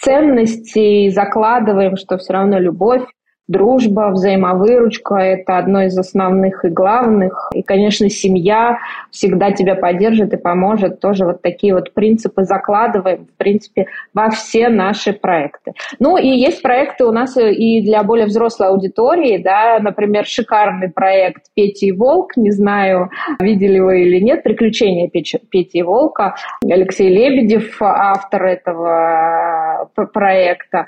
ценности 0.00 1.06
и 1.06 1.10
закладываем, 1.10 1.96
что 1.96 2.18
все 2.18 2.32
равно 2.32 2.58
любовь 2.58 3.04
Дружба, 3.46 4.10
взаимовыручка– 4.10 5.14
это 5.16 5.58
одно 5.58 5.82
из 5.82 5.98
основных 5.98 6.64
и 6.64 6.68
главных. 6.68 7.50
И, 7.52 7.62
конечно, 7.62 8.08
семья 8.08 8.78
всегда 9.10 9.52
тебя 9.52 9.74
поддержит 9.74 10.32
и 10.32 10.38
поможет. 10.38 11.00
Тоже 11.00 11.26
вот 11.26 11.42
такие 11.42 11.74
вот 11.74 11.92
принципы 11.92 12.44
закладываем, 12.44 13.26
в 13.26 13.36
принципе, 13.36 13.86
во 14.14 14.30
все 14.30 14.70
наши 14.70 15.12
проекты. 15.12 15.72
Ну 15.98 16.16
и 16.16 16.26
есть 16.26 16.62
проекты 16.62 17.04
у 17.04 17.12
нас 17.12 17.36
и 17.36 17.82
для 17.82 18.02
более 18.02 18.26
взрослой 18.26 18.68
аудитории. 18.68 19.36
Да, 19.36 19.78
например, 19.78 20.24
шикарный 20.24 20.90
проект 20.90 21.44
«Петя 21.54 21.86
и 21.86 21.92
Волк». 21.92 22.36
Не 22.36 22.50
знаю, 22.50 23.10
видели 23.40 23.78
вы 23.78 24.04
или 24.04 24.20
нет. 24.20 24.42
«Приключения 24.42 25.10
Пети 25.10 25.78
и 25.78 25.82
Волка». 25.82 26.34
Алексей 26.62 27.10
Лебедев, 27.10 27.76
автор 27.80 28.44
этого 28.44 29.90
проекта 30.14 30.86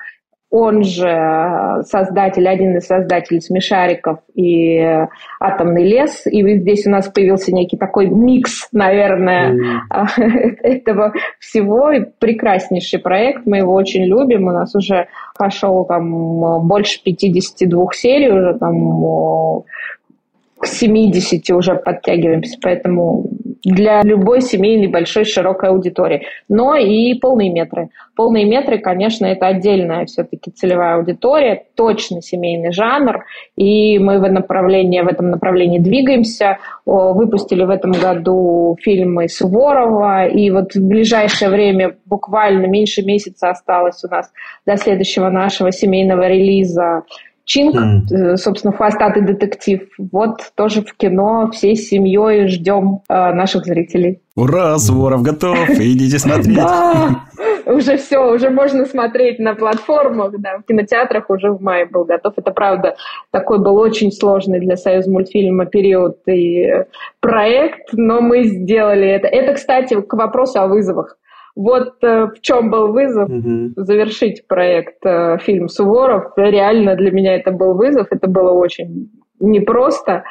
он 0.51 0.85
же 0.85 1.09
э, 1.09 1.83
создатель, 1.83 2.49
один 2.49 2.77
из 2.77 2.87
создателей 2.87 3.41
смешариков 3.41 4.21
и 4.35 4.77
э, 4.77 5.09
атомный 5.41 5.85
лес. 5.85 6.27
И 6.27 6.59
здесь 6.59 6.87
у 6.87 6.91
нас 6.91 7.09
появился 7.09 7.53
некий 7.53 7.77
такой 7.77 8.07
микс, 8.07 8.69
наверное, 8.71 9.53
mm. 9.91 10.57
этого 10.63 11.13
всего. 11.41 11.91
И 11.91 12.05
прекраснейший 12.19 13.01
проект, 13.01 13.45
мы 13.45 13.59
его 13.59 13.75
очень 13.75 14.05
любим. 14.05 14.47
У 14.47 14.53
нас 14.53 14.75
уже 14.77 15.09
пошел 15.37 15.85
там 15.85 16.67
больше 16.69 17.03
52 17.03 17.87
серий, 17.93 18.31
уже 18.31 18.57
там 18.59 19.65
к 20.67 20.69
70 20.69 21.49
уже 21.51 21.77
подтягиваемся, 21.77 22.59
поэтому 22.61 23.31
для 23.63 24.03
любой 24.03 24.41
семейной 24.43 24.89
большой 24.89 25.25
широкой 25.25 25.71
аудитории. 25.71 26.27
Но 26.49 26.75
и 26.77 27.15
полные 27.15 27.51
метры. 27.51 27.91
Полные 28.15 28.45
метры, 28.45 28.79
конечно, 28.79 29.27
это 29.27 29.47
отдельная 29.47 30.07
все-таки 30.07 30.51
целевая 30.51 30.97
аудитория, 30.97 31.65
точно 31.75 32.23
семейный 32.23 32.73
жанр, 32.73 33.25
и 33.57 33.99
мы 33.99 34.19
в, 34.19 34.31
направлении, 34.31 35.01
в 35.01 35.09
этом 35.09 35.31
направлении 35.31 35.79
двигаемся. 35.79 36.59
Выпустили 36.85 37.65
в 37.65 37.71
этом 37.71 37.93
году 37.93 38.77
фильмы 38.81 39.29
Суворова, 39.29 40.27
и 40.27 40.51
вот 40.51 40.75
в 40.75 40.87
ближайшее 40.87 41.51
время, 41.51 41.97
буквально 42.07 42.67
меньше 42.67 43.03
месяца 43.03 43.51
осталось 43.51 44.03
у 44.05 44.09
нас 44.09 44.33
до 44.65 44.77
следующего 44.77 45.29
нашего 45.29 45.73
семейного 45.73 46.29
релиза 46.29 47.03
Чинг, 47.47 47.77
mm. 47.77 48.37
собственно, 48.37 48.73
хвостатый 48.73 49.23
детектив. 49.23 49.89
Вот 49.99 50.41
тоже 50.57 50.83
в 50.83 50.97
кино 50.97 51.49
всей 51.53 51.77
семьей 51.77 52.49
ждем 52.49 53.03
э, 53.09 53.33
наших 53.35 53.65
зрителей. 53.65 54.21
Ура, 54.35 54.77
Суворов 54.79 55.23
готов, 55.23 55.57
идите 55.71 56.19
смотреть. 56.19 56.57
Да, 56.57 57.23
уже 57.67 57.99
все, 57.99 58.35
уже 58.35 58.51
можно 58.51 58.85
смотреть 58.85 59.39
на 59.39 59.55
платформах, 59.55 60.33
да, 60.41 60.59
в 60.59 60.63
кинотеатрах 60.63 61.31
уже 61.31 61.53
в 61.53 61.63
мае 61.63 61.87
был 61.87 62.05
готов. 62.05 62.35
Это 62.37 62.51
правда, 62.51 62.97
такой 63.31 63.61
был 63.61 63.77
очень 63.77 64.11
сложный 64.11 64.59
для 64.59 64.77
Союз 64.77 65.07
мультфильма 65.07 65.67
период 65.67 66.19
и 66.27 66.85
проект, 67.21 67.93
но 67.93 68.21
мы 68.21 68.43
сделали 68.43 69.07
это. 69.07 69.29
Это, 69.29 69.55
кстати, 69.55 70.01
к 70.01 70.13
вопросу 70.15 70.61
о 70.61 70.67
вызовах. 70.67 71.17
Вот 71.57 72.05
э, 72.05 72.27
в 72.27 72.41
чем 72.43 72.71
был 72.71 72.93
вызов 72.93 73.31
угу. 73.31 73.73
завершить 73.77 74.47
проект 74.47 75.05
э, 75.07 75.39
фильм 75.39 75.71
Суворов. 75.71 76.33
Реально 76.37 76.97
для 76.97 77.11
меня 77.11 77.35
это 77.35 77.51
был 77.51 77.73
вызов. 77.73 78.09
Это 78.11 78.29
было 78.29 78.53
очень 78.53 79.11
непросто, 79.41 80.25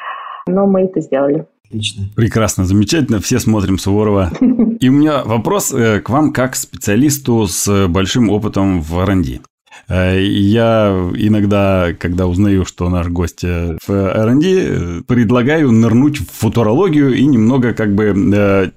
но 0.46 0.66
мы 0.66 0.82
это 0.82 1.00
сделали. 1.00 1.46
Отлично. 1.64 2.04
Прекрасно, 2.14 2.64
замечательно. 2.64 3.18
Все 3.18 3.40
смотрим 3.40 3.76
Суворова. 3.76 4.30
И 4.80 4.88
у 4.88 4.92
меня 4.92 5.24
вопрос 5.24 5.74
э, 5.74 6.00
к 6.00 6.08
вам 6.10 6.32
как 6.32 6.54
специалисту 6.54 7.48
с 7.48 7.88
большим 7.88 8.30
опытом 8.30 8.80
в 8.80 8.96
R&D. 9.00 9.40
Э, 9.88 10.22
я 10.22 11.10
иногда, 11.16 11.88
когда 11.98 12.28
узнаю, 12.28 12.64
что 12.64 12.88
наш 12.88 13.08
гость 13.08 13.42
в 13.42 13.90
R&D, 13.90 15.02
предлагаю 15.08 15.72
нырнуть 15.72 16.18
в 16.18 16.30
футурологию 16.30 17.14
и 17.16 17.26
немного 17.26 17.74
как 17.74 17.96
бы 17.96 18.72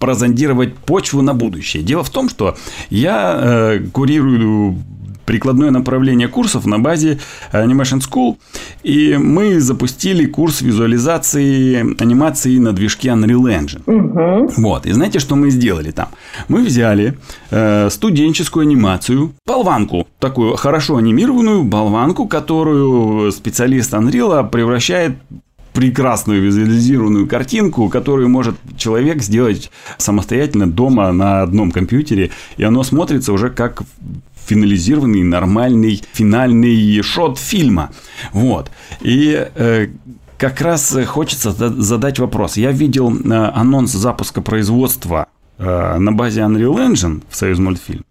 прозондировать 0.00 0.74
почву 0.74 1.22
на 1.22 1.34
будущее. 1.34 1.84
Дело 1.84 2.02
в 2.02 2.10
том, 2.10 2.28
что 2.28 2.56
я 2.88 3.38
э, 3.40 3.80
курирую 3.92 4.76
прикладное 5.30 5.70
направление 5.70 6.26
курсов 6.26 6.66
на 6.66 6.80
базе 6.80 7.20
Animation 7.52 8.00
School. 8.00 8.36
И 8.82 9.16
мы 9.16 9.60
запустили 9.60 10.26
курс 10.26 10.60
визуализации 10.60 12.02
анимации 12.02 12.58
на 12.58 12.72
движке 12.72 13.10
Unreal 13.10 13.46
Engine. 13.46 13.82
Угу. 13.86 14.54
Вот. 14.56 14.86
И 14.86 14.92
знаете, 14.92 15.20
что 15.20 15.36
мы 15.36 15.50
сделали 15.50 15.92
там? 15.92 16.08
Мы 16.48 16.64
взяли 16.64 17.16
э, 17.52 17.90
студенческую 17.90 18.62
анимацию, 18.62 19.32
болванку, 19.46 20.08
такую 20.18 20.56
хорошо 20.56 20.96
анимированную 20.96 21.62
болванку, 21.62 22.26
которую 22.26 23.30
специалист 23.30 23.92
Unreal 23.92 24.48
превращает 24.48 25.12
прекрасную 25.72 26.42
визуализированную 26.42 27.26
картинку, 27.26 27.88
которую 27.88 28.28
может 28.28 28.56
человек 28.76 29.22
сделать 29.22 29.70
самостоятельно 29.98 30.70
дома 30.70 31.12
на 31.12 31.42
одном 31.42 31.70
компьютере, 31.70 32.30
и 32.56 32.64
оно 32.64 32.82
смотрится 32.82 33.32
уже 33.32 33.50
как 33.50 33.82
финализированный 34.46 35.22
нормальный 35.22 36.02
финальный 36.12 37.02
шот 37.02 37.38
фильма. 37.38 37.90
Вот. 38.32 38.70
И 39.00 39.48
э, 39.54 39.88
как 40.38 40.60
раз 40.60 40.96
хочется 41.06 41.52
задать 41.52 42.18
вопрос. 42.18 42.56
Я 42.56 42.72
видел 42.72 43.14
э, 43.14 43.32
анонс 43.54 43.92
запуска 43.92 44.40
производства 44.40 45.28
на 45.60 46.12
базе 46.12 46.40
Unreal 46.40 46.76
Engine 46.90 47.22
в 47.28 47.36
Союз 47.36 47.58
мультфильм. 47.58 48.04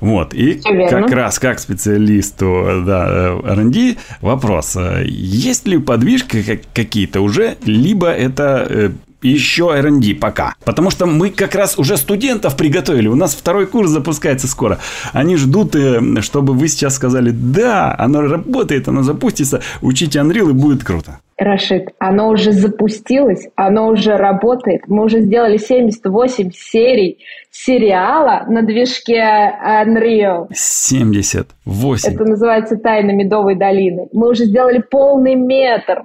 Вот, 0.00 0.34
и 0.34 0.60
как 0.90 1.10
раз 1.10 1.38
как 1.38 1.58
специалисту 1.58 2.82
да, 2.86 3.38
R&D 3.44 3.96
вопрос, 4.20 4.76
есть 5.04 5.66
ли 5.66 5.78
подвижки 5.78 6.60
какие-то 6.74 7.20
уже, 7.20 7.56
либо 7.64 8.08
это 8.08 8.92
еще 9.26 9.72
R&D 9.74 10.14
пока. 10.14 10.54
Потому 10.64 10.90
что 10.90 11.06
мы 11.06 11.30
как 11.30 11.54
раз 11.54 11.78
уже 11.78 11.96
студентов 11.96 12.56
приготовили. 12.56 13.08
У 13.08 13.14
нас 13.14 13.34
второй 13.34 13.66
курс 13.66 13.90
запускается 13.90 14.46
скоро. 14.46 14.78
Они 15.12 15.36
ждут, 15.36 15.74
э, 15.76 16.00
чтобы 16.20 16.54
вы 16.54 16.68
сейчас 16.68 16.94
сказали, 16.94 17.30
да, 17.30 17.94
оно 17.98 18.22
работает, 18.22 18.88
оно 18.88 19.02
запустится, 19.02 19.60
учите 19.82 20.18
Unreal 20.18 20.50
и 20.50 20.52
будет 20.52 20.84
круто. 20.84 21.20
Рашид, 21.38 21.90
оно 21.98 22.30
уже 22.30 22.52
запустилось, 22.52 23.48
оно 23.56 23.88
уже 23.88 24.16
работает. 24.16 24.82
Мы 24.86 25.04
уже 25.04 25.20
сделали 25.20 25.58
78 25.58 26.50
серий 26.54 27.18
сериала 27.50 28.44
на 28.48 28.62
движке 28.62 29.20
Unreal. 29.20 30.46
78. 30.54 32.14
Это 32.14 32.24
называется 32.24 32.76
«Тайна 32.76 33.10
Медовой 33.10 33.54
долины». 33.54 34.08
Мы 34.12 34.30
уже 34.30 34.44
сделали 34.44 34.82
полный 34.90 35.34
метр 35.34 36.04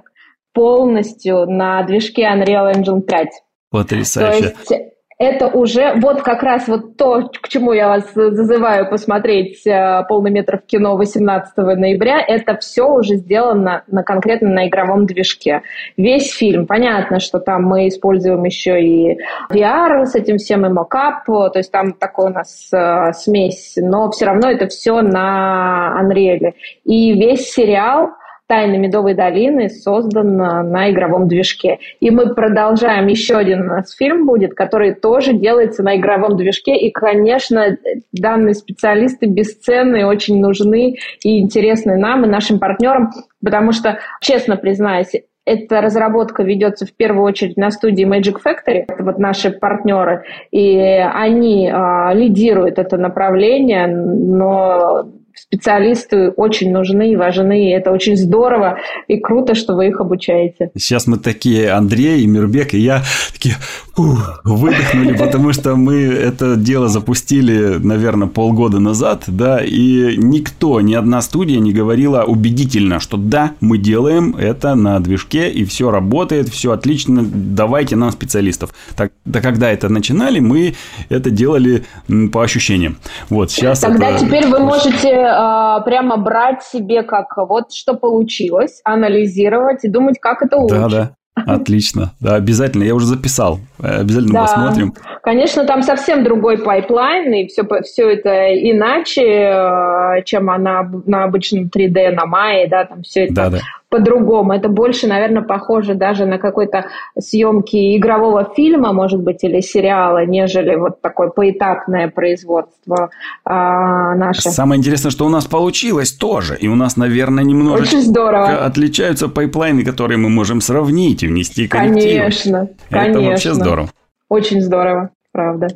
полностью 0.52 1.46
на 1.46 1.82
движке 1.82 2.22
Unreal 2.22 2.72
Engine 2.72 3.02
5. 3.02 3.28
Потрясающе. 3.70 4.40
То 4.40 4.74
есть 4.74 4.92
это 5.22 5.46
уже 5.46 5.94
вот 6.00 6.22
как 6.22 6.42
раз 6.42 6.66
вот 6.66 6.96
то, 6.96 7.30
к 7.40 7.48
чему 7.48 7.72
я 7.72 7.88
вас 7.88 8.12
зазываю 8.12 8.90
посмотреть 8.90 9.64
э, 9.66 10.02
полный 10.08 10.32
метр 10.32 10.58
в 10.58 10.66
кино 10.66 10.96
18 10.96 11.56
ноября, 11.56 12.20
это 12.26 12.56
все 12.56 12.88
уже 12.88 13.16
сделано 13.16 13.84
на, 13.86 14.02
конкретно 14.02 14.48
на 14.50 14.66
игровом 14.66 15.06
движке. 15.06 15.62
Весь 15.96 16.32
фильм, 16.32 16.66
понятно, 16.66 17.20
что 17.20 17.38
там 17.38 17.62
мы 17.62 17.86
используем 17.86 18.42
еще 18.42 18.82
и 18.82 19.18
VR 19.52 20.06
с 20.06 20.16
этим 20.16 20.38
всем, 20.38 20.66
и 20.66 20.70
мокап, 20.70 21.24
то 21.24 21.52
есть 21.54 21.70
там 21.70 21.92
такой 21.92 22.26
у 22.26 22.34
нас 22.34 22.68
э, 22.72 23.12
смесь, 23.12 23.74
но 23.76 24.10
все 24.10 24.26
равно 24.26 24.50
это 24.50 24.66
все 24.66 25.02
на 25.02 26.02
Unreal. 26.02 26.52
И 26.84 27.12
весь 27.12 27.48
сериал 27.52 28.10
«Тайны 28.52 28.76
Медовой 28.76 29.14
долины» 29.14 29.70
создан 29.70 30.36
на 30.36 30.90
игровом 30.90 31.26
движке. 31.26 31.78
И 32.00 32.10
мы 32.10 32.34
продолжаем, 32.34 33.06
еще 33.06 33.36
один 33.36 33.62
у 33.62 33.64
нас 33.64 33.96
фильм 33.96 34.26
будет, 34.26 34.52
который 34.52 34.94
тоже 34.94 35.32
делается 35.32 35.82
на 35.82 35.96
игровом 35.96 36.36
движке. 36.36 36.76
И, 36.76 36.90
конечно, 36.90 37.78
данные 38.12 38.52
специалисты 38.52 39.24
бесценные, 39.24 40.04
очень 40.04 40.38
нужны 40.38 40.96
и 41.24 41.40
интересны 41.40 41.96
нам 41.96 42.26
и 42.26 42.28
нашим 42.28 42.58
партнерам, 42.58 43.08
потому 43.42 43.72
что, 43.72 44.00
честно 44.20 44.58
признаюсь, 44.58 45.12
эта 45.46 45.80
разработка 45.80 46.42
ведется 46.42 46.84
в 46.84 46.92
первую 46.92 47.24
очередь 47.24 47.56
на 47.56 47.70
студии 47.70 48.06
Magic 48.06 48.36
Factory, 48.44 48.84
это 48.86 49.02
вот 49.02 49.18
наши 49.18 49.50
партнеры, 49.50 50.24
и 50.50 50.76
они 50.78 51.68
э, 51.68 52.14
лидируют 52.14 52.78
это 52.78 52.98
направление, 52.98 53.86
но 53.86 55.08
специалисты 55.34 56.30
очень 56.30 56.72
нужны 56.72 57.12
и 57.12 57.16
важны, 57.16 57.68
и 57.68 57.70
это 57.70 57.90
очень 57.90 58.16
здорово 58.16 58.78
и 59.08 59.18
круто, 59.18 59.54
что 59.54 59.74
вы 59.74 59.88
их 59.88 60.00
обучаете. 60.00 60.70
Сейчас 60.76 61.06
мы 61.06 61.18
такие, 61.18 61.70
Андрей 61.70 62.22
и 62.22 62.26
Мирбек, 62.26 62.74
и 62.74 62.78
я 62.78 63.02
такие 63.32 63.56
ух, 63.96 64.40
выдохнули, 64.44 65.16
потому 65.16 65.52
что 65.52 65.76
мы 65.76 66.02
это 66.02 66.56
дело 66.56 66.88
запустили, 66.88 67.78
наверное, 67.78 68.28
полгода 68.28 68.78
назад, 68.78 69.24
да, 69.26 69.60
и 69.62 70.16
никто, 70.16 70.80
ни 70.80 70.94
одна 70.94 71.20
студия 71.22 71.58
не 71.58 71.72
говорила 71.72 72.22
убедительно, 72.22 73.00
что 73.00 73.16
да, 73.16 73.52
мы 73.60 73.78
делаем 73.78 74.34
это 74.36 74.74
на 74.74 74.98
движке, 75.00 75.50
и 75.50 75.64
все 75.64 75.90
работает, 75.90 76.48
все 76.48 76.72
отлично, 76.72 77.22
давайте 77.24 77.96
нам 77.96 78.10
специалистов. 78.10 78.74
Так, 78.96 79.12
да 79.24 79.40
когда 79.40 79.70
это 79.70 79.88
начинали, 79.88 80.40
мы 80.40 80.74
это 81.08 81.30
делали 81.30 81.84
по 82.32 82.42
ощущениям. 82.42 82.96
Вот 83.28 83.50
сейчас 83.50 83.80
Тогда 83.80 84.10
это... 84.10 84.24
теперь 84.24 84.46
вы 84.46 84.60
можете 84.60 85.21
э, 85.22 85.84
прямо 85.84 86.16
брать 86.16 86.62
себе 86.62 87.02
как 87.02 87.36
вот 87.36 87.72
что 87.72 87.94
получилось, 87.94 88.80
анализировать 88.84 89.84
и 89.84 89.88
думать, 89.88 90.18
как 90.20 90.42
это 90.42 90.56
улучшить. 90.56 90.78
Да, 90.78 90.88
да. 90.88 91.10
Отлично. 91.34 92.12
Да, 92.20 92.34
обязательно. 92.34 92.84
Я 92.84 92.94
уже 92.94 93.06
записал. 93.06 93.58
Обязательно 93.78 94.34
да. 94.34 94.40
посмотрим. 94.42 94.94
Конечно, 95.22 95.64
там 95.64 95.82
совсем 95.82 96.24
другой 96.24 96.58
pipeline, 96.58 97.32
и 97.32 97.46
все, 97.46 97.62
все 97.84 98.10
это 98.10 98.52
иначе, 98.52 99.22
э, 99.22 100.22
чем 100.24 100.50
она 100.50 100.82
на 101.06 101.24
обычном 101.24 101.70
3D, 101.74 102.10
на 102.10 102.26
Мае, 102.26 102.68
да, 102.68 102.84
там 102.84 103.02
все 103.02 103.24
это 103.24 103.34
да, 103.34 103.50
да 103.50 103.58
по-другому. 103.92 104.54
Это 104.54 104.70
больше, 104.70 105.06
наверное, 105.06 105.42
похоже 105.42 105.94
даже 105.94 106.24
на 106.24 106.38
какой-то 106.38 106.86
съемки 107.18 107.94
игрового 107.98 108.50
фильма, 108.56 108.94
может 108.94 109.20
быть, 109.20 109.44
или 109.44 109.60
сериала, 109.60 110.24
нежели 110.24 110.74
вот 110.76 111.02
такое 111.02 111.28
поэтапное 111.28 112.08
производство 112.08 113.10
а, 113.44 114.14
наше. 114.14 114.50
Самое 114.50 114.78
интересное, 114.78 115.10
что 115.10 115.26
у 115.26 115.28
нас 115.28 115.44
получилось 115.44 116.10
тоже. 116.10 116.56
И 116.56 116.68
у 116.68 116.74
нас, 116.74 116.96
наверное, 116.96 117.44
немножечко 117.44 117.96
Очень 117.96 118.06
здорово. 118.06 118.64
отличаются 118.64 119.28
pipeline 119.28 119.73
ы, 119.73 119.84
которые 119.84 120.16
мы 120.16 120.30
можем 120.30 120.62
сравнить 120.62 121.22
и 121.22 121.26
внести 121.26 121.68
коррективы. 121.68 122.18
Конечно, 122.18 122.68
конечно. 122.88 123.18
Это 123.18 123.20
вообще 123.20 123.52
здорово. 123.52 123.90
Очень 124.30 124.62
здорово, 124.62 125.10
правда. 125.32 125.68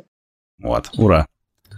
Вот, 0.59 0.89
ура. 0.97 1.27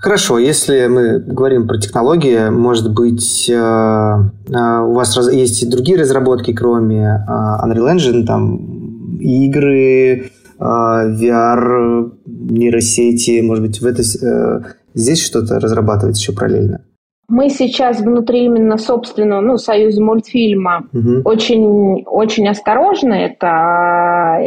Хорошо, 0.02 0.40
если 0.40 0.88
мы 0.88 1.20
говорим 1.20 1.68
про 1.68 1.78
технологии, 1.78 2.50
может 2.50 2.94
быть, 2.94 3.50
э, 3.50 3.54
э, 3.54 4.80
у 4.82 4.94
вас 4.94 5.18
есть 5.32 5.62
и 5.64 5.70
другие 5.70 5.98
разработки, 5.98 6.54
кроме 6.54 7.04
э, 7.04 7.66
Unreal 7.66 7.96
Engine, 7.96 8.26
там 8.26 9.18
игры, 9.20 10.32
VR, 10.58 12.12
нейросети, 12.26 13.42
может 13.42 13.66
быть, 13.66 13.82
в 13.82 13.86
это, 13.86 14.04
здесь 14.94 15.22
что-то 15.22 15.60
разрабатывается 15.60 16.22
еще 16.22 16.34
параллельно? 16.34 16.82
Мы 17.30 17.50
сейчас 17.50 18.00
внутри 18.00 18.46
именно 18.46 18.78
собственного, 18.78 19.40
ну, 19.40 19.58
союза 19.58 20.02
мультфильма 20.02 20.88
угу. 20.92 21.22
очень, 21.26 22.04
очень 22.08 22.48
осторожны. 22.48 23.14
Это 23.14 24.40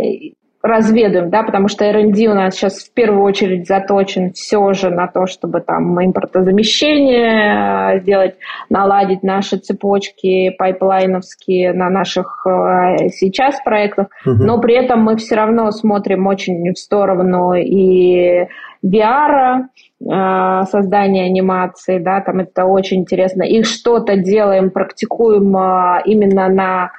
разведываем, 0.62 1.28
да, 1.28 1.42
потому 1.42 1.66
что 1.66 1.84
R&D 1.84 2.28
у 2.28 2.34
нас 2.34 2.54
сейчас 2.54 2.84
в 2.84 2.94
первую 2.94 3.24
очередь 3.24 3.66
заточен 3.66 4.32
все 4.32 4.72
же 4.72 4.90
на 4.90 5.08
то, 5.08 5.26
чтобы 5.26 5.60
там 5.60 6.02
импортозамещение 6.02 7.96
э, 7.96 8.00
сделать, 8.00 8.36
наладить 8.70 9.24
наши 9.24 9.56
цепочки 9.56 10.50
пайплайновские 10.50 11.72
на 11.72 11.90
наших 11.90 12.46
э, 12.46 13.08
сейчас 13.08 13.60
проектах, 13.64 14.06
угу. 14.24 14.36
но 14.36 14.60
при 14.60 14.76
этом 14.76 15.02
мы 15.02 15.16
все 15.16 15.34
равно 15.34 15.70
смотрим 15.72 16.28
очень 16.28 16.72
в 16.72 16.78
сторону 16.78 17.54
и 17.54 18.46
VR, 18.84 19.62
э, 20.00 20.62
создания 20.70 21.24
анимации, 21.24 21.98
да, 21.98 22.20
там 22.20 22.38
это 22.38 22.66
очень 22.66 23.00
интересно, 23.00 23.42
и 23.42 23.64
что-то 23.64 24.16
делаем, 24.16 24.70
практикуем 24.70 25.56
именно 26.04 26.48
на 26.48 26.92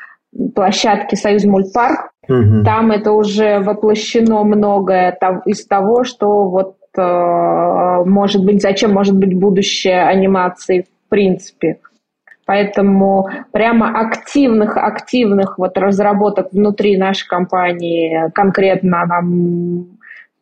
площадке 0.53 1.15
Союз 1.15 1.45
Мультпарк, 1.45 2.12
Угу. 2.27 2.63
Там 2.63 2.91
это 2.91 3.11
уже 3.11 3.59
воплощено 3.59 4.43
многое 4.43 5.17
из 5.45 5.65
того, 5.65 6.03
что 6.03 6.49
вот 6.49 6.75
э, 6.97 8.03
может 8.05 8.45
быть, 8.45 8.61
зачем 8.61 8.93
может 8.93 9.17
быть 9.17 9.37
будущее 9.37 10.03
анимации 10.03 10.85
в 11.05 11.09
принципе. 11.09 11.79
Поэтому 12.45 13.29
прямо 13.51 13.99
активных, 13.99 14.75
активных 14.75 15.57
вот 15.57 15.77
разработок 15.77 16.51
внутри 16.51 16.97
нашей 16.97 17.27
компании 17.27 18.29
конкретно 18.33 19.05
нам 19.05 19.87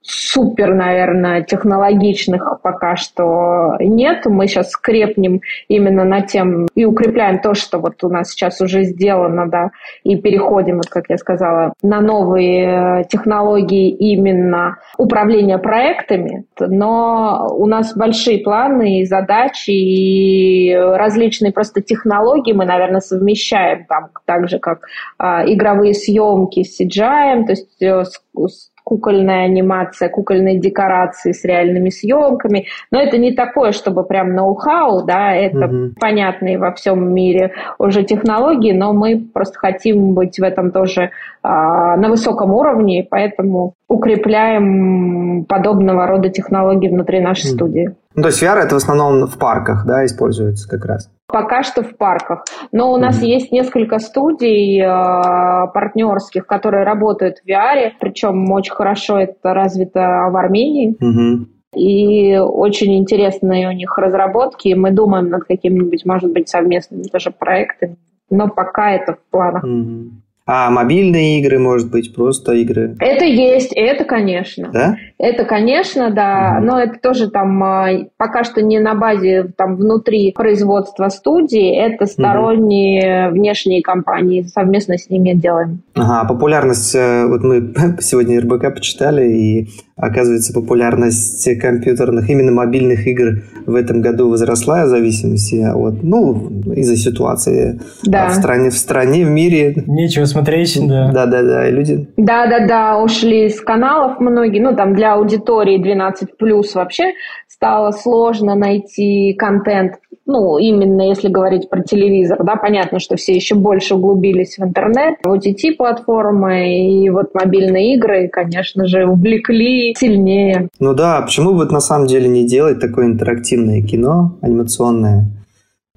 супер, 0.01 0.73
наверное, 0.73 1.43
технологичных 1.43 2.59
пока 2.61 2.95
что 2.95 3.75
нет. 3.79 4.25
Мы 4.25 4.47
сейчас 4.47 4.71
скрепнем 4.71 5.41
именно 5.67 6.03
на 6.03 6.21
тем 6.21 6.67
и 6.75 6.85
укрепляем 6.85 7.39
то, 7.39 7.53
что 7.53 7.77
вот 7.79 8.03
у 8.03 8.09
нас 8.09 8.31
сейчас 8.31 8.61
уже 8.61 8.83
сделано, 8.83 9.47
да, 9.47 9.71
и 10.03 10.15
переходим, 10.15 10.77
вот, 10.77 10.87
как 10.87 11.05
я 11.09 11.17
сказала, 11.17 11.73
на 11.83 12.01
новые 12.01 13.05
технологии 13.09 13.89
именно 13.89 14.77
управления 14.97 15.57
проектами. 15.57 16.45
Но 16.59 17.47
у 17.55 17.67
нас 17.67 17.95
большие 17.95 18.39
планы 18.39 19.01
и 19.01 19.05
задачи, 19.05 19.71
и 19.71 20.73
различные 20.75 21.51
просто 21.51 21.81
технологии 21.81 22.53
мы, 22.53 22.65
наверное, 22.65 23.01
совмещаем 23.01 23.85
там, 23.85 24.09
так 24.25 24.49
же, 24.49 24.59
как 24.59 24.87
а, 25.17 25.43
игровые 25.45 25.93
съемки 25.93 26.63
с 26.63 26.81
CGI, 26.81 27.45
то 27.45 27.51
есть 27.51 27.81
э, 27.81 28.03
с 28.03 28.70
кукольная 28.83 29.45
анимация, 29.45 30.09
кукольные 30.09 30.59
декорации 30.59 31.31
с 31.31 31.43
реальными 31.43 31.89
съемками. 31.89 32.67
Но 32.91 32.99
это 33.01 33.17
не 33.17 33.33
такое, 33.33 33.71
чтобы 33.71 34.03
прям 34.03 34.33
ноу-хау, 34.33 35.03
да, 35.05 35.33
это 35.33 35.65
угу. 35.65 35.93
понятные 35.99 36.57
во 36.57 36.71
всем 36.73 37.13
мире 37.13 37.53
уже 37.79 38.03
технологии, 38.03 38.73
но 38.73 38.93
мы 38.93 39.19
просто 39.33 39.59
хотим 39.59 40.13
быть 40.13 40.39
в 40.39 40.43
этом 40.43 40.71
тоже 40.71 41.11
а, 41.43 41.97
на 41.97 42.09
высоком 42.09 42.51
уровне, 42.53 43.05
поэтому 43.09 43.73
укрепляем 43.87 45.45
подобного 45.45 46.07
рода 46.07 46.29
технологии 46.29 46.89
внутри 46.89 47.19
нашей 47.19 47.49
угу. 47.51 47.55
студии. 47.55 47.95
Ну, 48.15 48.23
то 48.23 48.29
есть 48.29 48.43
VR 48.43 48.57
это 48.57 48.75
в 48.75 48.77
основном 48.77 49.25
в 49.25 49.37
парках, 49.37 49.85
да, 49.85 50.05
используется 50.05 50.67
как 50.69 50.85
раз? 50.85 51.09
Пока 51.27 51.63
что 51.63 51.81
в 51.81 51.95
парках. 51.95 52.43
Но 52.71 52.91
у 52.91 52.97
нас 52.97 53.21
mm-hmm. 53.21 53.25
есть 53.25 53.51
несколько 53.51 53.99
студий 53.99 54.81
э, 54.81 55.67
партнерских, 55.73 56.45
которые 56.45 56.83
работают 56.83 57.37
в 57.37 57.47
VR, 57.47 57.91
причем 57.99 58.51
очень 58.51 58.73
хорошо 58.73 59.17
это 59.17 59.53
развито 59.53 60.27
в 60.29 60.35
Армении. 60.35 60.97
Mm-hmm. 61.01 61.45
И 61.77 62.37
очень 62.37 62.97
интересные 62.97 63.69
у 63.69 63.71
них 63.71 63.97
разработки. 63.97 64.73
Мы 64.73 64.91
думаем 64.91 65.29
над 65.29 65.45
какими-нибудь, 65.45 66.05
может 66.05 66.33
быть, 66.33 66.49
совместными 66.49 67.03
тоже 67.03 67.31
проектами. 67.31 67.95
Но 68.29 68.49
пока 68.49 68.91
это 68.91 69.13
в 69.13 69.31
планах. 69.31 69.63
Mm-hmm. 69.63 70.09
А 70.45 70.71
мобильные 70.71 71.39
игры, 71.39 71.59
может 71.59 71.91
быть, 71.91 72.15
просто 72.15 72.53
игры? 72.53 72.95
Это 72.99 73.25
есть, 73.25 73.71
это, 73.73 74.05
конечно. 74.05 74.69
Да? 74.73 74.95
Это, 75.19 75.45
конечно, 75.45 76.09
да, 76.09 76.55
угу. 76.57 76.65
но 76.65 76.79
это 76.79 76.99
тоже 76.99 77.29
там 77.29 77.63
а, 77.63 77.89
пока 78.17 78.43
что 78.43 78.61
не 78.61 78.79
на 78.79 78.95
базе 78.95 79.51
там 79.55 79.75
внутри 79.75 80.31
производства 80.31 81.09
студии, 81.09 81.77
это 81.77 82.07
сторонние 82.07 83.27
угу. 83.27 83.35
внешние 83.35 83.83
компании, 83.83 84.41
совместно 84.41 84.97
с 84.97 85.09
ними 85.09 85.33
делаем. 85.33 85.83
Ага, 85.93 86.27
популярность, 86.27 86.95
э, 86.95 87.27
вот 87.27 87.43
мы 87.43 87.73
сегодня 87.99 88.41
РБК 88.41 88.73
почитали, 88.73 89.31
и 89.31 89.69
оказывается 90.01 90.53
популярность 90.53 91.47
компьютерных, 91.59 92.29
именно 92.29 92.51
мобильных 92.51 93.07
игр 93.07 93.43
в 93.65 93.75
этом 93.75 94.01
году 94.01 94.29
возросла 94.29 94.85
в 94.85 94.89
зависимости 94.89 95.63
от, 95.63 96.03
ну, 96.03 96.49
из-за 96.73 96.97
ситуации 96.97 97.79
да. 98.03 98.27
в 98.29 98.33
стране, 98.33 98.69
в 98.69 98.77
стране, 98.77 99.25
в 99.25 99.29
мире. 99.29 99.83
Нечего 99.87 100.25
смотреть, 100.25 100.77
да. 100.87 101.11
Да-да-да, 101.11 101.69
и 101.69 101.71
люди... 101.71 102.07
Да-да-да, 102.17 102.97
ушли 103.01 103.49
с 103.49 103.61
каналов 103.61 104.19
многие, 104.19 104.59
ну, 104.59 104.75
там 104.75 104.95
для 104.95 105.13
аудитории 105.13 105.81
12 105.81 106.37
плюс 106.37 106.73
вообще 106.73 107.13
стало 107.47 107.91
сложно 107.91 108.55
найти 108.55 109.35
контент, 109.37 109.93
ну, 110.25 110.57
именно 110.57 111.01
если 111.01 111.29
говорить 111.29 111.69
про 111.69 111.81
телевизор, 111.81 112.43
да, 112.43 112.55
понятно, 112.55 112.99
что 112.99 113.15
все 113.15 113.33
еще 113.33 113.55
больше 113.55 113.95
углубились 113.95 114.57
в 114.57 114.63
интернет, 114.63 115.15
в 115.23 115.33
OTT-платформы 115.33 117.03
и 117.03 117.09
вот 117.09 117.33
мобильные 117.33 117.95
игры, 117.95 118.29
конечно 118.29 118.85
же, 118.85 119.05
увлекли 119.05 119.95
сильнее. 119.97 120.69
Ну 120.79 120.93
да, 120.93 121.21
почему 121.21 121.53
бы 121.53 121.65
на 121.65 121.79
самом 121.79 122.07
деле 122.07 122.27
не 122.27 122.45
делать 122.45 122.79
такое 122.79 123.05
интерактивное 123.05 123.81
кино, 123.81 124.37
анимационное? 124.41 125.25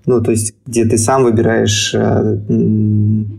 Ну, 0.06 0.22
то 0.22 0.30
есть, 0.30 0.54
где 0.66 0.84
ты 0.84 0.98
сам 0.98 1.24
выбираешь... 1.24 1.94
Э, 1.94 2.36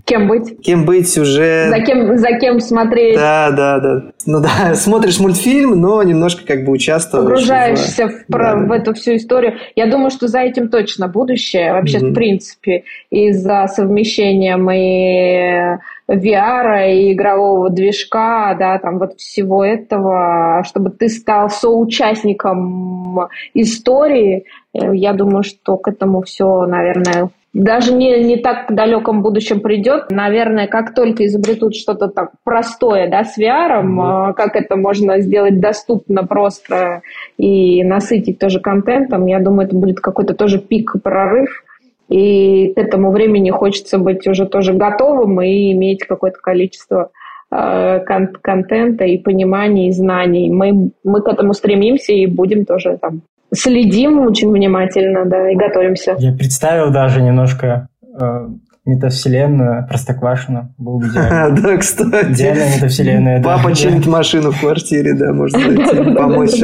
кем 0.06 0.28
быть. 0.28 0.62
Кем 0.62 0.86
быть 0.86 1.18
уже... 1.18 1.70
За 1.70 1.80
кем, 1.82 2.18
за 2.18 2.40
кем 2.40 2.60
смотреть. 2.60 3.16
Да, 3.16 3.52
да, 3.52 3.80
да. 3.80 4.04
Ну 4.26 4.42
да, 4.42 4.74
смотришь 4.74 5.20
мультфильм, 5.20 5.80
но 5.80 6.02
немножко 6.02 6.46
как 6.46 6.66
бы 6.66 6.72
участвуешь. 6.72 7.24
Погружаешься 7.24 8.08
в, 8.08 8.12
в, 8.28 8.32
да, 8.32 8.56
в 8.56 8.72
эту 8.72 8.94
всю 8.94 9.16
историю. 9.16 9.54
Я 9.76 9.88
думаю, 9.88 10.10
что 10.10 10.28
за 10.28 10.40
этим 10.40 10.70
точно 10.70 11.08
будущее, 11.08 11.74
вообще, 11.74 12.00
mm-hmm. 12.00 12.12
в 12.12 12.14
принципе, 12.14 12.84
и 13.12 13.32
за 13.32 13.68
совмещением 13.68 14.70
и 14.72 15.78
VR 16.08 16.94
и 16.94 17.14
игрового 17.14 17.70
движка, 17.70 18.56
да, 18.60 18.78
там 18.78 19.00
вот 19.00 19.18
всего 19.18 19.64
этого, 19.64 20.64
чтобы 20.66 20.92
ты 20.92 21.10
стал 21.10 21.50
соучастником 21.50 23.28
истории, 23.54 24.38
э, 24.38 24.44
я 24.76 25.14
думаю, 25.14 25.44
что 25.44 25.78
к 25.78 25.88
этому 25.88 26.22
все, 26.22 26.66
наверное, 26.66 27.30
даже 27.56 27.94
не, 27.94 28.22
не 28.22 28.36
так 28.36 28.70
в 28.70 28.76
далеком 28.76 29.22
будущем 29.22 29.62
придет. 29.62 30.12
Наверное, 30.12 30.68
как 30.68 30.94
только 30.94 31.26
изобретут 31.26 31.74
что-то 31.74 32.10
так 32.10 32.32
простое, 32.44 33.10
да, 33.10 33.24
с 33.24 33.38
VR, 33.40 33.82
mm-hmm. 33.82 34.34
как 34.34 34.58
это 34.58 34.76
можно 34.76 35.22
сделать 35.22 35.62
доступно 35.62 36.28
просто 36.28 37.02
и 37.38 37.82
насытить 37.86 38.40
тоже 38.40 38.60
контентом, 38.60 39.26
я 39.26 39.40
думаю, 39.40 39.68
это 39.68 39.76
будет 39.78 40.02
какой-то 40.02 40.34
тоже 40.34 40.60
пик, 40.60 40.96
прорыв. 41.02 41.64
И 42.10 42.74
к 42.74 42.78
этому 42.78 43.12
времени 43.12 43.50
хочется 43.52 43.98
быть 44.00 44.28
уже 44.28 44.46
тоже 44.46 44.74
готовым 44.74 45.42
и 45.42 45.72
иметь 45.72 46.06
какое-то 46.06 46.40
количество 46.40 47.10
э, 47.52 48.00
кон- 48.06 48.36
контента 48.42 49.06
и 49.06 49.18
понимания, 49.18 49.88
и 49.88 49.92
знаний. 49.92 50.52
Мы, 50.52 50.92
мы 51.06 51.22
к 51.22 51.28
этому 51.30 51.54
стремимся 51.54 52.12
и 52.12 52.28
будем 52.28 52.66
тоже 52.66 53.00
там 53.02 53.22
следим 53.56 54.20
очень 54.20 54.52
внимательно, 54.52 55.26
да, 55.26 55.50
и 55.50 55.56
готовимся. 55.56 56.16
Я 56.18 56.34
представил 56.34 56.92
даже 56.92 57.22
немножко 57.22 57.88
э, 58.20 58.48
метавселенную, 58.86 59.88
Простоквашину, 59.88 60.74
был 60.78 61.00
бы. 61.00 61.08
Да, 61.14 61.78
кстати. 61.78 62.34
Идеальная 62.34 62.76
метавселенная. 62.76 63.44
Папа 63.44 63.74
чинит 63.74 64.06
машину 64.08 64.52
в 64.52 64.60
квартире, 64.60 65.14
да, 65.14 65.34
может 65.34 65.58
зайти, 65.60 66.16
помочь. 66.16 66.60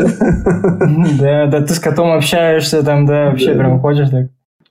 Да, 1.20 1.48
да, 1.48 1.62
ты 1.62 1.74
с 1.74 1.80
котом 1.80 2.12
общаешься 2.12 2.84
там, 2.84 3.06
да, 3.06 3.32
вообще 3.32 3.54
прям 3.54 3.80
хочешь 3.80 4.10
так. 4.10 4.28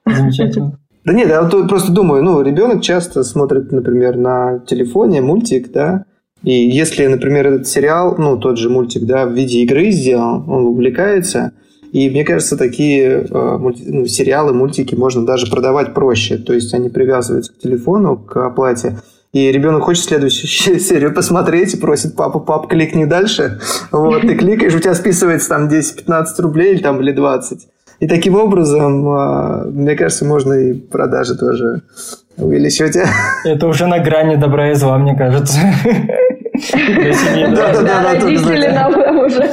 Замечательно. 0.06 0.78
Да 1.04 1.12
нет, 1.14 1.28
я 1.28 1.42
просто 1.42 1.92
думаю, 1.92 2.22
ну, 2.22 2.42
ребенок 2.42 2.82
часто 2.82 3.24
смотрит, 3.24 3.72
например, 3.72 4.16
на 4.16 4.58
телефоне 4.66 5.22
мультик, 5.22 5.72
да, 5.72 6.04
и 6.42 6.52
если, 6.52 7.06
например, 7.06 7.46
этот 7.46 7.66
сериал, 7.66 8.16
ну, 8.18 8.38
тот 8.38 8.58
же 8.58 8.70
мультик, 8.70 9.04
да, 9.04 9.26
в 9.26 9.32
виде 9.32 9.60
игры 9.60 9.90
сделал, 9.90 10.44
он 10.48 10.66
увлекается, 10.66 11.52
и 11.92 12.08
мне 12.08 12.24
кажется, 12.24 12.56
такие 12.56 13.26
э, 13.28 13.28
ну, 13.30 14.06
сериалы, 14.06 14.52
мультики 14.52 14.94
можно 14.94 15.26
даже 15.26 15.50
продавать 15.50 15.92
проще. 15.92 16.38
То 16.38 16.52
есть 16.52 16.72
они 16.72 16.88
привязываются 16.88 17.52
к 17.52 17.58
телефону, 17.58 18.16
к 18.16 18.36
оплате. 18.36 18.98
И 19.32 19.50
ребенок 19.50 19.84
хочет 19.84 20.04
следующую 20.04 20.80
серию 20.80 21.12
посмотреть 21.12 21.74
и 21.74 21.76
просит 21.76 22.14
папу, 22.16 22.40
пап, 22.40 22.68
кликни 22.68 23.04
дальше. 23.04 23.60
Вот, 23.90 24.22
ты 24.22 24.36
кликаешь, 24.36 24.74
у 24.74 24.80
тебя 24.80 24.94
списывается 24.94 25.48
там 25.48 25.68
10-15 25.68 26.24
рублей 26.38 26.74
или, 26.74 26.82
там, 26.82 27.00
или 27.00 27.12
20. 27.12 27.68
И 28.00 28.08
таким 28.08 28.34
образом, 28.36 29.08
а, 29.08 29.64
мне 29.66 29.94
кажется, 29.94 30.24
можно 30.24 30.54
и 30.54 30.72
продажи 30.72 31.36
тоже 31.36 31.82
увеличивать. 32.36 32.96
Это 33.44 33.66
уже 33.66 33.86
на 33.86 33.98
грани 33.98 34.36
добра 34.36 34.70
и 34.70 34.74
зла, 34.74 34.96
мне 34.98 35.16
кажется. 35.16 35.58
Да, 37.54 37.72
да, 37.72 37.82
да. 37.82 38.14
Родители 38.14 38.66
нам 38.68 39.18
уже 39.18 39.50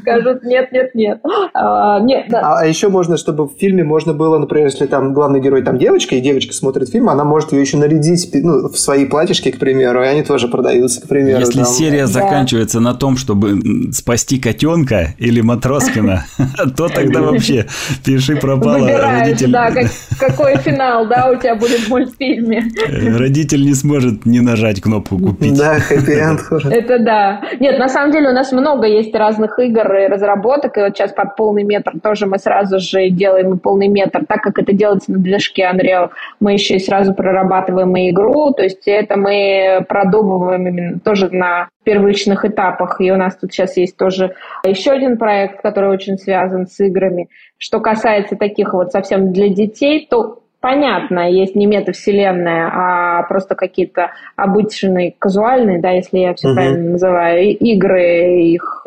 скажут 0.00 0.42
нет, 0.44 0.72
нет, 0.72 0.94
нет. 0.94 1.20
А, 1.54 2.00
нет, 2.00 2.32
а, 2.32 2.60
а 2.60 2.66
еще 2.66 2.88
можно, 2.88 3.16
чтобы 3.16 3.46
в 3.46 3.52
фильме 3.58 3.84
можно 3.84 4.12
было, 4.12 4.38
например, 4.38 4.66
если 4.66 4.86
там 4.86 5.12
главный 5.12 5.40
герой 5.40 5.62
там 5.62 5.78
девочка, 5.78 6.14
и 6.14 6.20
девочка 6.20 6.52
смотрит 6.52 6.90
фильм, 6.90 7.08
она 7.08 7.24
может 7.24 7.52
ее 7.52 7.60
еще 7.60 7.76
нарядить 7.76 8.30
ну, 8.34 8.68
в 8.68 8.78
свои 8.78 9.06
платьишки, 9.06 9.50
к 9.50 9.58
примеру, 9.58 10.02
и 10.02 10.06
они 10.06 10.22
тоже 10.22 10.48
продаются, 10.48 11.00
к 11.00 11.08
примеру. 11.08 11.40
Если 11.40 11.64
серия 11.64 12.06
заканчивается 12.06 12.80
на 12.80 12.94
том, 12.94 13.16
чтобы 13.16 13.92
спасти 13.92 14.38
котенка 14.38 15.14
или 15.18 15.40
Матроскина, 15.40 16.26
то 16.76 16.88
тогда 16.88 17.22
вообще 17.22 17.66
пиши 18.04 18.36
пропало. 18.36 18.88
Родитель... 18.88 19.50
да, 19.50 19.72
какой 20.18 20.56
финал, 20.58 21.06
да, 21.06 21.30
у 21.30 21.36
тебя 21.36 21.54
будет 21.54 21.80
в 21.80 21.88
мультфильме. 21.88 22.64
Родитель 22.88 23.64
не 23.64 23.74
сможет 23.74 24.26
не 24.26 24.40
нажать 24.40 24.80
кнопку 24.80 25.18
«Купить». 25.18 25.56
Да, 25.56 25.78
хэппи-энд. 25.92 26.40
Это 26.70 26.98
да. 26.98 27.42
Нет, 27.60 27.78
на 27.78 27.88
самом 27.88 28.12
деле 28.12 28.28
у 28.30 28.32
нас 28.32 28.52
много 28.52 28.86
есть 28.86 29.14
разных 29.14 29.58
игр 29.58 29.94
и 29.94 30.06
разработок, 30.06 30.76
и 30.76 30.80
вот 30.80 30.96
сейчас 30.96 31.12
под 31.12 31.36
полный 31.36 31.64
метр 31.64 31.92
тоже 32.02 32.26
мы 32.26 32.38
сразу 32.38 32.78
же 32.78 33.10
делаем 33.10 33.58
полный 33.58 33.88
метр, 33.88 34.24
так 34.26 34.42
как 34.42 34.58
это 34.58 34.72
делается 34.72 35.12
на 35.12 35.18
движке 35.18 35.70
Unreal, 35.72 36.10
мы 36.40 36.52
еще 36.52 36.76
и 36.76 36.80
сразу 36.80 37.14
прорабатываем 37.14 37.94
и 37.96 38.10
игру, 38.10 38.52
то 38.52 38.62
есть 38.62 38.86
это 38.86 39.16
мы 39.16 39.84
продумываем 39.88 40.66
именно 40.68 41.00
тоже 41.00 41.28
на 41.30 41.68
первичных 41.84 42.44
этапах, 42.44 43.00
и 43.00 43.10
у 43.10 43.16
нас 43.16 43.36
тут 43.36 43.52
сейчас 43.52 43.76
есть 43.76 43.96
тоже 43.96 44.34
еще 44.64 44.92
один 44.92 45.18
проект, 45.18 45.62
который 45.62 45.90
очень 45.90 46.16
связан 46.16 46.66
с 46.66 46.78
играми. 46.80 47.28
Что 47.58 47.80
касается 47.80 48.36
таких 48.36 48.72
вот 48.72 48.92
совсем 48.92 49.32
для 49.32 49.48
детей, 49.48 50.06
то 50.08 50.41
понятно, 50.62 51.30
есть 51.30 51.54
не 51.54 51.66
метавселенная, 51.66 52.70
а 52.72 53.22
просто 53.24 53.54
какие-то 53.54 54.12
обычные, 54.36 55.14
казуальные, 55.18 55.80
да, 55.80 55.90
если 55.90 56.20
я 56.20 56.34
все 56.34 56.48
uh-huh. 56.50 56.54
правильно 56.54 56.90
называю, 56.92 57.58
игры, 57.58 58.40
их 58.40 58.86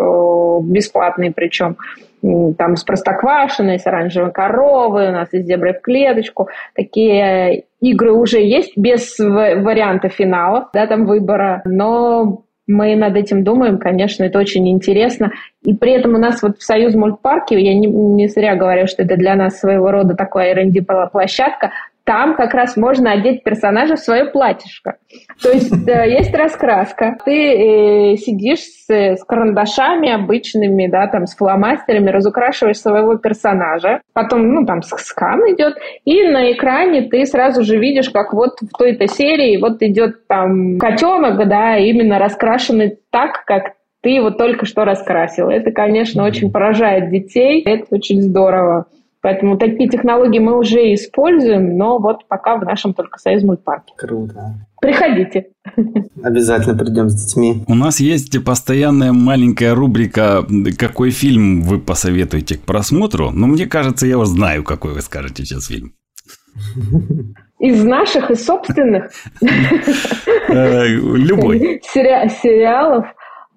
бесплатные 0.64 1.32
причем, 1.32 1.78
там 2.58 2.76
с 2.76 2.84
простоквашиной, 2.84 3.78
с 3.78 3.86
оранжевой 3.86 4.32
коровой, 4.32 5.10
у 5.10 5.12
нас 5.12 5.32
есть 5.32 5.46
зебры 5.46 5.74
в 5.74 5.82
клеточку. 5.82 6.50
Такие 6.74 7.66
игры 7.82 8.14
уже 8.14 8.42
есть 8.42 8.76
без 8.76 9.20
варианта 9.20 10.10
финала, 10.10 10.70
да, 10.74 10.88
там 10.88 11.06
выбора, 11.06 11.62
но 11.66 12.45
мы 12.68 12.96
над 12.96 13.16
этим 13.16 13.44
думаем, 13.44 13.78
конечно, 13.78 14.24
это 14.24 14.40
очень 14.40 14.68
интересно. 14.70 15.32
И 15.64 15.74
при 15.74 15.92
этом 15.92 16.16
у 16.16 16.18
нас 16.18 16.42
вот 16.42 16.58
в 16.58 16.64
Союз 16.64 16.96
мультпарке, 16.96 17.60
я 17.60 17.74
не, 17.74 17.88
не 17.88 18.28
зря 18.28 18.56
говорю, 18.56 18.88
что 18.88 19.04
это 19.04 19.18
для 19.18 19.36
нас 19.36 19.60
своего 19.60 19.92
рода 19.92 20.16
такая 20.16 20.54
R&D-площадка, 20.54 21.72
там 22.06 22.36
как 22.36 22.54
раз 22.54 22.78
можно 22.78 23.12
одеть 23.12 23.44
персонажа 23.44 23.96
в 23.96 24.00
свое 24.00 24.26
платьишко. 24.26 24.98
То 25.42 25.52
есть 25.52 25.88
э, 25.88 26.10
есть 26.10 26.34
раскраска. 26.34 27.18
Ты 27.26 28.14
э, 28.14 28.16
сидишь 28.18 28.60
с, 28.60 28.90
с 28.90 29.24
карандашами 29.24 30.12
обычными, 30.12 30.88
да, 30.88 31.08
там, 31.08 31.26
с 31.26 31.36
фломастерами, 31.36 32.12
разукрашиваешь 32.12 32.78
своего 32.78 33.18
персонажа. 33.18 34.02
Потом, 34.14 34.54
ну, 34.54 34.66
там, 34.66 34.84
скан 34.84 35.40
идет. 35.52 35.78
И 36.06 36.24
на 36.28 36.52
экране 36.52 37.10
ты 37.10 37.26
сразу 37.26 37.64
же 37.64 37.78
видишь, 37.78 38.12
как 38.12 38.34
вот 38.34 38.62
в 38.62 38.78
той-то 38.78 39.08
серии 39.08 39.58
вот 39.58 39.82
идет 39.82 40.28
там 40.28 40.78
котенок, 40.78 41.48
да, 41.48 41.78
именно 41.78 42.20
раскрашенный 42.20 43.00
так, 43.10 43.44
как 43.46 43.74
ты 44.02 44.12
его 44.12 44.30
только 44.30 44.68
что 44.68 44.86
раскрасил. 44.86 45.50
Это, 45.50 45.72
конечно, 45.72 46.24
очень 46.24 46.52
поражает 46.52 47.10
детей. 47.10 47.64
Это 47.64 47.88
очень 47.90 48.22
здорово. 48.22 48.86
Поэтому 49.26 49.58
такие 49.58 49.90
технологии 49.90 50.38
мы 50.38 50.56
уже 50.56 50.94
используем, 50.94 51.80
но 51.80 51.98
вот 51.98 52.28
пока 52.28 52.58
в 52.58 52.64
нашем 52.64 52.94
только 52.94 53.18
союз 53.18 53.42
мультпарке. 53.42 53.92
Круто. 53.98 54.54
Приходите. 54.80 55.48
Обязательно 56.24 56.78
придем 56.78 57.10
с 57.10 57.26
детьми. 57.26 57.64
У 57.68 57.74
нас 57.74 58.00
есть 58.00 58.46
постоянная 58.46 59.14
маленькая 59.14 59.74
рубрика 59.74 60.46
«Какой 60.78 61.10
фильм 61.10 61.64
вы 61.64 61.80
посоветуете 61.80 62.60
к 62.60 62.62
просмотру?» 62.66 63.32
Но 63.32 63.48
мне 63.48 63.66
кажется, 63.66 64.06
я 64.06 64.20
уже 64.20 64.30
знаю, 64.30 64.64
какой 64.64 64.94
вы 64.94 65.02
скажете 65.02 65.44
сейчас 65.44 65.70
фильм. 65.70 65.96
Из 67.58 67.84
наших 67.84 68.30
и 68.30 68.36
собственных? 68.36 69.10
Э, 70.50 70.86
любой. 70.86 71.82
Сериалов? 71.82 73.08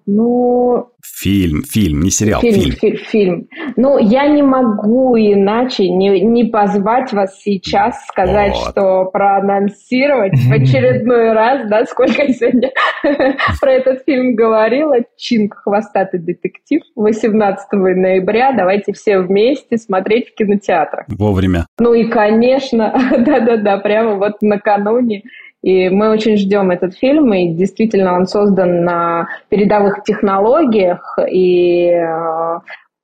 Ну, 0.07 0.93
Фильм, 1.17 1.63
фильм, 1.63 2.01
не 2.01 2.11
сериал, 2.11 2.41
фильм. 2.41 2.61
Фильм, 2.61 2.75
фильм, 2.77 2.97
фильм. 2.97 3.49
Ну, 3.77 3.99
я 3.99 4.29
не 4.29 4.43
могу 4.43 5.17
иначе 5.17 5.89
не, 5.89 6.21
не 6.21 6.45
позвать 6.45 7.13
вас 7.13 7.41
сейчас, 7.41 8.07
сказать, 8.07 8.55
вот. 8.55 8.71
что 8.71 9.05
проанонсировать 9.07 10.35
в 10.35 10.53
очередной 10.53 11.33
раз, 11.33 11.69
да, 11.69 11.85
сколько 11.87 12.23
я 12.23 12.29
сегодня 12.29 12.71
про 13.61 13.73
этот 13.73 14.05
фильм 14.05 14.35
говорила. 14.35 14.97
Чинг 15.17 15.55
«Хвостатый 15.57 16.21
детектив» 16.21 16.83
18 16.95 17.73
ноября. 17.73 18.53
Давайте 18.53 18.93
все 18.93 19.19
вместе 19.19 19.77
смотреть 19.77 20.29
в 20.29 20.35
кинотеатрах. 20.35 21.07
Вовремя. 21.09 21.67
Ну 21.79 21.95
и, 21.95 22.05
конечно, 22.05 22.93
да-да-да, 23.19 23.79
прямо 23.79 24.15
вот 24.17 24.41
накануне 24.41 25.23
и 25.63 25.89
мы 25.89 26.11
очень 26.11 26.37
ждем 26.37 26.71
этот 26.71 26.97
фильм, 26.97 27.33
и 27.35 27.49
действительно 27.49 28.15
он 28.15 28.27
создан 28.27 28.85
на 28.85 29.29
передовых 29.49 30.05
технологиях, 30.05 31.19
и 31.31 31.91
э, 31.91 32.59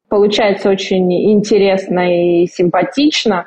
получается 0.08 0.70
очень 0.70 1.12
интересно 1.32 2.42
и 2.42 2.46
симпатично. 2.46 3.44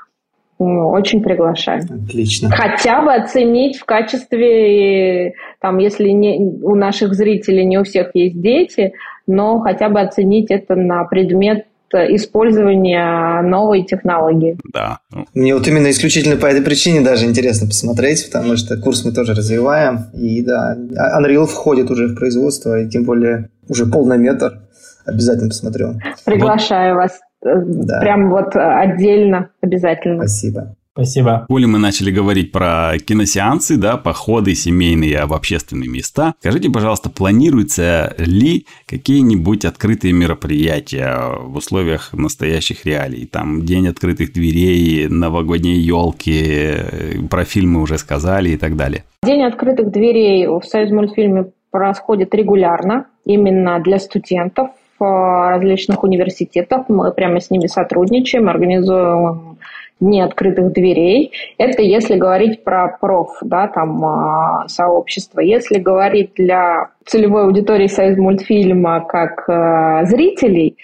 Ну, 0.60 0.90
очень 0.90 1.22
приглашаем. 1.22 1.84
Отлично. 2.08 2.50
Хотя 2.50 3.04
бы 3.04 3.14
оценить 3.14 3.78
в 3.78 3.86
качестве, 3.86 5.34
там, 5.62 5.78
если 5.78 6.10
не, 6.10 6.40
у 6.64 6.74
наших 6.74 7.14
зрителей 7.14 7.64
не 7.64 7.78
у 7.78 7.84
всех 7.84 8.10
есть 8.16 8.42
дети, 8.42 8.94
но 9.28 9.60
хотя 9.60 9.88
бы 9.90 10.02
оценить 10.02 10.50
это 10.50 10.76
на 10.76 11.04
предмет 11.04 11.68
использования 11.94 13.42
новой 13.42 13.84
технологии. 13.84 14.58
Да. 14.74 15.00
Мне 15.34 15.54
вот 15.54 15.68
именно 15.68 15.90
исключительно 15.90 16.36
по 16.36 16.46
этой 16.46 16.62
причине 16.62 17.02
даже 17.02 17.26
интересно 17.26 17.68
посмотреть, 17.68 18.26
потому 18.32 18.58
что 18.58 18.78
курс 18.78 19.06
мы 19.06 19.12
тоже 19.12 19.34
развиваем. 19.34 20.06
И 20.14 20.42
да, 20.44 20.78
Unreal 21.20 21.46
входит 21.46 21.90
уже 21.90 22.08
в 22.08 22.16
производство, 22.16 22.80
и 22.80 22.90
тем 22.90 23.04
более 23.04 23.50
уже 23.70 23.86
полный 23.86 24.18
метр. 24.18 24.60
Обязательно 25.06 25.50
посмотрю. 25.50 26.00
Приглашаю 26.26 26.96
вот. 26.96 27.02
вас. 27.02 27.20
Э, 27.46 27.64
да. 27.66 28.00
Прям 28.02 28.30
вот 28.30 28.56
отдельно 28.56 29.50
обязательно. 29.62 30.18
Спасибо. 30.18 30.76
Спасибо. 30.98 31.46
Коли 31.48 31.66
мы 31.66 31.78
начали 31.78 32.10
говорить 32.10 32.52
про 32.52 32.94
киносеансы, 32.98 33.78
да, 33.78 33.98
походы 33.98 34.56
семейные 34.56 35.28
в 35.28 35.34
общественные 35.34 35.88
места, 35.88 36.34
скажите, 36.40 36.72
пожалуйста, 36.72 37.12
планируется 37.12 38.16
ли 38.18 38.66
какие-нибудь 38.88 39.64
открытые 39.64 40.14
мероприятия 40.14 41.36
в 41.40 41.56
условиях 41.56 42.14
настоящих 42.14 42.84
реалий? 42.88 43.28
Там 43.28 43.62
день 43.64 43.88
открытых 43.88 44.34
дверей, 44.34 45.08
новогодние 45.08 45.80
елки, 45.80 47.28
про 47.30 47.46
фильмы 47.46 47.84
уже 47.84 48.00
сказали 48.00 48.50
и 48.50 48.58
так 48.58 48.76
далее. 48.76 49.04
День 49.22 49.44
открытых 49.44 49.92
дверей 49.92 50.48
в 50.48 50.64
Союз 50.64 50.90
мультфильме 50.90 51.52
происходит 51.70 52.34
регулярно, 52.34 53.06
именно 53.24 53.80
для 53.80 54.00
студентов 54.00 54.70
различных 55.00 56.04
университетов. 56.04 56.86
Мы 56.90 57.12
прямо 57.12 57.40
с 57.40 57.52
ними 57.52 57.68
сотрудничаем, 57.68 58.50
организуем 58.50 59.58
дни 60.00 60.22
открытых 60.22 60.74
дверей. 60.74 61.32
Это 61.58 61.82
если 61.82 62.16
говорить 62.16 62.64
про 62.64 62.98
проф, 63.00 63.38
да, 63.42 63.68
там, 63.68 64.04
а, 64.06 64.68
сообщество. 64.68 65.40
Если 65.40 65.80
говорить 65.80 66.34
для 66.36 66.90
целевой 67.06 67.46
аудитории 67.46 67.88
Союз 67.88 68.18
мультфильма 68.18 69.02
как 69.02 69.48
э, 69.50 70.06
зрителей, 70.06 70.78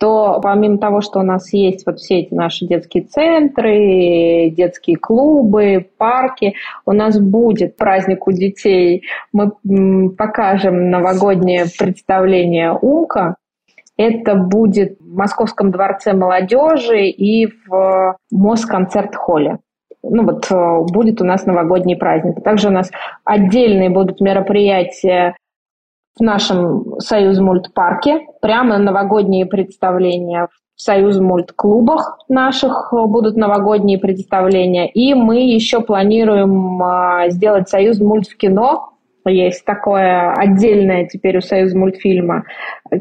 то 0.00 0.40
помимо 0.42 0.78
того, 0.78 1.02
что 1.02 1.20
у 1.20 1.22
нас 1.22 1.52
есть 1.52 1.84
вот 1.84 1.98
все 1.98 2.20
эти 2.20 2.32
наши 2.32 2.66
детские 2.66 3.04
центры, 3.04 4.50
детские 4.50 4.96
клубы, 4.96 5.86
парки, 5.98 6.54
у 6.86 6.92
нас 6.92 7.20
будет 7.20 7.76
праздник 7.76 8.26
у 8.26 8.32
детей. 8.32 9.02
Мы 9.32 9.50
покажем 10.16 10.90
новогоднее 10.90 11.66
представление 11.78 12.72
«Умка», 12.72 13.36
это 14.00 14.34
будет 14.34 14.98
в 14.98 15.14
Московском 15.14 15.70
дворце 15.70 16.14
молодежи 16.14 17.06
и 17.06 17.46
в 17.46 18.16
Москонцерт-холле. 18.30 19.58
Ну 20.02 20.24
вот 20.24 20.50
э, 20.50 20.92
будет 20.92 21.20
у 21.20 21.24
нас 21.24 21.44
новогодний 21.44 21.96
праздник. 21.96 22.42
Также 22.42 22.68
у 22.68 22.70
нас 22.70 22.90
отдельные 23.24 23.90
будут 23.90 24.20
мероприятия 24.20 25.36
в 26.18 26.22
нашем 26.22 26.98
Союз 26.98 27.38
мультпарке, 27.38 28.20
прямо 28.40 28.78
новогодние 28.78 29.44
представления 29.44 30.48
в 30.74 30.80
Союз 30.80 31.18
мультклубах 31.20 32.18
наших 32.30 32.92
будут 32.92 33.36
новогодние 33.36 33.98
представления. 33.98 34.88
И 34.88 35.12
мы 35.12 35.42
еще 35.42 35.80
планируем 35.82 36.80
сделать 37.30 37.68
Союз 37.68 38.00
мульт 38.00 38.26
в 38.26 38.36
кино 38.38 38.90
есть 39.28 39.64
такое 39.64 40.32
отдельное 40.32 41.06
теперь 41.06 41.38
у 41.38 41.40
Союза 41.40 41.76
мультфильма 41.78 42.44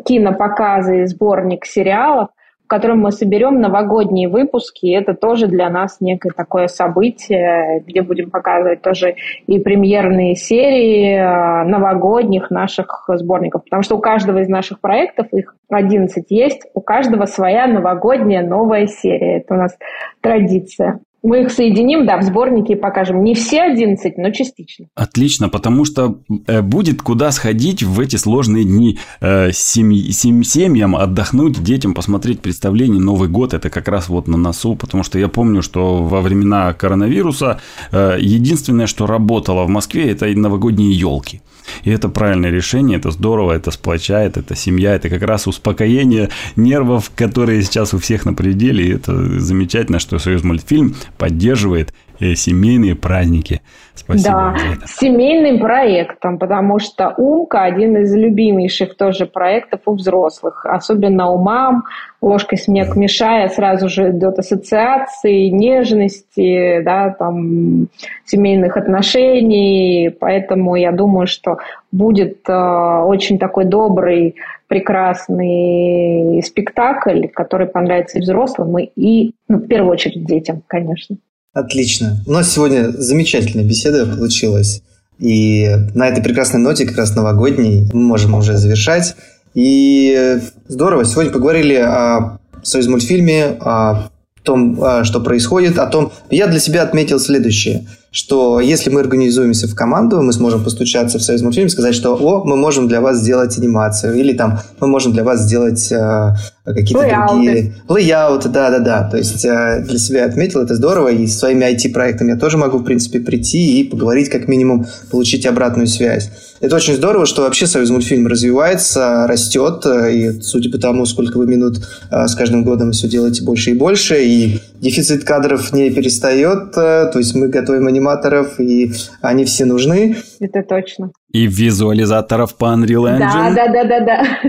кинопоказы 0.05 1.01
и 1.01 1.05
сборник 1.05 1.65
сериалов, 1.65 2.30
в 2.65 2.67
котором 2.67 2.99
мы 2.99 3.11
соберем 3.11 3.61
новогодние 3.61 4.30
выпуски. 4.30 4.86
И 4.86 4.91
это 4.91 5.15
тоже 5.15 5.47
для 5.47 5.70
нас 5.70 5.97
некое 6.01 6.32
такое 6.36 6.67
событие, 6.67 7.84
где 7.88 8.03
будем 8.03 8.30
показывать 8.30 8.84
тоже 8.84 9.15
и 9.47 9.59
премьерные 9.59 10.36
серии 10.36 11.15
э, 11.15 11.63
новогодних 11.63 12.51
наших 12.51 13.09
сборников. 13.11 13.63
Потому 13.63 13.82
что 13.82 13.95
у 13.95 13.99
каждого 13.99 14.39
из 14.39 14.49
наших 14.49 14.82
проектов, 14.82 15.28
их 15.32 15.55
11 15.70 16.26
есть, 16.30 16.67
у 16.76 16.82
каждого 16.82 17.26
своя 17.26 17.65
новогодняя 17.65 18.45
новая 18.45 18.86
серия. 18.86 19.38
Это 19.38 19.55
у 19.55 19.57
нас 19.57 19.76
традиция. 20.22 20.99
Мы 21.22 21.41
их 21.41 21.51
соединим, 21.51 22.05
да, 22.05 22.17
в 22.17 22.24
сборнике 22.24 22.74
и 22.74 22.76
покажем. 22.76 23.24
Не 23.24 23.36
все 23.36 23.61
11, 23.61 24.17
но 24.17 24.32
частично. 24.32 24.88
Отлично, 24.95 25.49
потому 25.49 25.84
что 25.84 26.20
э, 26.47 26.61
будет 26.61 27.01
куда 27.01 27.32
сходить 27.32 27.84
в 27.84 27.99
эти 27.99 28.15
сложные 28.15 28.63
дни 28.63 28.99
э, 29.20 29.51
семь, 29.51 29.93
семь, 30.11 30.43
семьям, 30.43 30.95
отдохнуть, 30.95 31.61
детям, 31.61 31.93
посмотреть 31.93 32.39
представление. 32.39 33.01
Новый 33.01 33.28
год– 33.28 33.53
это 33.55 33.70
как 33.70 33.89
раз 33.89 34.07
вот 34.07 34.28
на 34.28 34.38
носу, 34.38 34.76
потому 34.76 35.03
что 35.03 35.20
я 35.20 35.28
помню, 35.28 35.61
что 35.61 36.03
во 36.03 36.22
времена 36.22 36.74
коронавируса 36.74 37.59
э, 37.91 38.17
единственное, 38.20 38.88
что 38.88 39.05
работало 39.05 39.65
в 39.65 39.70
Москве, 39.70 40.11
это 40.11 40.26
новогодние 40.28 40.93
елки. 40.93 41.41
И 41.84 41.91
это 41.91 42.10
правильное 42.10 42.51
решение, 42.51 42.97
это 42.97 43.12
здорово, 43.12 43.53
это 43.53 43.72
сплочает, 43.72 44.38
это 44.38 44.55
семья, 44.55 44.95
это 44.95 45.10
как 45.10 45.22
раз 45.22 45.47
успокоение 45.47 46.30
нервов, 46.55 47.12
которые 47.16 47.62
сейчас 47.64 47.93
у 47.93 47.99
всех 47.99 48.26
на 48.26 48.34
пределе. 48.34 48.86
И 48.86 48.93
это 48.93 49.39
замечательно, 49.39 49.99
что 49.99 50.20
Союз 50.20 50.43
мультфильм 50.43 50.95
поддерживает 51.18 51.93
э, 52.20 52.36
семейные 52.36 52.95
праздники. 52.95 53.62
Спасибо 53.99 54.33
да, 54.33 54.55
семейным 54.85 55.59
проектом, 55.59 56.37
потому 56.37 56.79
что 56.79 57.13
Умка 57.17 57.63
один 57.63 57.97
из 57.97 58.15
любимейших 58.15 58.95
тоже 58.95 59.25
проектов 59.25 59.81
у 59.85 59.93
взрослых, 59.93 60.65
особенно 60.65 61.29
у 61.31 61.37
мам. 61.37 61.83
Ложкой 62.21 62.57
снег 62.57 62.95
мешая, 62.95 63.49
сразу 63.49 63.89
же 63.89 64.11
идет 64.11 64.39
ассоциации 64.39 65.49
нежности, 65.49 66.81
да, 66.81 67.15
там, 67.17 67.87
семейных 68.25 68.77
отношений. 68.77 70.09
Поэтому 70.19 70.75
я 70.75 70.91
думаю, 70.91 71.27
что 71.27 71.57
будет 71.91 72.47
э, 72.47 72.53
очень 72.53 73.39
такой 73.39 73.65
добрый, 73.65 74.35
прекрасный 74.67 76.41
спектакль, 76.43 77.27
который 77.27 77.67
понравится 77.67 78.19
и 78.19 78.21
взрослым, 78.21 78.77
и, 78.77 79.31
ну, 79.47 79.57
в 79.57 79.67
первую 79.67 79.93
очередь, 79.93 80.25
детям, 80.25 80.61
конечно. 80.67 81.17
Отлично. 81.60 82.24
У 82.26 82.32
нас 82.32 82.49
сегодня 82.53 82.89
замечательная 82.91 83.66
беседа 83.66 84.05
получилась. 84.05 84.82
И 85.20 85.70
на 85.93 86.07
этой 86.07 86.24
прекрасной 86.24 86.62
ноте, 86.62 86.86
как 86.86 86.97
раз 86.97 87.14
новогодней, 87.16 87.89
мы 87.91 88.01
можем 88.01 88.34
уже 88.36 88.55
завершать. 88.55 89.16
И 89.55 90.39
здорово. 90.70 91.03
Сегодня 91.03 91.34
поговорили 91.34 91.76
о 91.76 92.39
Союз 92.64 92.88
мультфильме, 92.88 93.57
о 93.60 94.10
том, 94.43 94.82
а, 94.82 95.03
что 95.03 95.20
происходит, 95.20 95.78
о 95.80 95.88
том... 95.88 96.14
Я 96.30 96.47
для 96.47 96.60
себя 96.60 96.84
отметил 96.84 97.20
следующее, 97.20 97.86
что 98.12 98.60
если 98.60 98.89
мы 98.89 99.01
организуемся 99.01 99.68
в 99.68 99.76
команду, 99.76 100.22
мы 100.22 100.34
сможем 100.34 100.64
постучаться 100.64 101.20
в 101.20 101.22
Союз 101.22 101.41
мультфильм 101.41 101.68
и 101.68 101.70
сказать, 101.70 101.93
что 101.93 102.16
«О, 102.16 102.43
мы 102.43 102.55
можем 102.55 102.88
для 102.88 103.01
вас 103.01 103.20
сделать 103.20 103.57
анимацию», 103.57 104.16
или 104.16 104.34
там 104.34 104.60
«Мы 104.80 104.88
можем 104.88 105.14
для 105.14 105.24
вас 105.24 105.41
сделать 105.41 105.91
э, 105.91 106.34
какие-то 106.66 107.28
другие...» 107.28 107.76
Лейауты, 107.88 108.49
да-да-да. 108.49 109.10
То 109.10 109.18
есть 109.18 109.45
э, 109.45 109.84
для 109.88 109.99
себя 109.99 110.26
отметил, 110.26 110.62
это 110.62 110.76
здорово, 110.76 111.10
и 111.10 111.28
своими 111.28 111.66
IT-проектами 111.66 112.32
я 112.32 112.38
тоже 112.38 112.57
могу, 112.57 112.80
в 112.80 112.84
принципе, 112.84 113.20
прийти 113.20 113.80
и 113.80 113.84
поговорить, 113.84 114.30
как 114.30 114.47
минимум, 114.47 114.88
получить 115.12 115.45
обратную 115.45 115.88
связь. 115.88 116.32
Это 116.62 116.76
очень 116.76 116.95
здорово, 116.95 117.26
что 117.26 117.43
вообще 117.43 117.68
Союз 117.68 117.89
мультфильм 117.89 118.28
развивается, 118.28 119.26
растет, 119.28 119.86
э, 119.86 120.14
и 120.14 120.41
судя 120.41 120.70
по 120.70 120.78
тому, 120.78 121.05
сколько 121.05 121.38
вы 121.38 121.47
минут 121.47 121.78
э, 122.12 122.28
с 122.28 122.36
каждым 122.36 122.64
годом 122.64 122.91
все 122.91 123.07
делаете 123.07 123.43
больше 123.43 123.72
и 123.72 123.74
больше, 123.74 124.22
и 124.22 124.60
дефицит 124.82 125.24
кадров 125.24 125.72
не 125.72 125.89
перестает, 125.89 126.76
э, 126.76 127.10
то 127.12 127.14
есть 127.16 127.34
мы 127.34 127.47
готовим 127.47 127.88
аниматоров, 127.88 128.60
и 128.60 128.91
они 129.22 129.45
все 129.45 129.64
нужны. 129.66 130.18
Это 130.41 130.64
точно. 130.64 131.12
И 131.32 131.47
визуализаторов 131.47 132.55
по 132.55 132.66
Unreal 132.66 133.18
Engine. 133.18 133.55
Да, 133.55 133.68
да, 133.68 133.68
да, 133.72 133.84
да, 133.84 134.05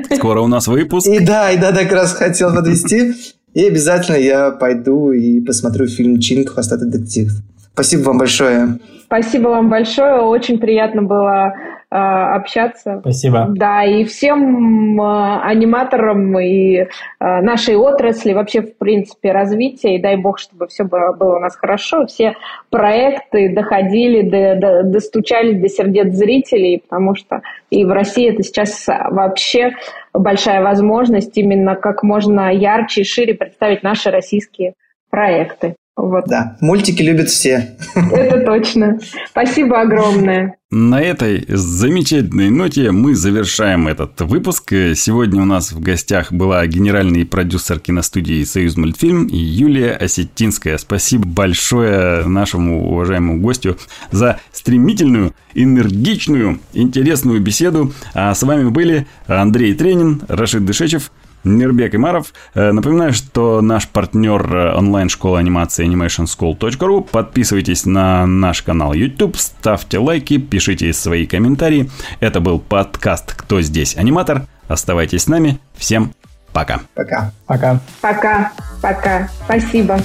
да. 0.09 0.17
Скоро 0.17 0.41
у 0.41 0.49
нас 0.49 0.67
выпуск. 0.67 1.07
И 1.07 1.21
да, 1.21 1.53
и 1.53 1.59
да, 1.59 1.71
да, 1.71 1.85
как 1.85 1.93
раз 1.93 2.13
хотел 2.13 2.53
подвести. 2.55 3.15
И 3.55 3.65
обязательно 3.65 4.17
я 4.17 4.51
пойду 4.51 5.13
и 5.13 5.41
посмотрю 5.41 5.87
фильм 5.87 6.19
«Чинг. 6.21 6.51
Хвостатый 6.51 6.89
детектив». 6.89 7.31
Спасибо 7.73 8.03
вам 8.03 8.19
большое. 8.19 8.79
Спасибо 9.05 9.49
вам 9.49 9.69
большое. 9.69 10.21
Очень 10.21 10.59
приятно 10.59 11.03
было 11.03 11.53
общаться. 11.91 12.99
Спасибо. 13.01 13.47
Да, 13.51 13.85
и 13.85 14.05
всем 14.05 15.01
э, 15.01 15.41
аниматорам 15.43 16.39
и 16.39 16.77
э, 16.77 16.87
нашей 17.19 17.77
отрасли, 17.77 18.33
вообще, 18.33 18.63
в 18.63 18.79
принципе, 18.79 19.33
развития. 19.33 19.97
И 19.97 20.03
дай 20.03 20.17
бог, 20.17 20.39
чтобы 20.39 20.69
все 20.69 20.85
было, 20.85 21.13
было 21.13 21.37
у 21.37 21.41
нас 21.41 21.57
хорошо. 21.57 22.07
Все 22.07 22.35
проекты 22.71 23.53
доходили, 23.53 24.23
до, 24.23 24.55
до, 24.61 24.83
достучались 24.85 25.61
до 25.61 25.69
сердец 25.69 26.13
зрителей, 26.15 26.83
потому 26.89 27.17
что 27.17 27.43
и 27.71 27.85
в 27.85 27.91
России 27.91 28.33
это 28.33 28.43
сейчас 28.43 28.87
вообще 28.87 29.73
большая 30.13 30.63
возможность 30.63 31.37
именно 31.37 31.75
как 31.75 32.03
можно 32.03 32.53
ярче 32.53 33.01
и 33.01 33.05
шире 33.05 33.35
представить 33.35 33.83
наши 33.83 34.11
российские 34.11 34.75
проекты. 35.11 35.75
Вот. 36.01 36.25
Да, 36.27 36.57
мультики 36.61 37.03
любят 37.03 37.29
все. 37.29 37.77
Это 37.95 38.41
точно. 38.45 38.99
Спасибо 39.31 39.81
огромное. 39.83 40.57
На 40.73 41.01
этой 41.03 41.45
замечательной 41.49 42.49
ноте 42.49 42.93
мы 42.93 43.17
завершаем 43.17 43.89
этот 43.89 44.21
выпуск. 44.21 44.73
Сегодня 44.95 45.43
у 45.43 45.45
нас 45.45 45.73
в 45.73 45.81
гостях 45.81 46.33
была 46.33 46.65
генеральный 46.69 47.27
продюсер 47.27 47.81
киностудии 47.81 48.45
«Союз 48.45 48.77
мультфильм» 48.77 49.27
Юлия 49.27 49.95
Осетинская. 49.95 50.79
Спасибо 50.79 51.27
большое 51.27 52.25
нашему 52.25 52.89
уважаемому 52.93 53.41
гостю 53.41 53.79
за 54.13 54.39
стремительную, 54.53 55.35
энергичную, 55.55 56.61
интересную 56.73 57.41
беседу. 57.41 57.93
А 58.15 58.33
с 58.33 58.43
вами 58.45 58.69
были 58.69 59.09
Андрей 59.27 59.75
Тренин, 59.75 60.23
Рашид 60.29 60.65
Дышечев. 60.65 61.11
Мирбек 61.45 61.95
Имаров. 61.95 62.33
Э, 62.55 62.73
напоминаю, 62.73 63.13
что 63.13 63.61
наш 63.61 63.89
партнер 63.89 64.43
э, 64.55 64.75
онлайн-школа 64.77 65.39
анимации 65.39 65.87
animationschool.ru. 65.87 67.09
Подписывайтесь 67.11 67.87
на 67.87 68.27
наш 68.27 68.63
канал 68.63 68.93
YouTube, 68.93 69.37
ставьте 69.37 69.99
лайки, 69.99 70.39
пишите 70.39 70.93
свои 70.93 71.27
комментарии. 71.27 71.91
Это 72.21 72.41
был 72.41 72.59
подкаст 72.59 73.35
«Кто 73.35 73.61
здесь 73.61 73.97
аниматор?». 73.97 74.47
Оставайтесь 74.69 75.23
с 75.23 75.29
нами. 75.29 75.59
Всем 75.75 76.13
пока. 76.53 76.81
Пока. 76.95 77.33
Пока. 77.47 77.81
Пока. 78.01 78.53
Пока. 78.81 79.29
Спасибо. 79.45 79.99